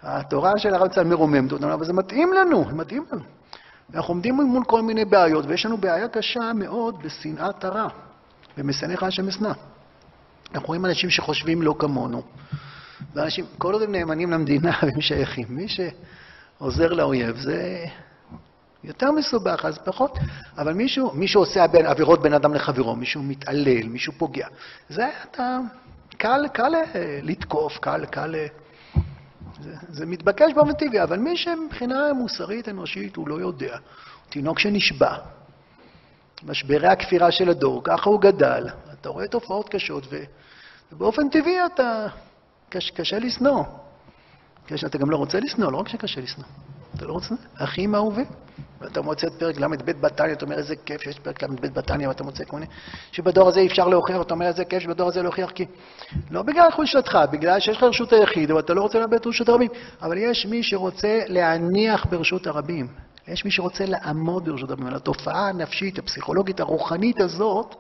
התורה 0.08 0.58
של 0.58 0.74
הרב 0.74 0.88
צה"ל 0.88 1.08
מרוממת 1.08 1.52
אותנו, 1.52 1.74
אבל 1.74 1.86
זה 1.86 1.94
מתאים 1.94 2.34
לנו, 2.34 2.66
זה 2.70 2.76
מתאים 2.76 3.06
לנו. 3.12 3.22
אנחנו 3.94 4.14
עומדים 4.14 4.36
מול 4.36 4.64
כל 4.64 4.82
מיני 4.82 5.06
בעיות, 5.06 5.46
ויש 5.48 5.66
לנו 5.66 5.78
בעיה 5.78 6.08
קשה 6.08 6.54
מאוד 6.56 7.04
בשנאת 7.04 7.64
הרע, 7.66 7.88
ומשנאיך 8.58 9.04
השם 9.04 9.28
אשנא. 9.28 9.52
אנחנו 10.54 10.68
רואים 10.68 10.86
אנשים 10.86 11.10
שחושבים 11.10 11.62
לא 11.62 11.76
כמונו, 11.80 12.22
ואנשים, 13.14 13.46
כל 13.58 13.74
עוד 13.74 13.82
הם 13.82 13.92
נאמנים 13.92 14.32
למדינה 14.32 14.72
והם 14.84 15.02
שייכים. 15.02 15.46
מי 15.50 15.68
שעוזר 15.68 16.94
לאויב 16.94 17.38
זה 17.38 17.86
יותר 18.84 19.12
מסובך, 19.12 19.66
אז 19.66 19.78
פחות. 19.78 20.18
אבל 20.58 20.74
מישהו, 20.74 21.12
מישהו 21.14 21.42
עושה 21.42 21.64
עבירות 21.64 22.22
בין 22.22 22.34
אדם 22.34 22.54
לחברו, 22.54 22.96
מישהו 22.96 23.24
מתעלל, 23.24 23.88
מישהו 23.88 24.14
פוגע. 24.18 24.48
זה 24.90 25.10
אתה, 25.32 25.60
קל, 26.18 26.46
קל 26.54 26.72
לתקוף, 27.24 27.78
קל, 27.78 28.06
קל... 28.06 28.36
זה, 29.62 29.74
זה 29.90 30.06
מתבקש 30.06 30.54
באופן 30.54 30.74
טבעי, 30.74 31.04
אבל 31.04 31.20
מי 31.20 31.38
שמבחינה 31.38 32.14
מוסרית 32.14 32.70
אנושית 32.70 33.16
הוא 33.16 33.28
לא 33.28 33.36
יודע. 33.36 33.78
תינוק 34.30 34.60
שנשבע, 34.60 35.18
משברי 36.44 36.88
הכפירה 36.88 37.32
של 37.32 37.50
הדור, 37.50 37.82
ככה 37.84 38.10
הוא 38.10 38.22
גדל, 38.22 38.68
אתה 38.94 39.10
רואה 39.10 39.28
תופעות 39.28 39.70
קשות. 39.70 40.08
ובאופן 40.92 41.30
טבעי 41.30 41.66
אתה... 41.66 42.08
קש... 42.70 42.92
קשה 42.92 43.20
לשנוא. 43.20 43.64
אתה 44.86 44.98
גם 44.98 45.10
לא 45.10 45.18
רוצה 45.18 45.40
לשנוא, 45.40 45.72
לא 45.72 45.78
רק 45.78 45.88
שקשה 45.88 46.22
לשנוא. 46.22 46.48
אתה 46.98 47.06
לא 47.06 47.14
רוצה? 47.14 47.36
אחים 47.58 47.96
אהובים. 47.96 48.26
ואתה 48.82 49.02
מוצא 49.02 49.28
את 49.28 49.34
פרק 49.34 49.60
ל"ב 49.60 49.92
בתניא, 50.02 50.34
אתה 50.34 50.46
אומר 50.46 50.58
איזה 50.58 50.76
כיף 50.86 51.02
שיש 51.02 51.20
פרק 51.20 51.44
ל"ב 51.44 51.68
בתניא, 51.68 52.08
ואתה 52.08 52.24
מוצא 52.24 52.44
כל 52.44 52.56
מיני, 52.56 52.72
שבדור 53.12 53.48
הזה 53.48 53.60
אי 53.60 53.68
אפשר 53.68 53.88
להוכיח, 53.88 54.22
אתה 54.22 54.34
אומר 54.34 54.46
איזה 54.46 54.66
כיף 54.66 54.84
שבדור 54.84 55.08
הזה 55.08 55.22
להוכיח, 55.22 55.52
כי 55.52 55.66
לא 56.32 56.42
בגלל 56.42 56.72
חולשתך, 56.72 57.18
בגלל 57.32 57.60
שיש 57.60 57.78
לך 57.78 57.84
רשות 57.84 58.14
היחיד, 58.14 58.52
ואתה 58.52 58.74
לא 58.74 58.82
רוצה 58.82 59.00
לאבד 59.00 59.14
את 59.14 59.28
רשות 59.28 59.50
הרבים, 59.50 59.70
אבל 60.02 60.18
יש 60.18 60.46
מי 60.46 60.64
שרוצה 60.64 61.20
להניח 61.28 62.06
ברשות 62.06 62.48
הרבים. 62.48 62.88
יש 63.28 63.46
מי 63.46 63.52
שרוצה 63.52 63.86
לעמוד 63.86 64.50
ברשות 64.50 64.70
הרבים. 64.70 64.88
על 64.88 64.96
התופעה 64.96 65.50
הנפשית, 65.50 66.00
הפסיכולוגית, 66.00 66.60
הרוחנית 66.60 67.20
הזאת, 67.20 67.76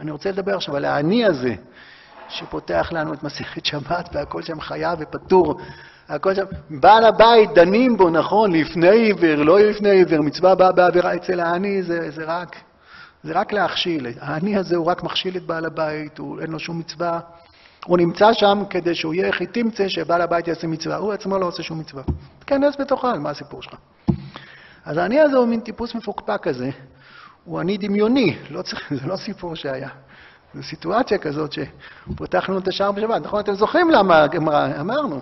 אני 0.00 0.10
רוצה 0.10 0.30
לדבר 0.30 0.56
עכשיו 0.56 0.76
על 0.76 0.84
האני 0.84 1.24
הזה, 1.24 1.54
שפותח 2.28 2.88
לנו 2.92 3.12
את 3.12 3.22
מסכת 3.22 3.66
שבת, 3.66 4.08
והכל 4.12 4.42
שם 4.42 4.60
חייב 4.60 4.98
ופטור. 5.02 5.60
הכל 6.10 6.34
שם, 6.34 6.44
בעל 6.70 7.04
הבית 7.04 7.50
דנים 7.54 7.96
בו, 7.96 8.10
נכון, 8.10 8.52
לפני 8.52 8.88
עיוור, 8.88 9.34
לא 9.34 9.60
לפני 9.60 9.90
עיוור, 9.90 10.20
מצווה 10.20 10.54
באה 10.54 10.72
בעבירה 10.72 11.14
אצל 11.14 11.40
העני, 11.40 11.82
זה, 11.82 12.10
זה 12.10 12.24
רק, 12.26 12.56
זה 13.22 13.32
רק 13.32 13.52
להכשיל. 13.52 14.06
העני 14.20 14.56
הזה 14.56 14.76
הוא 14.76 14.86
רק 14.86 15.02
מכשיל 15.02 15.36
את 15.36 15.42
בעל 15.42 15.64
הבית, 15.64 16.18
הוא, 16.18 16.40
אין 16.40 16.50
לו 16.50 16.58
שום 16.58 16.78
מצווה. 16.78 17.20
הוא 17.86 17.98
נמצא 17.98 18.32
שם 18.32 18.62
כדי 18.70 18.94
שהוא 18.94 19.14
יהיה 19.14 19.30
תמצא 19.52 19.88
שבעל 19.88 20.20
הבית 20.20 20.48
יעשה 20.48 20.66
מצווה, 20.66 20.96
הוא 20.96 21.12
עצמו 21.12 21.38
לא 21.38 21.46
עושה 21.46 21.62
שום 21.62 21.78
מצווה. 21.78 22.02
תיכנס 22.38 22.76
בתוכה, 22.80 23.14
מה 23.18 23.30
הסיפור 23.30 23.62
שלך? 23.62 23.74
אז 24.84 24.96
העני 24.96 25.20
הזה 25.20 25.36
הוא 25.36 25.46
מין 25.46 25.60
טיפוס 25.60 25.94
מפוקפק 25.94 26.40
כזה, 26.42 26.70
הוא 27.44 27.60
עני 27.60 27.76
דמיוני, 27.76 28.36
לא 28.50 28.62
צריך, 28.62 28.92
זה 29.02 29.06
לא 29.06 29.16
סיפור 29.16 29.54
שהיה. 29.54 29.88
זו 30.54 30.62
סיטואציה 30.62 31.18
כזאת 31.18 31.52
שפותח 31.52 32.48
לנו 32.48 32.58
את 32.58 32.68
השער 32.68 32.92
בשבת. 32.92 33.22
נכון, 33.22 33.40
אתם 33.40 33.54
זוכרים 33.54 33.90
למה 33.90 34.26
אמרנו. 34.80 35.20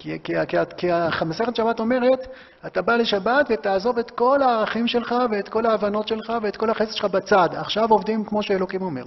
כי, 0.00 0.18
כי, 0.24 0.32
כי, 0.48 0.56
כי 0.76 0.92
המסכת 0.92 1.56
שבת 1.56 1.80
אומרת, 1.80 2.26
אתה 2.66 2.82
בא 2.82 2.96
לשבת 2.96 3.46
ותעזוב 3.50 3.98
את 3.98 4.10
כל 4.10 4.42
הערכים 4.42 4.86
שלך 4.86 5.14
ואת 5.30 5.48
כל 5.48 5.66
ההבנות 5.66 6.08
שלך 6.08 6.32
ואת 6.42 6.56
כל 6.56 6.70
החסד 6.70 6.92
שלך 6.92 7.04
בצד. 7.04 7.48
עכשיו 7.52 7.90
עובדים 7.90 8.24
כמו 8.24 8.42
שאלוקים 8.42 8.82
אומר. 8.82 9.02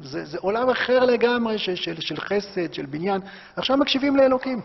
זה, 0.00 0.24
זה 0.24 0.38
עולם 0.40 0.70
אחר 0.70 1.04
לגמרי 1.04 1.58
של, 1.58 1.74
של, 1.74 2.00
של 2.00 2.16
חסד, 2.16 2.74
של 2.74 2.86
בניין. 2.86 3.20
עכשיו 3.56 3.76
מקשיבים 3.76 4.16
לאלוקים. 4.16 4.60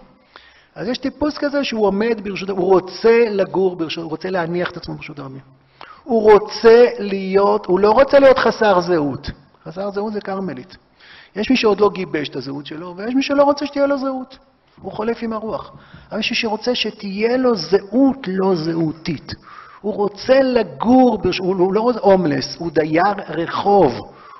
אז 0.75 0.87
יש 0.87 0.97
טיפוס 0.97 1.37
כזה 1.37 1.63
שהוא 1.63 1.85
עומד 1.85 2.21
ברשות, 2.23 2.49
הוא 2.49 2.73
רוצה 2.73 3.25
לגור 3.29 3.75
ברשות, 3.75 4.03
הוא 4.03 4.09
רוצה 4.09 4.29
להניח 4.29 4.71
את 4.71 4.77
עצמו 4.77 4.95
ברשות 4.95 5.19
הרבים. 5.19 5.41
הוא 6.03 6.31
רוצה 6.31 6.85
להיות, 6.99 7.65
הוא 7.65 7.79
לא 7.79 7.91
רוצה 7.91 8.19
להיות 8.19 8.39
חסר 8.39 8.81
זהות. 8.81 9.27
חסר 9.65 9.91
זהות 9.91 10.13
זה 10.13 10.21
כרמלית. 10.21 10.77
יש 11.35 11.49
מי 11.49 11.57
שעוד 11.57 11.79
לא 11.79 11.89
גיבש 11.93 12.29
את 12.29 12.35
הזהות 12.35 12.65
שלו, 12.65 12.93
ויש 12.97 13.15
מי 13.15 13.23
שלא 13.23 13.43
רוצה 13.43 13.65
שתהיה 13.65 13.87
לו 13.87 13.97
זהות. 13.97 14.37
הוא 14.81 14.91
חולף 14.91 15.17
עם 15.21 15.33
הרוח. 15.33 15.71
אבל 16.11 16.19
יש 16.19 16.29
מי 16.31 16.35
שרוצה 16.35 16.75
שתהיה 16.75 17.37
לו 17.37 17.55
זהות 17.55 18.17
לא 18.27 18.55
זהותית. 18.55 19.33
הוא 19.81 19.93
רוצה 19.93 20.41
לגור, 20.41 21.17
ברש... 21.17 21.37
הוא 21.39 21.73
לא 21.73 21.91
הומלס, 22.01 22.55
הוא 22.59 22.71
דייר 22.71 23.13
רחוב. 23.29 23.93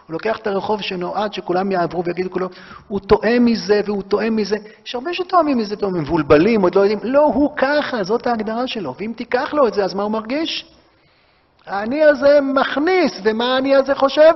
הוא 0.08 0.14
לוקח 0.14 0.38
את 0.38 0.48
הרחוב 0.48 0.82
שנועד 0.82 1.34
שכולם 1.34 1.72
יעברו 1.72 2.04
ויגידו 2.04 2.32
כולו, 2.32 2.50
הוא 2.88 3.00
טועה 3.00 3.40
מזה 3.40 3.82
והוא 3.86 4.04
טועה 4.04 4.30
מזה. 4.30 4.58
יש 4.86 4.96
הרבה 4.96 5.14
שטועמים 5.14 5.58
מזה, 5.58 5.76
טועמים 5.76 6.02
מבולבלים, 6.02 6.62
עוד 6.62 6.76
לא 6.76 6.82
יודעים. 6.82 7.00
לא, 7.04 7.26
הוא 7.26 7.56
ככה, 7.58 8.04
זאת 8.04 8.28
ההגדרה 8.28 8.68
שלו. 8.68 8.96
ואם 9.00 9.14
תיקח 9.16 9.54
לו 9.54 9.68
את 9.68 9.74
זה, 9.74 9.84
אז 9.84 9.94
מה 9.94 10.04
הוא 10.04 10.12
מרגיש? 10.12 10.66
האני 11.66 12.04
הזה 12.04 12.40
מכניס, 12.42 13.22
ומה 13.24 13.56
האני 13.56 13.76
הזה 13.76 13.96
חושב? 13.96 14.32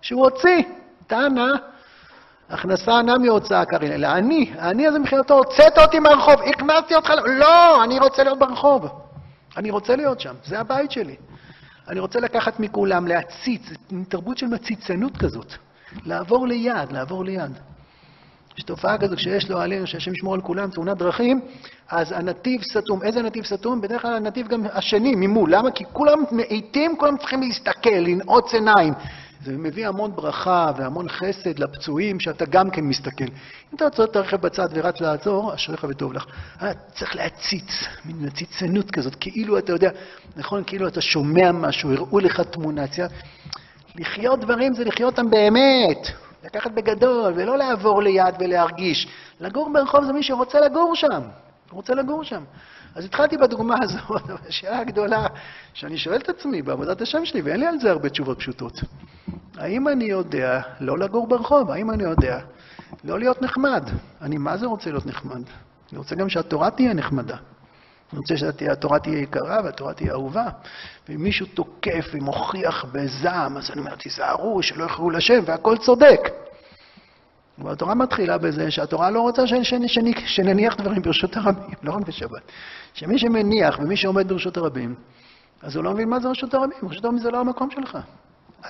שהוא 0.00 0.24
הוציא. 0.24 0.62
טענה, 1.06 1.52
הכנסה 2.54 2.98
אינה 2.98 3.18
מהוצאה 3.18 3.64
קרין, 3.64 3.92
אלא 3.92 4.06
אני, 4.06 4.52
אני 4.58 4.86
הזה 4.86 4.98
מבחינתו, 4.98 5.34
הוצאת 5.34 5.78
אותי 5.78 5.98
מהרחוב, 5.98 6.34
הכנסתי 6.46 6.94
אותך, 6.94 7.12
לא, 7.26 7.84
אני 7.84 7.98
רוצה 7.98 8.24
להיות 8.24 8.38
ברחוב. 8.38 8.88
אני 9.56 9.70
רוצה 9.70 9.96
להיות 9.96 10.20
שם, 10.20 10.34
זה 10.44 10.60
הבית 10.60 10.90
שלי. 10.90 11.16
אני 11.88 12.00
רוצה 12.00 12.20
לקחת 12.20 12.60
מכולם, 12.60 13.06
להציץ, 13.06 13.62
תרבות 14.08 14.38
של 14.38 14.46
מציצנות 14.46 15.16
כזאת. 15.16 15.52
לעבור 16.04 16.46
ליד, 16.46 16.92
לעבור 16.92 17.24
ליד. 17.24 17.58
יש 18.58 18.64
תופעה 18.64 18.98
כזו, 18.98 19.16
כשיש 19.16 19.50
לו 19.50 19.60
עלינו, 19.60 19.86
שהשם 19.86 20.12
ישמור 20.12 20.34
על 20.34 20.40
כולם, 20.40 20.70
תאונת 20.70 20.96
דרכים, 20.96 21.40
אז 21.90 22.12
הנתיב 22.12 22.62
סתום. 22.62 23.02
איזה 23.02 23.22
נתיב 23.22 23.44
סתום? 23.44 23.80
בדרך 23.80 24.02
כלל 24.02 24.14
הנתיב 24.14 24.48
גם 24.48 24.66
השני, 24.72 25.14
ממול. 25.16 25.54
למה? 25.54 25.70
כי 25.70 25.84
כולם 25.92 26.18
מאיטים, 26.32 26.96
כולם 26.96 27.16
צריכים 27.16 27.40
להסתכל, 27.40 27.90
לנעוץ 27.90 28.54
עיניים. 28.54 28.94
זה 29.44 29.52
מביא 29.58 29.88
המון 29.88 30.16
ברכה 30.16 30.70
והמון 30.76 31.08
חסד 31.08 31.58
לפצועים, 31.58 32.20
שאתה 32.20 32.44
גם 32.44 32.70
כן 32.70 32.80
מסתכל. 32.84 33.24
אם 33.24 33.76
אתה 33.76 33.84
עוצר 33.84 34.04
את 34.04 34.16
הרכב 34.16 34.36
בצד 34.36 34.68
ורץ 34.70 35.00
לעצור, 35.00 35.54
אשריך 35.54 35.86
וטוב 35.88 36.12
לך. 36.12 36.26
אה, 36.62 36.74
צריך 36.74 37.16
להציץ, 37.16 37.84
מין 38.04 38.16
מציצנות 38.20 38.90
כזאת, 38.90 39.14
כאילו 39.20 39.58
אתה 39.58 39.72
יודע, 39.72 39.90
נכון, 40.36 40.62
כאילו 40.66 40.88
אתה 40.88 41.00
שומע 41.00 41.52
משהו, 41.52 41.92
הראו 41.92 42.18
לך 42.18 42.40
תמונה. 42.40 42.84
לחיות 43.96 44.40
דברים 44.40 44.74
זה 44.74 44.84
לחיות 44.84 45.18
אותם 45.18 45.30
באמת, 45.30 46.08
לקחת 46.44 46.70
בגדול, 46.70 47.32
ולא 47.36 47.58
לעבור 47.58 48.02
ליד 48.02 48.34
ולהרגיש. 48.40 49.08
לגור 49.40 49.72
ברחוב 49.72 50.04
זה 50.04 50.12
מי 50.12 50.22
שרוצה 50.22 50.60
לגור 50.60 50.94
שם, 50.94 51.22
רוצה 51.70 51.94
לגור 51.94 52.24
שם. 52.24 52.42
אז 52.94 53.04
התחלתי 53.04 53.36
בדוגמה 53.36 53.76
הזאת, 53.82 54.22
השאלה 54.48 54.78
הגדולה 54.78 55.26
שאני 55.74 55.98
שואל 55.98 56.16
את 56.16 56.28
עצמי 56.28 56.62
בעבודת 56.62 57.00
השם 57.00 57.24
שלי, 57.24 57.42
ואין 57.42 57.60
לי 57.60 57.66
על 57.66 57.78
זה 57.80 57.90
הרבה 57.90 58.08
תשובות 58.08 58.38
פשוטות. 58.38 58.80
האם 59.56 59.88
אני 59.88 60.04
יודע 60.04 60.60
לא 60.80 60.98
לגור 60.98 61.26
ברחוב? 61.26 61.70
האם 61.70 61.90
אני 61.90 62.02
יודע 62.02 62.40
לא 63.04 63.18
להיות 63.18 63.42
נחמד? 63.42 63.90
אני 64.22 64.38
מה 64.38 64.56
זה 64.56 64.66
רוצה 64.66 64.90
להיות 64.90 65.06
נחמד? 65.06 65.42
אני 65.90 65.98
רוצה 65.98 66.14
גם 66.14 66.28
שהתורה 66.28 66.70
תהיה 66.70 66.94
נחמדה. 66.94 67.36
אני 68.12 68.18
רוצה 68.18 68.36
שהתורה 68.36 68.98
תהיה 68.98 69.18
יקרה 69.18 69.60
והתורה 69.64 69.94
תהיה 69.94 70.12
אהובה. 70.12 70.46
ואם 71.08 71.22
מישהו 71.22 71.46
תוקף 71.46 72.06
ומוכיח 72.12 72.84
בזעם, 72.92 73.56
אז 73.56 73.70
אני 73.70 73.80
אומר, 73.80 73.94
תיזהרו, 73.94 74.62
שלא 74.62 74.84
יכולו 74.84 75.10
לשם, 75.10 75.40
והכל 75.46 75.76
צודק. 75.76 76.20
והתורה 77.58 77.94
מתחילה 77.94 78.38
בזה 78.38 78.70
שהתורה 78.70 79.10
לא 79.10 79.20
רוצה 79.20 79.42
שנניח 80.26 80.76
דברים 80.76 81.02
ברשות 81.02 81.36
הרבים, 81.36 81.74
לא 81.82 81.92
רק 81.92 82.06
בשבת. 82.06 82.42
שמי 82.94 83.18
שמניח 83.18 83.78
ומי 83.78 83.96
שעומד 83.96 84.28
ברשות 84.28 84.56
הרבים, 84.56 84.94
אז 85.62 85.76
הוא 85.76 85.84
לא 85.84 85.92
מבין 85.92 86.08
מה 86.08 86.20
זה 86.20 86.28
רשות 86.28 86.54
הרבים, 86.54 86.78
רשות 86.82 87.04
הרבים 87.04 87.20
זה 87.20 87.30
לא 87.30 87.40
המקום 87.40 87.70
שלך. 87.70 87.98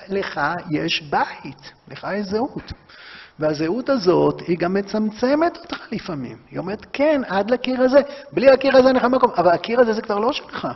לך 0.09 0.41
יש 0.71 1.01
בית, 1.01 1.71
לך 1.87 2.07
יש 2.13 2.27
זהות. 2.27 2.73
והזהות 3.39 3.89
הזאת, 3.89 4.41
היא 4.47 4.57
גם 4.57 4.73
מצמצמת 4.73 5.57
אותך 5.57 5.91
לפעמים. 5.91 6.37
היא 6.51 6.59
אומרת, 6.59 6.85
כן, 6.93 7.21
עד 7.27 7.51
לקיר 7.51 7.81
הזה, 7.81 8.01
בלי 8.31 8.49
הקיר 8.49 8.77
הזה 8.77 8.87
אין 8.87 8.95
לך 8.95 9.03
מקום, 9.03 9.31
אבל 9.37 9.49
הקיר 9.49 9.79
הזה 9.79 9.93
זה 9.93 10.01
כבר 10.01 10.19
לא 10.19 10.33
שלך. 10.33 10.67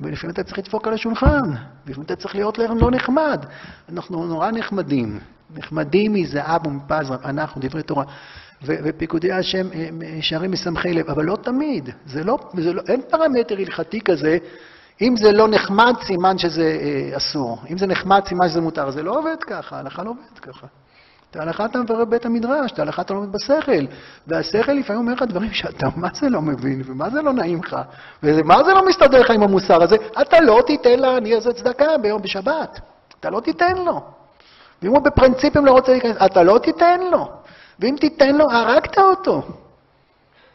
ולפעמים 0.00 0.34
אתה 0.34 0.42
צריך 0.42 0.58
לדפוק 0.58 0.86
על 0.86 0.94
השולחן, 0.94 1.50
ולפעמים 1.86 2.04
אתה 2.04 2.16
צריך 2.16 2.34
להיות 2.34 2.58
לא 2.58 2.90
נחמד. 2.90 3.44
אנחנו 3.88 4.26
נורא 4.26 4.50
נחמדים, 4.50 5.20
נחמדים 5.54 6.12
מזהב 6.12 6.66
ומפז, 6.66 7.12
אנחנו, 7.24 7.60
דברי 7.64 7.82
תורה. 7.82 8.04
ופיקודי 8.62 9.32
השם 9.32 9.66
אה, 9.72 9.88
שערים 10.20 10.52
משמחי 10.52 10.92
לב, 10.92 11.10
אבל 11.10 11.24
לא 11.24 11.36
תמיד. 11.42 11.90
זה 12.06 12.24
לא, 12.24 12.38
זה 12.54 12.72
לא, 12.72 12.82
אין 12.88 13.00
פרמטר 13.10 13.54
הלכתי 13.58 14.00
כזה, 14.00 14.38
אם 15.02 15.16
זה 15.16 15.32
לא 15.32 15.48
נחמד, 15.48 15.94
סימן 16.06 16.38
שזה 16.38 16.78
אה, 16.80 17.16
אסור. 17.16 17.58
אם 17.70 17.78
זה 17.78 17.86
נחמד, 17.86 18.20
סימן 18.28 18.48
שזה 18.48 18.60
מותר. 18.60 18.90
זה 18.90 19.02
לא 19.02 19.18
עובד 19.18 19.36
ככה, 19.40 19.76
ההלכה 19.76 20.02
לא 20.02 20.10
עובדת 20.10 20.38
ככה. 20.38 20.66
את 21.30 21.36
ההלכה 21.36 21.64
אתה 21.64 21.78
מברר 21.78 22.04
בבית 22.04 22.26
המדרש, 22.26 22.72
את 22.72 22.78
ההלכה 22.78 23.02
אתה 23.02 23.14
לומד 23.14 23.32
בשכל. 23.32 23.86
והשכל 24.26 24.72
לפעמים 24.72 25.02
אומר 25.02 25.12
לך 25.12 25.22
דברים 25.22 25.52
שאתה 25.52 25.86
מה 25.96 26.08
זה 26.14 26.28
לא 26.28 26.42
מבין, 26.42 26.82
ומה 26.86 27.10
זה 27.10 27.22
לא 27.22 27.32
נעים 27.32 27.60
לך, 27.64 27.76
ומה 28.22 28.64
זה 28.64 28.74
לא 28.74 28.86
מסתדר 28.86 29.20
לך 29.20 29.30
עם 29.30 29.42
המוסר 29.42 29.82
הזה. 29.82 29.96
אתה 30.20 30.40
לא 30.40 30.62
תיתן 30.66 30.98
לעני 30.98 31.34
הזה 31.34 31.52
צדקה 31.52 31.98
ביום 32.02 32.22
בשבת. 32.22 32.80
אתה 33.20 33.30
לא 33.30 33.40
תיתן 33.40 33.76
לו. 33.84 34.15
ואם 34.82 34.90
הוא 34.90 35.02
בפרינציפים 35.02 35.66
לא 35.66 35.70
רוצה 35.70 35.92
להיכנס, 35.92 36.16
אתה 36.26 36.42
לא 36.42 36.58
תיתן 36.58 37.00
לו. 37.10 37.28
ואם 37.78 37.96
תיתן 38.00 38.36
לו, 38.36 38.50
הרגת 38.50 38.98
אותו. 38.98 39.42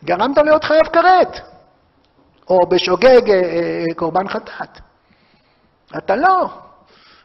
גרמת 0.03 0.37
להיות 0.37 0.63
חייב 0.63 0.85
כרת. 0.93 1.39
או 2.49 2.59
בשוגג 2.69 3.29
אה, 3.29 3.35
אה, 3.35 3.95
קורבן 3.95 4.27
חטאת. 4.27 4.79
אתה 5.97 6.15
לא. 6.15 6.49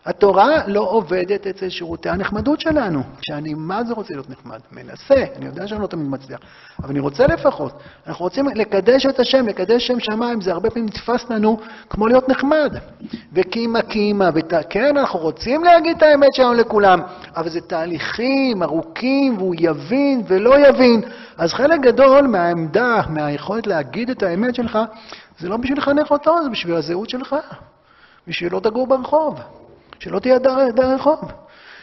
התורה 0.07 0.63
לא 0.67 0.81
עובדת 0.81 1.47
אצל 1.47 1.69
שירותי 1.69 2.09
הנחמדות 2.09 2.61
שלנו. 2.61 3.03
שאני 3.21 3.55
מה 3.55 3.85
זה 3.85 3.95
רוצה 3.95 4.15
להיות 4.15 4.31
נחמד? 4.31 4.59
מנסה, 4.73 5.25
אני 5.37 5.47
יודע 5.47 5.67
שאני 5.67 5.81
לא 5.83 5.87
תמיד 5.87 6.07
מצליח, 6.07 6.41
אבל 6.83 6.91
אני 6.91 7.01
רוצה 7.01 7.27
לפחות. 7.27 7.73
אנחנו 8.07 8.25
רוצים 8.25 8.49
לקדש 8.49 9.07
את 9.07 9.21
השם, 9.21 9.47
לקדש 9.47 9.87
שם 9.87 10.01
שמיים, 10.01 10.41
זה 10.41 10.53
הרבה 10.53 10.71
פעמים 10.71 10.87
נתפס 10.87 11.31
לנו 11.31 11.59
כמו 11.91 12.07
להיות 12.07 12.29
נחמד. 12.29 12.77
וקימה 13.33 13.83
קימה, 13.83 14.31
ות... 14.35 14.53
כן, 14.71 14.97
אנחנו 14.97 15.19
רוצים 15.19 15.65
להגיד 15.65 15.97
את 15.97 16.03
האמת 16.03 16.35
שלנו 16.35 16.55
לכולם, 16.55 17.01
אבל 17.37 17.49
זה 17.49 17.61
תהליכים 17.61 18.63
ארוכים, 18.63 19.39
והוא 19.39 19.55
יבין 19.59 20.23
ולא 20.29 20.69
יבין. 20.69 21.03
אז 21.37 21.53
חלק 21.53 21.81
גדול 21.81 22.27
מהעמדה, 22.27 23.03
מהיכולת 23.09 23.67
להגיד 23.67 24.11
את 24.11 24.23
האמת 24.23 24.55
שלך, 24.55 24.79
זה 25.39 25.49
לא 25.49 25.57
בשביל 25.57 25.79
לחנך 25.79 26.11
אותו, 26.11 26.43
זה 26.43 26.51
בשביל 26.51 26.75
הזהות 26.75 27.11
שלך. 27.11 27.37
בשביל 28.29 28.53
לא 28.53 28.61
תגור 28.61 28.87
ברחוב. 28.87 29.41
שלא 29.99 30.19
תהיה 30.19 30.39
דר, 30.39 30.71
דר 30.71 30.95
רחוב, 30.95 31.21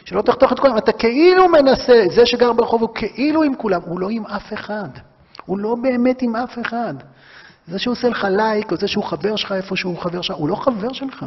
שלא 0.05 0.22
תחתוך 0.22 0.51
את 0.51 0.59
כולם. 0.59 0.78
אתה 0.78 0.91
כאילו 0.91 1.47
מנסה, 1.47 2.03
זה 2.16 2.26
שגר 2.26 2.53
ברחוב 2.53 2.82
הוא 2.82 2.89
כאילו 2.95 3.43
עם 3.43 3.55
כולם, 3.55 3.82
הוא 3.86 3.99
לא 3.99 4.09
עם 4.09 4.26
אף 4.26 4.53
אחד. 4.53 4.89
הוא 5.45 5.59
לא 5.59 5.76
באמת 5.76 6.22
עם 6.22 6.36
אף 6.36 6.59
אחד. 6.61 6.93
זה 7.68 7.80
שהוא 7.80 7.91
עושה 7.91 8.09
לך 8.09 8.28
לייק, 8.30 8.72
או 8.72 8.78
זה 8.78 8.88
שהוא 8.88 9.03
חבר 9.03 9.36
שלך 9.36 9.51
איפה 9.51 9.76
שהוא 9.76 9.99
חבר 9.99 10.22
שלך, 10.22 10.38
הוא 10.38 10.49
לא 10.49 10.55
חבר 10.55 10.93
שלך. 10.93 11.26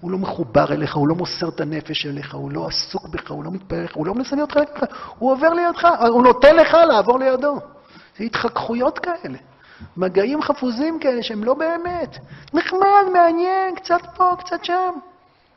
הוא 0.00 0.10
לא 0.10 0.18
מחובר 0.18 0.72
אליך, 0.72 0.96
הוא 0.96 1.08
לא 1.08 1.14
מוסר 1.14 1.48
את 1.48 1.60
הנפש 1.60 2.06
אליך, 2.06 2.34
הוא 2.34 2.50
לא 2.50 2.66
עסוק 2.66 3.08
בך, 3.08 3.30
הוא 3.30 3.44
לא 3.44 3.50
מתפעל 3.50 3.84
לך, 3.84 3.94
הוא 3.94 4.06
לא 4.06 4.14
מנסה 4.14 4.36
להיות 4.36 4.52
חלק 4.52 4.70
ממך, 4.70 4.84
הוא 5.18 5.32
עובר 5.32 5.48
לידך, 5.52 5.88
הוא 6.08 6.22
נותן 6.22 6.56
לך 6.56 6.74
לעבור 6.88 7.18
לידו. 7.18 7.60
זה 8.18 8.24
התחככויות 8.24 8.98
כאלה. 8.98 9.38
מגעים 9.96 10.42
חפוזים 10.42 10.98
כאלה 10.98 11.22
שהם 11.22 11.44
לא 11.44 11.54
באמת. 11.54 12.18
נחמד, 12.54 13.04
מעניין, 13.12 13.74
קצת 13.74 14.00
פה, 14.16 14.32
קצת 14.38 14.64
שם. 14.64 14.90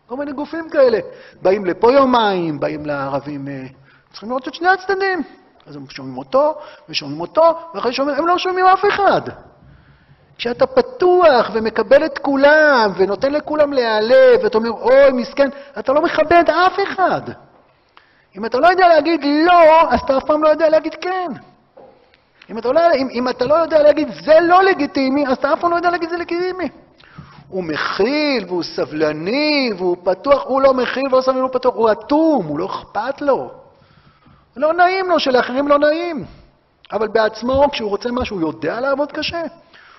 כל 0.07 0.15
מיני 0.15 0.31
גופים 0.31 0.69
כאלה. 0.69 0.99
באים 1.41 1.65
לפה 1.65 1.91
יומיים, 1.91 2.59
באים 2.59 2.85
לערבים, 2.85 3.47
אה, 3.47 3.63
צריכים 4.11 4.29
לראות 4.29 4.47
את 4.47 4.53
שני 4.53 4.69
הצדדים. 4.69 5.23
אז 5.65 5.75
הם 5.75 5.89
שומעים 5.89 6.17
אותו, 6.17 6.55
ושומעים 6.89 7.21
אותו, 7.21 7.59
ואחרי 7.73 7.93
שומעים, 7.93 8.17
הם 8.17 8.27
לא 8.27 8.37
שומעים 8.37 8.65
אף 8.65 8.85
אחד. 8.87 9.21
כשאתה 10.37 10.67
פתוח 10.67 11.49
ומקבל 11.53 12.05
את 12.05 12.17
כולם, 12.17 12.91
ונותן 12.95 13.31
לכולם 13.31 13.73
להיעלב, 13.73 14.39
ואתה 14.43 14.57
אומר, 14.57 14.69
אוי, 14.69 15.11
מסכן, 15.11 15.49
אתה 15.79 15.93
לא 15.93 16.01
מכבד 16.01 16.43
אף 16.49 16.79
אחד. 16.83 17.21
אם 18.37 18.45
אתה 18.45 18.59
לא 18.59 18.67
יודע 18.67 18.87
להגיד 18.87 19.21
לא, 19.45 19.91
אז 19.93 19.99
אתה 19.99 20.17
אף 20.17 20.23
פעם 20.23 20.43
לא 20.43 20.49
יודע 20.49 20.69
להגיד 20.69 20.95
כן. 20.95 21.31
אם 22.49 22.57
אתה, 22.57 22.71
לא, 22.71 22.81
אם, 22.95 23.07
אם 23.11 23.29
אתה 23.29 23.45
לא 23.45 23.53
יודע 23.53 23.83
להגיד 23.83 24.07
זה 24.25 24.39
לא 24.41 24.63
לגיטימי, 24.63 25.27
אז 25.27 25.37
אתה 25.37 25.53
אף 25.53 25.59
פעם 25.59 25.71
לא 25.71 25.75
יודע 25.75 25.89
להגיד 25.89 26.09
זה 26.09 26.17
לגיטימי. 26.17 26.69
הוא 27.49 27.63
מכיל, 27.63 28.45
והוא 28.47 28.63
סבלני, 28.63 29.71
והוא 29.77 29.97
פתוח, 30.03 30.43
הוא 30.45 30.61
לא 30.61 30.73
מכיל 30.73 31.03
ולא 31.11 31.21
סבלני, 31.21 31.39
הוא 31.39 31.49
פתוח, 31.53 31.75
הוא 31.75 31.91
אטום, 31.91 32.45
הוא 32.45 32.59
לא 32.59 32.65
אכפת 32.65 33.21
לו. 33.21 33.51
לא 34.55 34.73
נעים 34.73 35.09
לו, 35.09 35.19
שלאחרים 35.19 35.67
לא 35.67 35.79
נעים. 35.79 36.25
אבל 36.91 37.07
בעצמו, 37.07 37.65
כשהוא 37.71 37.89
רוצה 37.89 38.11
משהו, 38.11 38.39
הוא 38.39 38.47
יודע 38.49 38.79
לעבוד 38.79 39.11
קשה. 39.11 39.41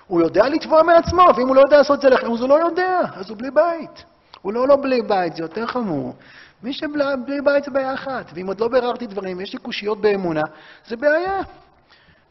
הוא 0.07 0.21
יודע 0.21 0.49
לתבוע 0.49 0.83
מעצמו, 0.83 1.27
ואם 1.37 1.49
הוא 1.49 1.57
לא 1.57 1.61
יודע 1.61 1.79
לעשות 1.79 1.97
את 1.97 2.03
זה 2.03 2.09
לאחרים, 2.09 2.33
אז 2.33 2.41
הוא 2.41 2.49
לא 2.49 2.55
יודע, 2.55 3.01
אז 3.15 3.31
הוא 3.31 3.39
בלי 3.39 3.51
בית. 3.51 4.05
הוא 4.43 4.53
לא 4.53 4.69
לא 4.69 4.77
בלי 4.77 5.03
בית, 5.03 5.37
זה 5.37 5.43
יותר 5.43 5.67
חמור. 5.67 6.15
מי 6.63 6.73
שבלי 6.73 7.41
בית 7.45 7.65
זה 7.65 7.71
בעיה 7.71 7.95
אחת, 7.95 8.31
ואם 8.35 8.47
עוד 8.47 8.61
לא 8.61 8.69
ביררתי 8.69 9.07
דברים, 9.07 9.41
יש 9.41 9.53
לי 9.53 9.59
קושיות 9.59 10.01
באמונה, 10.01 10.43
זה 10.89 10.97
בעיה. 10.97 11.41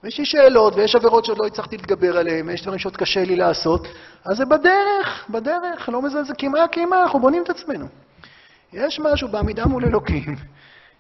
ויש 0.04 0.20
לי 0.20 0.26
שאלות, 0.26 0.76
ויש 0.76 0.96
עבירות 0.96 1.26
שעוד 1.26 1.38
לא 1.38 1.46
הצלחתי 1.46 1.78
להתגבר 1.78 2.18
עליהן, 2.18 2.48
ויש 2.48 2.62
דברים 2.62 2.80
שעוד 2.80 2.98
קשה 2.98 3.24
לי 3.24 3.36
לעשות, 3.36 3.88
אז 4.26 4.38
זה 4.38 4.46
בדרך, 4.46 5.26
בדרך, 5.30 5.90
לא 5.90 6.02
מזלזל, 6.02 6.34
כמעט 6.38 6.70
כמעט, 6.72 7.00
אנחנו 7.04 7.20
בונים 7.20 7.44
את 7.44 7.50
עצמנו. 7.50 7.86
יש 8.74 9.00
משהו 9.00 9.28
בעמידה 9.28 9.66
מול 9.66 9.86
אלוקים 9.86 10.36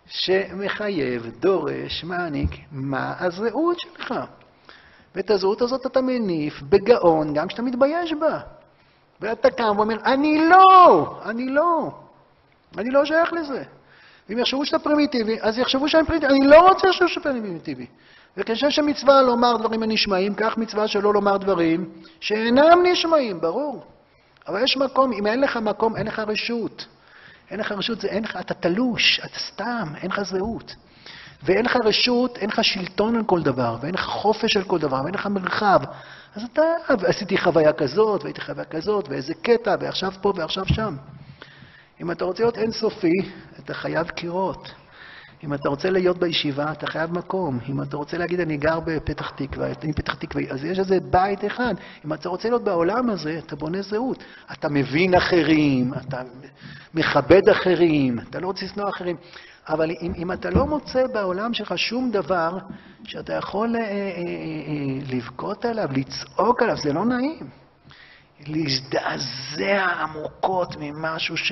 שמחייב, 0.08 1.32
דורש, 1.40 2.04
מעניק, 2.04 2.52
מה 2.72 3.14
הזהות 3.20 3.80
שלך. 3.80 4.14
ואת 5.16 5.32
הזהות 5.32 5.62
הזאת 5.62 5.86
אתה 5.86 6.02
מניף 6.02 6.62
בגאון, 6.62 7.34
גם 7.34 7.48
כשאתה 7.48 7.62
מתבייש 7.62 8.14
בה. 8.14 8.40
ואתה 9.22 9.52
קם 9.52 9.74
ואומר, 9.78 9.98
אני 10.06 10.48
לא, 10.50 11.20
אני 11.26 11.50
לא, 11.50 11.92
אני 12.78 12.90
לא 12.90 13.06
שייך 13.06 13.34
לזה. 13.34 13.64
ואם 14.30 14.40
יחשבו 14.40 14.66
שאתה 14.66 14.80
פרימיטיבי, 14.80 15.38
אז 15.42 15.58
יחשבו 15.58 15.90
שאני 15.90 16.06
פרימיטיבי. 16.06 16.34
אני 16.34 16.48
לא 16.48 16.70
רוצה 16.70 16.94
שאתה 16.94 17.22
פרימיטיבי. 17.24 17.86
וכשם 18.38 18.72
שמצווה 18.72 19.22
לומר 19.22 19.58
דברים 19.58 19.84
הנשמעים, 19.84 20.34
כך 20.36 20.58
מצווה 20.58 20.88
שלא 20.88 21.14
לומר 21.14 21.38
דברים 21.38 21.90
שאינם 22.20 22.80
נשמעים, 22.92 23.42
ברור. 23.42 23.86
אבל 24.48 24.64
יש 24.64 24.78
מקום, 24.78 25.14
אם 25.14 25.28
אין 25.28 25.42
לך 25.42 25.58
מקום, 25.58 25.96
אין 25.96 26.08
לך 26.08 26.20
רשות. 26.20 26.86
אין 27.52 27.60
לך 27.60 27.72
רשות, 27.72 28.02
זה 28.02 28.08
אין 28.08 28.24
לך, 28.24 28.38
אתה 28.40 28.54
תלוש, 28.54 29.20
אתה 29.26 29.40
סתם, 29.40 29.88
אין 30.02 30.12
לך 30.12 30.22
זהות. 30.22 30.76
ואין 31.44 31.66
לך 31.66 31.76
רשות, 31.84 32.38
אין 32.38 32.50
לך 32.50 32.64
שלטון 32.64 33.16
על 33.16 33.24
כל 33.24 33.42
דבר, 33.42 33.78
ואין 33.82 33.94
לך 33.94 34.02
חופש 34.02 34.58
על 34.58 34.64
כל 34.64 34.80
דבר, 34.80 35.02
ואין 35.04 35.14
לך 35.14 35.26
מרחב. 35.28 35.80
אז 36.36 36.44
אתה, 36.44 36.62
עשיתי 36.88 37.38
חוויה 37.38 37.74
כזאת, 37.74 38.24
והייתי 38.24 38.42
חוויה 38.42 38.66
כזאת, 38.66 39.10
ואיזה 39.10 39.34
קטע, 39.34 39.76
ועכשיו 39.80 40.12
פה 40.22 40.34
ועכשיו 40.36 40.66
שם. 40.66 40.96
אם 42.02 42.12
אתה 42.12 42.26
רוצה 42.26 42.44
להיות 42.44 42.58
אינסופי, 42.58 43.14
אתה 43.60 43.74
חייב 43.74 44.10
קירות. 44.10 44.72
אם 45.48 45.54
אתה 45.54 45.70
רוצה 45.70 45.90
להיות 45.90 46.18
בישיבה, 46.18 46.72
אתה 46.72 46.88
חייב 46.88 47.12
מקום. 47.14 47.60
אם 47.70 47.82
אתה 47.82 47.98
רוצה 47.98 48.18
להגיד, 48.18 48.40
אני 48.40 48.58
גר 48.58 48.80
בפתח 48.80 49.30
תקווה, 49.30 49.68
אני 49.84 49.94
פתח 49.94 50.14
תקווה, 50.14 50.44
אז 50.50 50.64
יש 50.64 50.80
איזה 50.80 51.00
בית 51.00 51.46
אחד. 51.46 51.74
אם 52.06 52.14
אתה 52.14 52.30
רוצה 52.30 52.50
להיות 52.50 52.64
בעולם 52.64 53.10
הזה, 53.10 53.40
אתה 53.46 53.56
בונה 53.56 53.82
זהות. 53.82 54.24
אתה 54.52 54.70
מבין 54.70 55.14
אחרים, 55.14 55.94
אתה 55.94 56.22
מכבד 56.94 57.50
אחרים, 57.50 58.20
אתה 58.20 58.40
לא 58.40 58.48
רוצה 58.48 58.66
לשנוא 58.66 58.90
אחרים. 58.90 59.16
אבל 59.70 59.92
אם, 60.02 60.14
אם 60.18 60.32
אתה 60.32 60.50
לא 60.50 60.66
מוצא 60.66 61.08
בעולם 61.14 61.54
שלך 61.54 61.78
שום 61.78 62.12
דבר 62.12 62.58
שאתה 63.04 63.34
יכול 63.34 63.76
אה, 63.76 63.82
אה, 63.82 63.88
אה, 63.88 63.92
אה 63.92 65.16
לבכות 65.16 65.66
עליו, 65.66 65.90
לצעוק 65.92 66.62
עליו, 66.62 66.78
זה 66.78 66.94
לא 66.94 67.06
נעים. 67.06 67.50
להזדעזע 68.48 69.86
עמוקות 70.02 70.76
ממשהו 70.80 71.38
ש... 71.38 71.52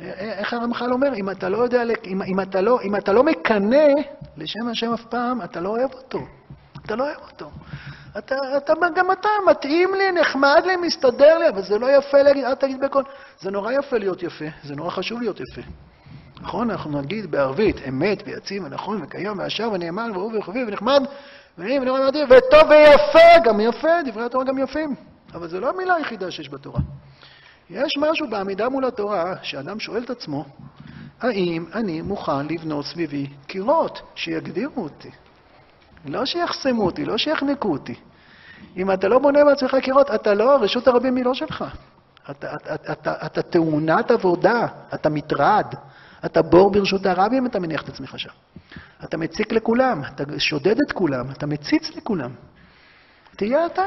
איך 0.00 0.52
הרמח"ל 0.52 0.92
אומר? 0.92 1.14
אם 1.14 1.30
אתה 1.30 1.48
לא 1.48 1.58
יודע, 1.58 1.82
אם, 2.04 2.22
אם, 2.22 2.40
אתה 2.40 2.60
לא, 2.60 2.78
אם 2.82 2.96
אתה 2.96 3.12
לא 3.12 3.22
מקנא 3.22 3.86
לשם 4.36 4.68
השם 4.68 4.92
אף 4.92 5.04
פעם, 5.04 5.42
אתה 5.42 5.60
לא 5.60 5.68
אוהב 5.68 5.92
אותו. 5.92 6.18
אתה 6.84 6.96
לא 6.96 7.04
אוהב 7.04 7.20
אותו. 7.30 7.50
אתה, 8.18 8.34
אתה, 8.56 8.72
גם 8.94 9.12
אתה, 9.12 9.28
מתאים 9.50 9.94
לי, 9.94 10.20
נחמד 10.20 10.62
לי, 10.66 10.76
מסתדר 10.76 11.38
לי, 11.38 11.48
אבל 11.48 11.62
זה 11.62 11.78
לא 11.78 11.86
יפה 11.98 12.22
להגיד, 12.22 12.44
אל 12.44 12.54
תגיד 12.54 12.80
בקול. 12.80 13.04
זה 13.40 13.50
נורא 13.50 13.72
יפה 13.72 13.98
להיות 13.98 14.22
יפה, 14.22 14.44
זה 14.64 14.76
נורא 14.76 14.90
חשוב 14.90 15.20
להיות 15.20 15.40
יפה. 15.40 15.62
נכון? 16.40 16.70
אנחנו 16.70 17.00
נגיד 17.00 17.30
בערבית, 17.30 17.76
אמת 17.88 18.22
ויציב 18.26 18.64
ונכון 18.64 19.02
וכיום 19.02 19.38
וישר 19.38 19.70
ונאמן 19.72 20.10
ואהוב 20.14 20.34
וחביב 20.34 20.68
ונחמד 20.68 21.02
ונעים 21.58 21.82
ונאמן 21.82 22.00
וטוב 22.28 22.70
ויפה, 22.70 23.38
גם 23.44 23.60
יפה, 23.60 24.02
דברי 24.06 24.24
התורה 24.24 24.44
גם 24.44 24.58
יפים. 24.58 24.94
אבל 25.34 25.48
זו 25.48 25.60
לא 25.60 25.70
המילה 25.70 25.94
היחידה 25.94 26.30
שיש 26.30 26.48
בתורה. 26.48 26.80
יש 27.70 27.96
משהו 27.98 28.30
בעמידה 28.30 28.68
מול 28.68 28.84
התורה, 28.84 29.34
שאדם 29.42 29.80
שואל 29.80 30.02
את 30.02 30.10
עצמו, 30.10 30.44
האם 31.20 31.64
אני 31.74 32.02
מוכן 32.02 32.46
לבנות 32.46 32.84
סביבי 32.84 33.26
קירות 33.46 34.02
שיגדירו 34.14 34.82
אותי? 34.82 35.10
לא 36.04 36.26
שיחסמו 36.26 36.86
אותי, 36.86 37.04
לא 37.04 37.18
שיחנקו 37.18 37.68
אותי. 37.68 37.94
אם 38.76 38.90
אתה 38.90 39.08
לא 39.08 39.18
בונה 39.18 39.44
בעצמך 39.44 39.76
קירות, 39.82 40.10
אתה 40.10 40.34
לא, 40.34 40.56
רשות 40.60 40.88
הרבים 40.88 41.16
היא 41.16 41.24
לא 41.24 41.34
שלך. 41.34 41.64
אתה, 42.30 42.54
אתה, 42.54 42.92
אתה, 42.92 43.26
אתה, 43.26 43.42
תאונת 43.42 44.10
עבודה, 44.10 44.66
אתה 44.94 45.08
מטרד, 45.08 45.74
אתה 46.24 46.42
בור 46.42 46.70
ברשות 46.70 47.06
הרבים 47.06 47.46
אתה 47.46 47.58
מניח 47.58 47.82
את 47.82 47.88
עצמך 47.88 48.18
שם. 48.18 48.30
אתה 49.04 49.16
מציק 49.16 49.52
לכולם, 49.52 50.02
אתה 50.14 50.24
שודד 50.38 50.76
את 50.86 50.92
כולם, 50.92 51.30
אתה 51.30 51.46
מציץ 51.46 51.96
לכולם. 51.96 52.30
תהיה 53.36 53.66
אתה. 53.66 53.82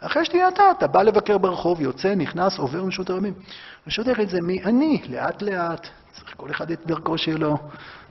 אחרי 0.00 0.24
שתהיה 0.24 0.48
אתה, 0.48 0.62
אתה 0.78 0.86
בא 0.86 1.02
לבקר 1.02 1.38
ברחוב, 1.38 1.80
יוצא, 1.80 2.14
נכנס, 2.14 2.58
עובר 2.58 2.84
מרשות 2.84 3.10
הרבים. 3.10 3.34
רשות 3.86 4.06
היחיד 4.06 4.28
זה 4.28 4.40
מי 4.40 4.64
אני, 4.64 5.02
לאט 5.08 5.42
לאט. 5.42 5.88
צריך 6.12 6.34
כל 6.36 6.50
אחד 6.50 6.70
את 6.70 6.86
דרכו 6.86 7.18
שלו, 7.18 7.56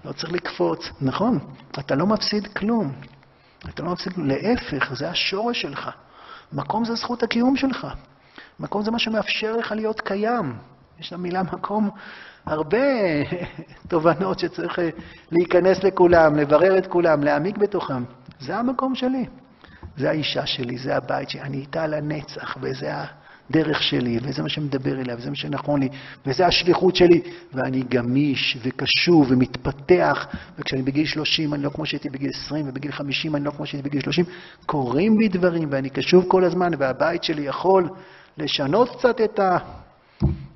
לא 0.05 0.11
צריך 0.11 0.31
לקפוץ. 0.31 0.89
נכון, 1.01 1.39
אתה 1.79 1.95
לא 1.95 2.05
מפסיד 2.05 2.47
כלום. 2.47 2.93
אתה 3.69 3.83
לא 3.83 3.91
מפסיד. 3.91 4.13
להפך, 4.17 4.93
זה 4.93 5.09
השורש 5.09 5.61
שלך. 5.61 5.89
מקום 6.53 6.85
זה 6.85 6.95
זכות 6.95 7.23
הקיום 7.23 7.55
שלך. 7.55 7.87
מקום 8.59 8.83
זה 8.83 8.91
מה 8.91 8.99
שמאפשר 8.99 9.57
לך 9.57 9.71
להיות 9.71 10.01
קיים. 10.01 10.57
יש 10.99 11.13
למילה 11.13 11.43
מקום 11.43 11.89
הרבה 12.45 12.77
תובנות 13.89 14.39
שצריך 14.39 14.79
להיכנס 15.31 15.83
לכולם, 15.83 16.35
לברר 16.35 16.77
את 16.77 16.87
כולם, 16.87 17.23
להעמיק 17.23 17.57
בתוכם. 17.57 18.03
זה 18.39 18.57
המקום 18.57 18.95
שלי. 18.95 19.25
זה 19.97 20.09
האישה 20.09 20.45
שלי, 20.45 20.77
זה 20.77 20.97
הבית 20.97 21.29
שלי, 21.29 21.41
אני 21.41 21.57
איתה 21.57 21.87
לנצח, 21.87 22.57
וזה 22.61 22.91
הדרך 23.49 23.83
שלי, 23.83 24.19
וזה 24.21 24.43
מה 24.43 24.49
שמדבר 24.49 24.99
אליה, 25.01 25.15
וזה 25.17 25.29
מה 25.29 25.35
שנכון 25.35 25.79
לי, 25.79 25.89
וזה 26.25 26.45
השליחות 26.45 26.95
שלי, 26.95 27.21
ואני 27.53 27.83
גמיש 27.89 28.57
וקשוב 28.63 29.27
ומתפתח, 29.29 30.27
וכשאני 30.59 30.81
בגיל 30.81 31.05
30 31.05 31.53
אני 31.53 31.63
לא 31.63 31.69
כמו 31.69 31.85
שהייתי 31.85 32.09
בגיל 32.09 32.29
20, 32.45 32.69
ובגיל 32.69 32.91
50 32.91 33.35
אני 33.35 33.45
לא 33.45 33.51
כמו 33.51 33.65
שהייתי 33.65 33.89
בגיל 33.89 34.01
30, 34.01 34.25
קורים 34.65 35.17
בי 35.17 35.27
דברים, 35.27 35.67
ואני 35.71 35.89
קשוב 35.89 36.25
כל 36.27 36.43
הזמן, 36.43 36.71
והבית 36.77 37.23
שלי 37.23 37.41
יכול 37.41 37.89
לשנות 38.37 38.95
קצת 38.97 39.21
את 39.21 39.39
ה... 39.39 39.57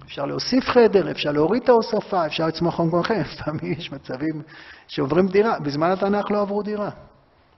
אפשר 0.05 0.25
להוסיף 0.25 0.69
חדר, 0.69 1.11
אפשר 1.11 1.31
להוריד 1.31 1.63
את 1.63 1.69
ההוספה, 1.69 2.25
אפשר 2.25 2.47
לצמוח 2.47 2.79
במקום 2.79 2.99
אחר. 2.99 3.21
לפעמים 3.33 3.73
יש 3.73 3.91
מצבים 3.91 4.41
שעוברים 4.87 5.27
דירה. 5.27 5.59
בזמן 5.59 5.91
התנ"ך 5.91 6.31
לא 6.31 6.41
עברו 6.41 6.63
דירה. 6.63 6.89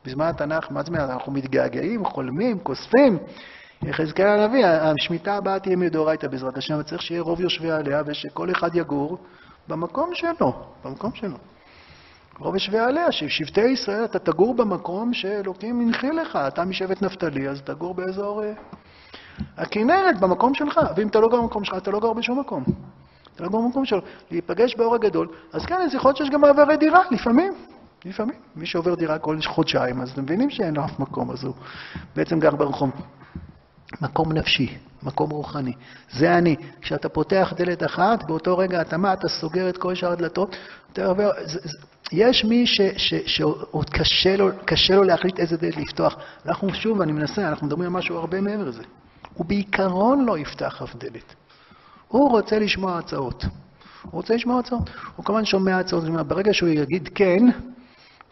בזמן 0.06 0.26
התנ"ך, 0.26 0.72
מה 0.72 0.82
זאת 0.82 0.90
אומרת? 0.90 1.10
אנחנו 1.10 1.32
מתגעגעים, 1.32 2.06
חולמים, 2.06 2.60
כוספים. 2.60 3.18
יחזקאל 3.84 4.28
הנביא, 4.28 4.66
השמיטה 4.66 5.36
הבאה 5.36 5.60
תהיה 5.60 5.76
מדאורייתא 5.76 6.28
בעזרת 6.28 6.58
השם, 6.58 6.80
וצריך 6.80 7.02
שיהיה 7.02 7.22
רוב 7.22 7.42
יושבי 7.42 7.72
עליה 7.72 8.02
ושכל 8.06 8.52
אחד 8.52 8.76
יגור 8.76 9.18
במקום 9.68 10.10
שלו, 10.14 10.54
במקום 10.86 11.12
שלו. 11.14 11.38
רוב 12.40 12.54
יושבי 12.54 12.80
עליה, 12.80 13.12
ששבטי 13.12 13.62
ישראל, 13.62 14.06
אתה 14.06 14.20
תגור 14.20 14.54
במקום 14.54 15.14
שאלוקים 15.14 15.82
הנחיל 15.82 16.22
לך. 16.22 16.36
אתה 16.48 16.66
משבט 16.66 17.02
נפתלי, 17.02 17.50
אז 17.50 17.62
תגור 17.62 17.94
באזור 17.94 18.44
אה, 18.44 18.54
הכנרת, 19.58 20.20
במקום 20.20 20.54
שלך. 20.54 20.80
ואם 20.96 21.08
אתה 21.08 21.20
לא 21.20 21.30
גר 21.30 21.42
במקום 21.42 21.64
שלך, 21.64 21.78
אתה 21.78 21.92
לא 21.92 22.00
גר 22.00 22.14
בשום 22.14 22.40
מקום. 22.40 22.64
אתה 23.36 23.44
לא 23.44 23.50
גר 23.50 23.58
במקום 23.58 23.86
שלו. 23.86 24.02
להיפגש 24.32 24.76
באור 24.76 24.96
הגדול, 24.96 25.28
אז 25.54 25.66
כן, 25.66 25.76
אז 25.76 25.94
יכול 25.94 26.10
להיות 26.10 26.18
שיש 26.18 26.30
גם 26.30 26.42
מעברי 26.42 26.78
דירה, 26.78 27.02
לפעמים. 27.12 27.54
לפעמים. 28.06 28.36
מי 28.56 28.66
שעובר 28.66 28.96
דירה 28.96 29.20
כל 29.20 29.38
חודשיים, 29.46 30.02
אז 30.02 30.12
אתם 30.12 30.24
מבינים 30.24 30.50
שאין 30.50 30.76
לו 30.76 30.86
אף 30.86 31.00
מקום, 31.00 31.32
אז 31.32 31.44
הוא 31.44 31.54
בעצם 32.16 32.40
גר 32.40 32.56
ברחוב. 32.56 32.92
מקום 34.02 34.32
נפשי, 34.32 34.78
מקום 35.04 35.30
רוחני. 35.30 35.74
זה 36.12 36.38
אני. 36.38 36.56
כשאתה 36.82 37.10
פותח 37.10 37.54
דלת 37.58 37.84
אחת, 37.84 38.24
באותו 38.24 38.58
רגע 38.58 38.82
אתה 38.82 38.98
מה? 38.98 39.14
אתה 39.14 39.28
סוגר 39.28 39.70
את 39.70 39.78
כל 39.78 39.96
שאר 39.96 40.12
הדלתות. 40.12 40.56
אתה 40.94 41.06
עובר, 41.06 41.32
זה, 41.46 41.60
זה, 41.64 41.78
יש 42.12 42.46
מי 42.46 42.66
שעוד 43.26 43.90
קשה 43.90 44.36
לו, 44.36 44.50
קשה 44.66 44.96
לו 44.96 45.04
להחליט 45.04 45.40
איזה 45.40 45.58
דלת 45.58 45.78
לפתוח. 45.78 46.16
אנחנו, 46.46 46.74
שוב, 46.74 47.02
אני 47.02 47.12
מנסה, 47.12 47.50
אנחנו 47.50 47.68
מדברים 47.68 47.88
על 47.88 47.94
משהו 47.94 48.18
הרבה 48.18 48.42
מעבר 48.42 48.64
לזה. 48.64 48.84
הוא 49.34 49.46
בעיקרון 49.46 50.26
לא 50.26 50.38
יפתח 50.38 50.82
אף 50.82 50.96
דלת. 50.96 51.36
הוא 52.08 52.30
רוצה 52.30 52.60
לשמוע 52.60 52.98
הצעות. 52.98 53.46
הוא 54.02 54.12
רוצה 54.12 54.36
לשמוע 54.36 54.60
הצעות. 54.60 54.90
הוא 55.16 55.26
כמובן 55.26 55.46
שומע 55.46 55.80
הצעות, 55.80 56.04
ברגע 56.28 56.54
שהוא 56.54 56.70
יגיד 56.70 57.10
כן, 57.16 57.46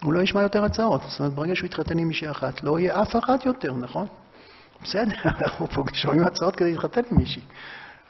הוא 0.03 0.13
לא 0.13 0.21
ישמע 0.21 0.41
יותר 0.41 0.63
הצעות. 0.63 1.01
זאת 1.07 1.19
אומרת, 1.19 1.33
ברגע 1.33 1.55
שהוא 1.55 1.65
יתחתן 1.65 1.97
עם 1.97 2.07
מישהי 2.07 2.31
אחת, 2.31 2.63
לא 2.63 2.79
יהיה 2.79 3.01
אף 3.01 3.15
אחת 3.15 3.45
יותר, 3.45 3.73
נכון? 3.73 4.07
בסדר, 4.83 5.15
אנחנו 5.41 5.67
פה 5.67 5.83
שומעים 5.93 6.23
הצעות 6.23 6.55
כדי 6.55 6.71
להתחתן 6.71 7.01
עם 7.11 7.17
מישהי. 7.17 7.41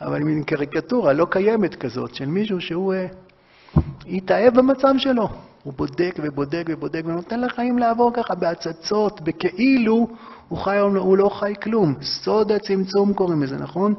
אבל 0.01 0.23
מין 0.23 0.43
קריקטורה 0.43 1.13
לא 1.13 1.27
קיימת 1.29 1.75
כזאת, 1.75 2.15
של 2.15 2.25
מישהו 2.25 2.61
שהוא 2.61 2.93
אה, 2.93 3.07
יתאהב 4.05 4.57
במצב 4.57 4.93
שלו. 4.97 5.29
הוא 5.63 5.73
בודק 5.73 6.15
ובודק 6.23 6.63
ובודק 6.69 7.01
ונותן 7.05 7.41
לחיים 7.41 7.77
לעבור 7.77 8.11
ככה 8.13 8.35
בהצצות, 8.35 9.21
בכאילו 9.21 10.07
הוא, 10.47 10.57
חי, 10.57 10.77
הוא 10.77 11.17
לא 11.17 11.29
חי 11.29 11.53
כלום. 11.63 11.95
סוד 12.01 12.51
הצמצום 12.51 13.13
קוראים 13.13 13.43
לזה, 13.43 13.57
נכון? 13.57 13.93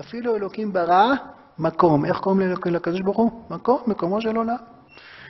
אפילו 0.00 0.36
אלוקים 0.36 0.72
ברא 0.72 1.12
מקום. 1.58 2.04
איך 2.04 2.16
קוראים 2.18 2.52
לקדוש 2.66 3.00
ברוך 3.00 3.16
הוא? 3.16 3.30
מקום, 3.50 3.78
מקומו 3.86 4.20
של 4.20 4.36
עולם. 4.36 4.56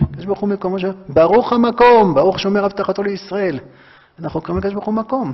הקדוש 0.01 0.25
ברוך 0.25 0.41
הוא 0.41 0.49
מקומו 0.49 0.79
של... 0.79 0.91
ברוך 1.09 1.53
המקום, 1.53 2.15
ברוך 2.15 2.41
שומר 2.41 2.65
הבטחתו 2.65 3.03
לישראל. 3.03 3.59
אנחנו 4.19 4.41
קוראים 4.41 4.59
לקדוש 4.59 4.75
ברוך 4.75 4.87
הוא 4.87 4.95
מקום. 4.95 5.33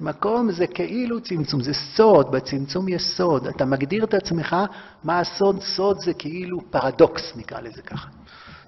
מקום 0.00 0.52
זה 0.52 0.66
כאילו 0.66 1.20
צמצום, 1.20 1.62
זה 1.62 1.72
סוד, 1.74 2.30
בצמצום 2.30 2.88
יש 2.88 3.02
סוד. 3.02 3.46
אתה 3.46 3.64
מגדיר 3.64 4.04
את 4.04 4.14
עצמך, 4.14 4.56
מה 5.04 5.20
הסוד? 5.20 5.62
סוד 5.62 5.98
זה 6.00 6.14
כאילו 6.14 6.60
פרדוקס, 6.70 7.36
נקרא 7.36 7.60
לזה 7.60 7.82
ככה. 7.82 8.08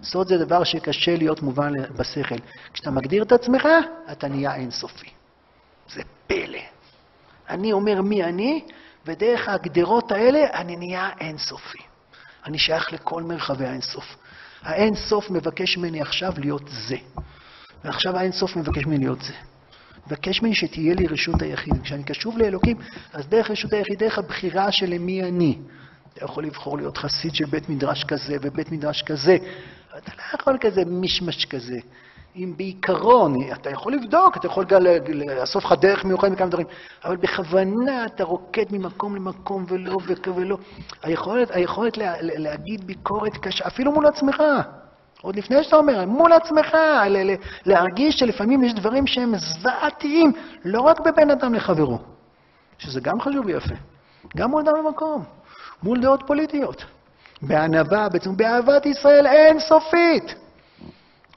סוד 0.02 0.28
זה 0.28 0.38
דבר 0.38 0.64
שקשה 0.64 1.16
להיות 1.16 1.42
מובן 1.42 1.72
בשכל. 1.96 2.34
כשאתה 2.72 2.90
מגדיר 2.90 3.22
את 3.22 3.32
עצמך, 3.32 3.68
אתה 4.12 4.28
נהיה 4.28 4.54
אינסופי. 4.54 5.08
זה 5.94 6.02
פלא. 6.26 6.58
אני 7.48 7.72
אומר 7.72 8.02
מי 8.02 8.24
אני, 8.24 8.64
ודרך 9.06 9.48
ההגדרות 9.48 10.12
האלה 10.12 10.40
אני 10.54 10.76
נהיה 10.76 11.10
אינסופי. 11.20 11.78
אני 12.46 12.58
שייך 12.58 12.92
לכל 12.92 13.22
מרחבי 13.22 13.66
האינסוף. 13.66 14.16
האינסוף 14.62 15.30
מבקש 15.30 15.78
ממני 15.78 16.00
עכשיו 16.00 16.32
להיות 16.38 16.68
זה, 16.88 16.96
ועכשיו 17.84 18.16
האינסוף 18.16 18.56
מבקש 18.56 18.86
ממני 18.86 19.04
להיות 19.04 19.22
זה. 19.22 19.32
מבקש 20.06 20.42
ממני 20.42 20.54
שתהיה 20.54 20.94
לי 20.94 21.06
רשות 21.06 21.42
היחיד. 21.42 21.82
כשאני 21.82 22.04
קשוב 22.04 22.38
לאלוקים, 22.38 22.76
אז 23.12 23.26
דרך 23.26 23.50
רשות 23.50 23.72
היחיד, 23.72 23.98
דרך 23.98 24.18
הבחירה 24.18 24.72
של 24.72 24.98
מי 24.98 25.22
אני. 25.22 25.58
אתה 26.12 26.24
יכול 26.24 26.44
לבחור 26.46 26.76
להיות 26.76 26.96
חסיד 26.96 27.34
של 27.34 27.44
בית 27.44 27.68
מדרש 27.68 28.04
כזה 28.04 28.36
ובית 28.42 28.72
מדרש 28.72 29.02
כזה. 29.02 29.36
אתה 29.98 30.12
לא 30.16 30.40
יכול 30.40 30.56
כזה 30.60 30.84
מישמש 30.84 31.44
כזה. 31.44 31.78
אם 32.36 32.52
בעיקרון, 32.56 33.36
אתה 33.52 33.70
יכול 33.70 33.92
לבדוק, 33.92 34.36
אתה 34.36 34.46
יכול 34.46 34.64
גם 34.64 34.82
לאסוף 35.14 35.64
לך 35.64 35.72
דרך 35.80 36.04
מיוחדת 36.04 36.32
מכמה 36.32 36.48
דברים, 36.48 36.66
אבל 37.04 37.16
בכוונה 37.16 38.06
אתה 38.06 38.24
רוקד 38.24 38.64
ממקום 38.70 39.16
למקום 39.16 39.64
ולא 39.68 39.96
ולא. 40.36 40.56
היכולת, 41.02 41.50
היכולת 41.50 41.96
לה, 41.96 42.14
להגיד 42.20 42.86
ביקורת 42.86 43.36
קשה, 43.36 43.66
אפילו 43.66 43.92
מול 43.92 44.06
עצמך, 44.06 44.42
עוד 45.22 45.36
לפני 45.36 45.64
שאתה 45.64 45.76
אומר, 45.76 46.06
מול 46.06 46.32
עצמך, 46.32 46.76
להרגיש 47.66 48.18
שלפעמים 48.18 48.64
יש 48.64 48.74
דברים 48.74 49.06
שהם 49.06 49.36
זוועתיים, 49.36 50.32
לא 50.64 50.80
רק 50.80 51.00
בבין 51.00 51.30
אדם 51.30 51.54
לחברו, 51.54 51.98
שזה 52.78 53.00
גם 53.00 53.20
חשוב 53.20 53.46
ויפה, 53.46 53.74
גם 54.36 54.50
מול 54.50 54.62
אדם 54.68 54.76
למקום, 54.76 55.24
מול 55.82 56.00
דעות 56.00 56.22
פוליטיות, 56.26 56.84
בענווה, 57.42 58.08
באהבת 58.36 58.86
ישראל 58.86 59.26
אינסופית. 59.26 60.41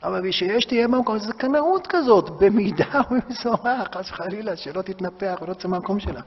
אבל 0.05 0.27
בשביל 0.27 0.59
שתהיה 0.59 0.87
במקום, 0.87 1.17
זה 1.17 1.33
קנאות 1.33 1.87
כזאת, 1.87 2.29
במידה 2.29 3.01
ובמשורה, 3.11 3.83
חס 3.95 4.11
וחלילה, 4.11 4.55
שלא 4.55 4.81
תתנפח 4.81 5.39
ולא 5.41 5.53
תצא 5.53 5.67
מהמקום 5.67 5.99
שלה. 5.99 6.21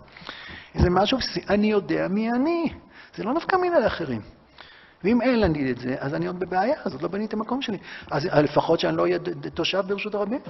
זה 0.74 0.90
משהו, 0.90 1.18
אני 1.48 1.70
יודע 1.70 2.08
מי 2.08 2.32
אני. 2.32 2.72
זה 3.16 3.24
לא 3.24 3.34
נפקא 3.34 3.56
מינה 3.56 3.78
לאחרים. 3.78 4.20
ואם 5.04 5.22
אין 5.22 5.52
לי 5.52 5.72
את 5.72 5.78
זה, 5.78 5.96
אז 5.98 6.14
אני 6.14 6.26
עוד 6.26 6.40
בבעיה, 6.40 6.74
אז 6.84 6.92
עוד 6.92 7.02
לא 7.02 7.08
בניתי 7.08 7.36
מקום 7.36 7.62
שלי. 7.62 7.78
אז 8.10 8.24
לפחות 8.24 8.80
שאני 8.80 8.96
לא 8.96 9.02
אהיה 9.02 9.18
תושב 9.54 9.82
ברשות 9.86 10.14
הרבים. 10.14 10.40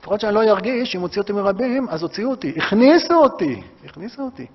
לפחות 0.00 0.20
שאני 0.20 0.34
לא 0.34 0.42
ארגיש, 0.42 0.96
אם 0.96 1.00
הוציאו 1.00 1.22
אותי 1.22 1.32
מרבים, 1.32 1.88
אז 1.88 2.02
הוציאו 2.02 2.30
אותי. 2.30 2.54
הכניסו 2.56 3.14
אותי, 3.14 3.62
הכניסו 3.84 4.22
אותי. 4.22 4.46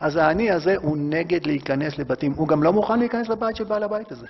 אז 0.00 0.16
האני 0.16 0.50
הזה 0.50 0.76
הוא 0.76 0.96
נגד 1.00 1.46
להיכנס 1.46 1.98
לבתים. 1.98 2.32
הוא 2.32 2.48
גם 2.48 2.62
לא 2.62 2.72
מוכן 2.72 2.98
להיכנס 2.98 3.28
לבית 3.28 3.56
של 3.56 3.64
בעל 3.64 3.82
הבית 3.82 4.12
הזה. 4.12 4.26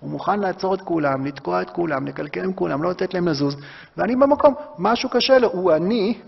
הוא 0.00 0.10
מוכן 0.10 0.40
לעצור 0.40 0.74
את 0.74 0.80
כולם, 0.80 1.26
לתקוע 1.26 1.62
את 1.62 1.70
כולם, 1.70 2.06
לקלקל 2.06 2.44
עם 2.44 2.52
כולם, 2.52 2.82
לא 2.82 2.90
לתת 2.90 3.14
להם 3.14 3.28
לזוז, 3.28 3.56
ואני 3.96 4.16
במקום, 4.16 4.54
משהו 4.78 5.10
קשה 5.10 5.38
לו. 5.38 5.48
הוא 5.48 5.72
אני, 5.72 6.18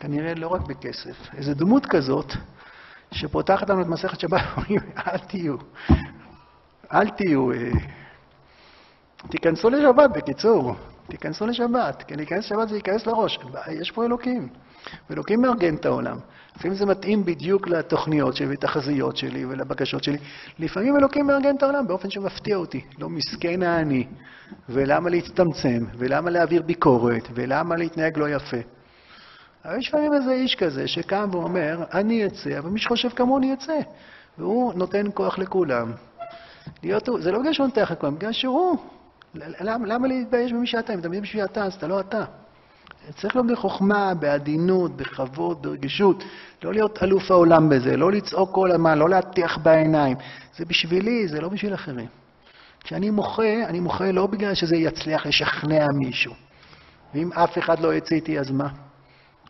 כנראה 0.00 0.34
לא 0.34 0.48
רק 0.48 0.60
בכסף, 0.60 1.16
איזו 1.36 1.54
דמות 1.54 1.86
כזאת, 1.86 2.32
שפותחת 3.12 3.70
לנו 3.70 3.82
את 3.82 3.86
מסכת 3.86 4.20
שבת, 4.20 4.40
אומרים, 4.56 4.80
אל 5.06 5.18
תהיו, 5.18 5.56
אל 6.92 7.08
תהיו, 7.08 7.52
אה, 7.52 7.70
תיכנסו 9.28 9.70
לשבת, 9.70 10.10
בקיצור, 10.10 10.74
תיכנסו 11.08 11.46
לשבת, 11.46 12.02
כי 12.02 12.16
להיכנס 12.16 12.44
לשבת 12.44 12.68
זה 12.68 12.74
להיכנס 12.74 13.06
לראש, 13.06 13.38
יש 13.70 13.90
פה 13.90 14.04
אלוקים, 14.04 14.48
ואלוקים 15.10 15.42
מארגן 15.42 15.74
את 15.74 15.86
העולם. 15.86 16.18
לפעמים 16.58 16.76
זה 16.76 16.86
מתאים 16.86 17.24
בדיוק 17.24 17.68
לתוכניות 17.68 18.36
שלי 18.36 18.46
ולתחזיות 18.46 19.16
שלי 19.16 19.44
ולבקשות 19.44 20.04
שלי. 20.04 20.18
לפעמים 20.58 20.96
אלוקים 20.96 21.26
מארגן 21.26 21.56
את 21.56 21.62
העולם 21.62 21.86
באופן 21.86 22.10
שמפתיע 22.10 22.56
אותי. 22.56 22.84
לא 22.98 23.08
מסכן 23.08 23.62
האני, 23.62 24.06
ולמה 24.68 25.10
להצטמצם, 25.10 25.84
ולמה 25.98 26.30
להעביר 26.30 26.62
ביקורת, 26.62 27.28
ולמה 27.34 27.76
להתנהג 27.76 28.18
לא 28.18 28.28
יפה. 28.28 28.56
אבל 29.64 29.78
יש 29.78 29.88
לפעמים 29.88 30.12
איזה 30.12 30.32
איש 30.32 30.54
כזה 30.54 30.88
שקם 30.88 31.28
ואומר, 31.32 31.84
אני 31.94 32.26
אצא, 32.26 32.58
אבל 32.58 32.70
מי 32.70 32.80
שחושב 32.80 33.08
כמוני 33.08 33.52
יצא. 33.52 33.78
והוא 34.38 34.74
נותן 34.74 35.06
כוח 35.14 35.38
לכולם. 35.38 35.92
להיות, 36.82 37.08
זה 37.20 37.32
לא 37.32 37.38
בגלל 37.38 37.52
שהוא 37.52 37.66
נותן 37.66 37.82
לכולם, 37.82 38.14
בגלל 38.14 38.32
שהוא. 38.32 38.76
למה, 39.34 39.86
למה 39.86 40.08
להתבייש 40.08 40.52
במי 40.52 40.66
שאתה? 40.66 40.94
אם 40.94 40.98
אתה 40.98 41.08
מבין 41.08 41.22
בשביל 41.22 41.44
אתה, 41.44 41.64
אז 41.64 41.74
אתה 41.74 41.86
לא 41.86 42.00
אתה. 42.00 42.24
צריך 43.16 43.36
להיות 43.36 43.46
בחוכמה, 43.46 44.14
בעדינות, 44.14 44.96
בכבוד, 44.96 45.62
ברגישות. 45.62 46.24
לא 46.62 46.72
להיות 46.72 47.02
אלוף 47.02 47.30
העולם 47.30 47.68
בזה, 47.68 47.96
לא 47.96 48.12
לצעוק 48.12 48.54
כל 48.54 48.70
הזמן, 48.70 48.98
לא 48.98 49.08
להטיח 49.08 49.58
בעיניים. 49.58 50.16
זה 50.56 50.64
בשבילי, 50.64 51.28
זה 51.28 51.40
לא 51.40 51.48
בשביל 51.48 51.74
אחרים. 51.74 52.08
כשאני 52.80 53.10
מוחה, 53.10 53.64
אני 53.66 53.80
מוחה 53.80 54.10
לא 54.10 54.26
בגלל 54.26 54.54
שזה 54.54 54.76
יצליח 54.76 55.26
לשכנע 55.26 55.86
מישהו. 55.94 56.32
ואם 57.14 57.32
אף 57.32 57.58
אחד 57.58 57.80
לא 57.80 57.94
יצא 57.94 58.14
איתי, 58.14 58.38
אז 58.38 58.50
מה? 58.50 58.68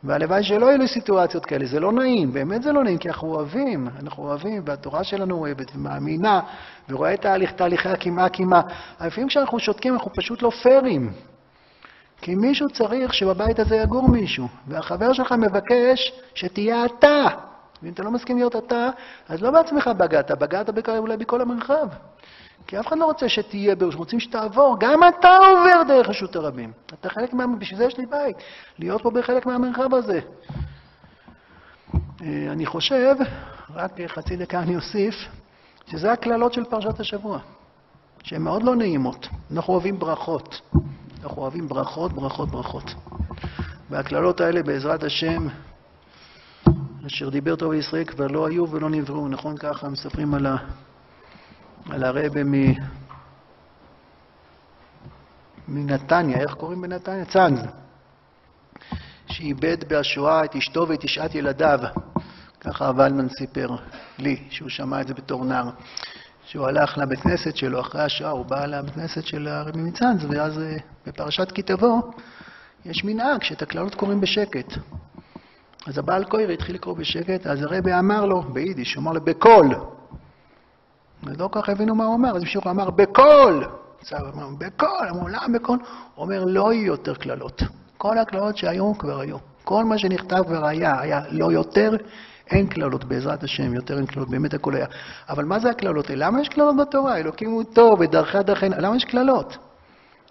והלוואי 0.04 0.42
שלא 0.42 0.66
יהיו 0.66 0.78
לי 0.78 0.88
סיטואציות 0.88 1.46
כאלה, 1.46 1.66
זה 1.66 1.80
לא 1.80 1.92
נעים, 1.92 2.32
באמת 2.32 2.62
זה 2.62 2.72
לא 2.72 2.84
נעים, 2.84 2.98
כי 2.98 3.08
אנחנו 3.08 3.34
אוהבים, 3.34 3.88
אנחנו 4.00 4.22
אוהבים, 4.22 4.62
והתורה 4.66 5.04
שלנו 5.04 5.36
אוהבת 5.36 5.70
ומאמינה, 5.74 6.40
ורואה 6.88 7.14
את 7.14 7.20
תהליך, 7.20 7.52
תהליכי 7.52 7.88
הקימה-קימה. 7.88 8.60
לפעמים 9.00 9.28
כשאנחנו 9.28 9.58
שותקים 9.58 9.94
אנחנו 9.94 10.10
פשוט 10.14 10.42
לא 10.42 10.50
פיירים. 10.50 11.12
כי 12.20 12.34
מישהו 12.34 12.68
צריך 12.68 13.14
שבבית 13.14 13.58
הזה 13.58 13.76
יגור 13.76 14.08
מישהו, 14.08 14.48
והחבר 14.66 15.12
שלך 15.12 15.32
מבקש 15.32 16.12
שתהיה 16.34 16.84
אתה. 16.84 17.26
ואם 17.82 17.92
אתה 17.92 18.02
לא 18.02 18.10
מסכים 18.10 18.36
להיות 18.36 18.56
אתה, 18.56 18.90
אז 19.28 19.42
לא 19.42 19.50
בעצמך 19.50 19.90
בגדת, 19.98 20.30
בגדת 20.30 20.88
אולי 20.88 21.16
בכל 21.16 21.40
המרחב. 21.40 21.88
כי 22.66 22.80
אף 22.80 22.86
אחד 22.86 22.98
לא 22.98 23.04
רוצה 23.04 23.28
שתהיה 23.28 23.76
בראש, 23.76 23.94
רוצים 23.94 24.20
שתעבור. 24.20 24.76
גם 24.80 25.00
אתה 25.08 25.36
עובר 25.36 25.82
דרך 25.88 26.08
רשות 26.08 26.36
הרבים. 26.36 26.72
אתה 26.86 27.08
חלק 27.08 27.32
מה... 27.32 27.46
בשביל 27.58 27.78
זה 27.78 27.84
יש 27.84 27.98
לי 27.98 28.06
בית, 28.06 28.36
להיות 28.78 29.02
פה 29.02 29.10
בחלק 29.10 29.46
מהמרחב 29.46 29.94
הזה. 29.94 30.20
אה, 31.94 32.52
אני 32.52 32.66
חושב, 32.66 33.14
רק 33.74 33.92
חצי 34.06 34.36
דקה 34.36 34.58
אני 34.58 34.76
אוסיף, 34.76 35.14
שזה 35.86 36.12
הקללות 36.12 36.52
של 36.52 36.64
פרשת 36.64 37.00
השבוע, 37.00 37.38
שהן 38.22 38.42
מאוד 38.42 38.62
לא 38.62 38.76
נעימות. 38.76 39.28
אנחנו 39.52 39.72
אוהבים 39.72 39.98
ברכות. 39.98 40.60
אנחנו 41.28 41.42
אוהבים 41.42 41.68
ברכות, 41.68 42.12
ברכות, 42.12 42.48
ברכות. 42.48 42.94
והקללות 43.90 44.40
האלה, 44.40 44.62
בעזרת 44.62 45.02
השם, 45.02 45.46
אשר 47.06 47.28
דיבר 47.28 47.56
טוב 47.56 47.72
לישראל 47.72 48.04
כבר 48.04 48.26
לא 48.26 48.46
היו 48.46 48.70
ולא 48.70 48.90
נבראו, 48.90 49.28
נכון? 49.28 49.56
ככה 49.56 49.88
מספרים 49.88 50.34
על, 50.34 50.46
ה... 50.46 50.56
על 51.90 52.04
הרבה 52.04 52.44
מ... 52.44 52.54
מנתניה, 55.68 56.40
איך 56.40 56.54
קוראים 56.54 56.82
בנתניה? 56.82 57.24
צאנז, 57.24 57.60
שאיבד 59.26 59.76
בשואה 59.88 60.44
את 60.44 60.56
אשתו 60.56 60.88
ואת 60.88 61.00
תשעת 61.00 61.34
ילדיו. 61.34 61.78
ככה 62.60 62.90
ולמן 62.96 63.28
סיפר 63.28 63.76
לי, 64.18 64.42
שהוא 64.50 64.68
שמע 64.68 65.00
את 65.00 65.06
זה 65.06 65.14
בתור 65.14 65.44
נער. 65.44 65.70
שהוא 66.48 66.66
הלך 66.66 66.98
לבית 66.98 67.20
כנסת 67.20 67.56
שלו 67.56 67.80
אחרי 67.80 68.02
השעה, 68.02 68.30
הוא 68.30 68.46
בא 68.46 68.66
לבית 68.66 68.94
כנסת 68.94 69.24
של 69.24 69.48
הרבי 69.48 69.80
מצאנז, 69.80 70.24
ואז 70.30 70.58
אה, 70.58 70.76
בפרשת 71.06 71.52
כי 71.52 71.62
תבוא, 71.62 72.02
יש 72.84 73.04
מנהג 73.04 73.42
שאת 73.42 73.62
הקללות 73.62 73.94
קוראים 73.94 74.20
בשקט. 74.20 74.72
אז 75.86 75.98
הבעל 75.98 76.24
קויר 76.24 76.50
התחיל 76.50 76.74
לקרוא 76.74 76.96
בשקט, 76.96 77.46
אז 77.46 77.62
הרבי 77.62 77.94
אמר 77.94 78.26
לו, 78.26 78.42
ביידיש, 78.42 78.94
הוא 78.94 79.02
אמר 79.02 79.12
לו, 79.12 79.20
בקול. 79.20 79.74
ולא 81.22 81.48
כל 81.48 81.62
כך 81.62 81.68
הבינו 81.68 81.94
מה 81.94 82.04
הוא 82.04 82.14
אמר, 82.14 82.36
אז 82.36 82.42
מישהו 82.42 82.62
אמר, 82.66 82.90
בקול! 82.90 83.64
אמר, 84.12 84.48
בקול! 84.58 85.08
אמרו, 85.10 85.28
למה 85.28 85.48
בקול? 85.54 85.78
הוא 86.14 86.24
אומר, 86.24 86.44
לא 86.44 86.72
יהיו 86.72 86.86
יותר 86.86 87.14
קללות. 87.14 87.62
כל 87.98 88.18
הקללות 88.18 88.56
שהיו 88.56 88.98
כבר 88.98 89.20
היו. 89.20 89.36
כל 89.64 89.84
מה 89.84 89.98
שנכתב 89.98 90.42
כבר 90.46 90.66
היה, 90.66 91.00
היה 91.00 91.20
לא 91.30 91.52
יותר, 91.52 91.90
אין 92.50 92.66
קללות, 92.66 93.04
בעזרת 93.04 93.42
השם, 93.42 93.74
יותר 93.74 93.96
אין 93.96 94.06
קללות, 94.06 94.30
באמת 94.30 94.54
הכל 94.54 94.74
היה. 94.74 94.86
אבל 95.28 95.44
מה 95.44 95.58
זה 95.58 95.70
הקללות 95.70 96.10
האלה? 96.10 96.26
למה 96.26 96.40
יש 96.40 96.48
קללות 96.48 96.76
בתורה? 96.76 97.16
אלוקים 97.16 97.50
הוא 97.50 97.64
טוב, 97.72 98.00
ודרכי 98.00 98.38
הדרכי... 98.38 98.68
למה 98.68 98.96
יש 98.96 99.04
קללות? 99.04 99.58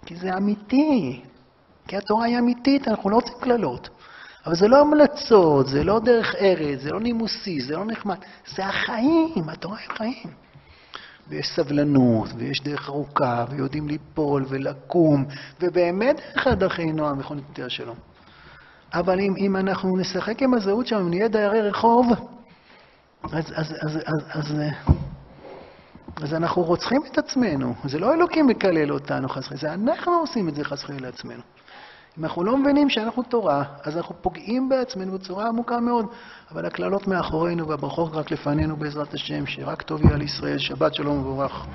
כי 0.06 0.16
זה 0.16 0.36
אמיתי. 0.36 1.22
כי 1.88 1.96
התורה 1.96 2.24
היא 2.24 2.38
אמיתית, 2.38 2.88
אנחנו 2.88 3.10
לא 3.10 3.14
רוצים 3.14 3.34
קללות. 3.40 3.88
אבל 4.46 4.56
זה 4.56 4.68
לא 4.68 4.80
המלצות, 4.80 5.68
זה 5.68 5.84
לא 5.84 6.00
דרך 6.00 6.34
ארץ, 6.34 6.80
זה 6.80 6.90
לא 6.90 7.00
נימוסי, 7.00 7.60
זה 7.60 7.76
לא 7.76 7.84
נחמד. 7.84 8.16
זה 8.56 8.66
החיים, 8.66 9.48
התורה 9.48 9.78
היא 9.78 9.88
חיים. 9.96 10.32
ויש 11.28 11.46
סבלנות, 11.56 12.28
ויש 12.36 12.60
דרך 12.62 12.88
ארוכה, 12.88 13.44
ויודעים 13.50 13.88
ליפול 13.88 14.44
ולקום, 14.48 15.24
ובאמת 15.60 16.20
דרך 16.34 16.46
הדרכי 16.46 16.92
נועם 16.92 17.18
וכל 17.18 17.34
נתיבי 17.34 17.70
שלום. 17.70 17.96
אבל 18.94 19.20
אם, 19.20 19.34
אם 19.38 19.56
אנחנו 19.56 19.96
נשחק 19.96 20.42
עם 20.42 20.54
הזהות 20.54 20.86
שלנו, 20.86 21.08
נהיה 21.08 21.28
דיירי 21.28 21.60
רחוב, 21.60 22.06
אז, 23.22 23.32
אז, 23.32 23.74
אז, 23.80 23.96
אז, 23.96 23.96
אז, 24.06 24.52
אז, 24.52 24.54
אז 26.22 26.34
אנחנו 26.34 26.62
רוצחים 26.62 27.02
את 27.12 27.18
עצמנו. 27.18 27.74
זה 27.84 27.98
לא 27.98 28.14
אלוקים 28.14 28.46
מקלל 28.46 28.92
אותנו 28.92 29.28
חס 29.28 29.44
וחלילה, 29.44 29.60
זה 29.60 29.72
אנחנו 29.72 30.12
עושים 30.12 30.48
את 30.48 30.54
זה 30.54 30.64
חס 30.64 30.84
וחלילה 30.84 31.06
לעצמנו. 31.06 31.42
אם 32.18 32.24
אנחנו 32.24 32.44
לא 32.44 32.56
מבינים 32.56 32.90
שאנחנו 32.90 33.22
תורה, 33.22 33.64
אז 33.84 33.96
אנחנו 33.96 34.14
פוגעים 34.20 34.68
בעצמנו 34.68 35.18
בצורה 35.18 35.48
עמוקה 35.48 35.80
מאוד. 35.80 36.06
אבל 36.52 36.66
הקללות 36.66 37.06
מאחורינו 37.06 37.68
והברכות 37.68 38.12
רק 38.12 38.30
לפנינו 38.30 38.76
בעזרת 38.76 39.14
השם, 39.14 39.46
שרק 39.46 39.82
טוב 39.82 40.04
יהיה 40.04 40.22
ישראל, 40.22 40.58
שבת 40.58 40.94
שלום 40.94 41.18
ומבורך. 41.18 41.66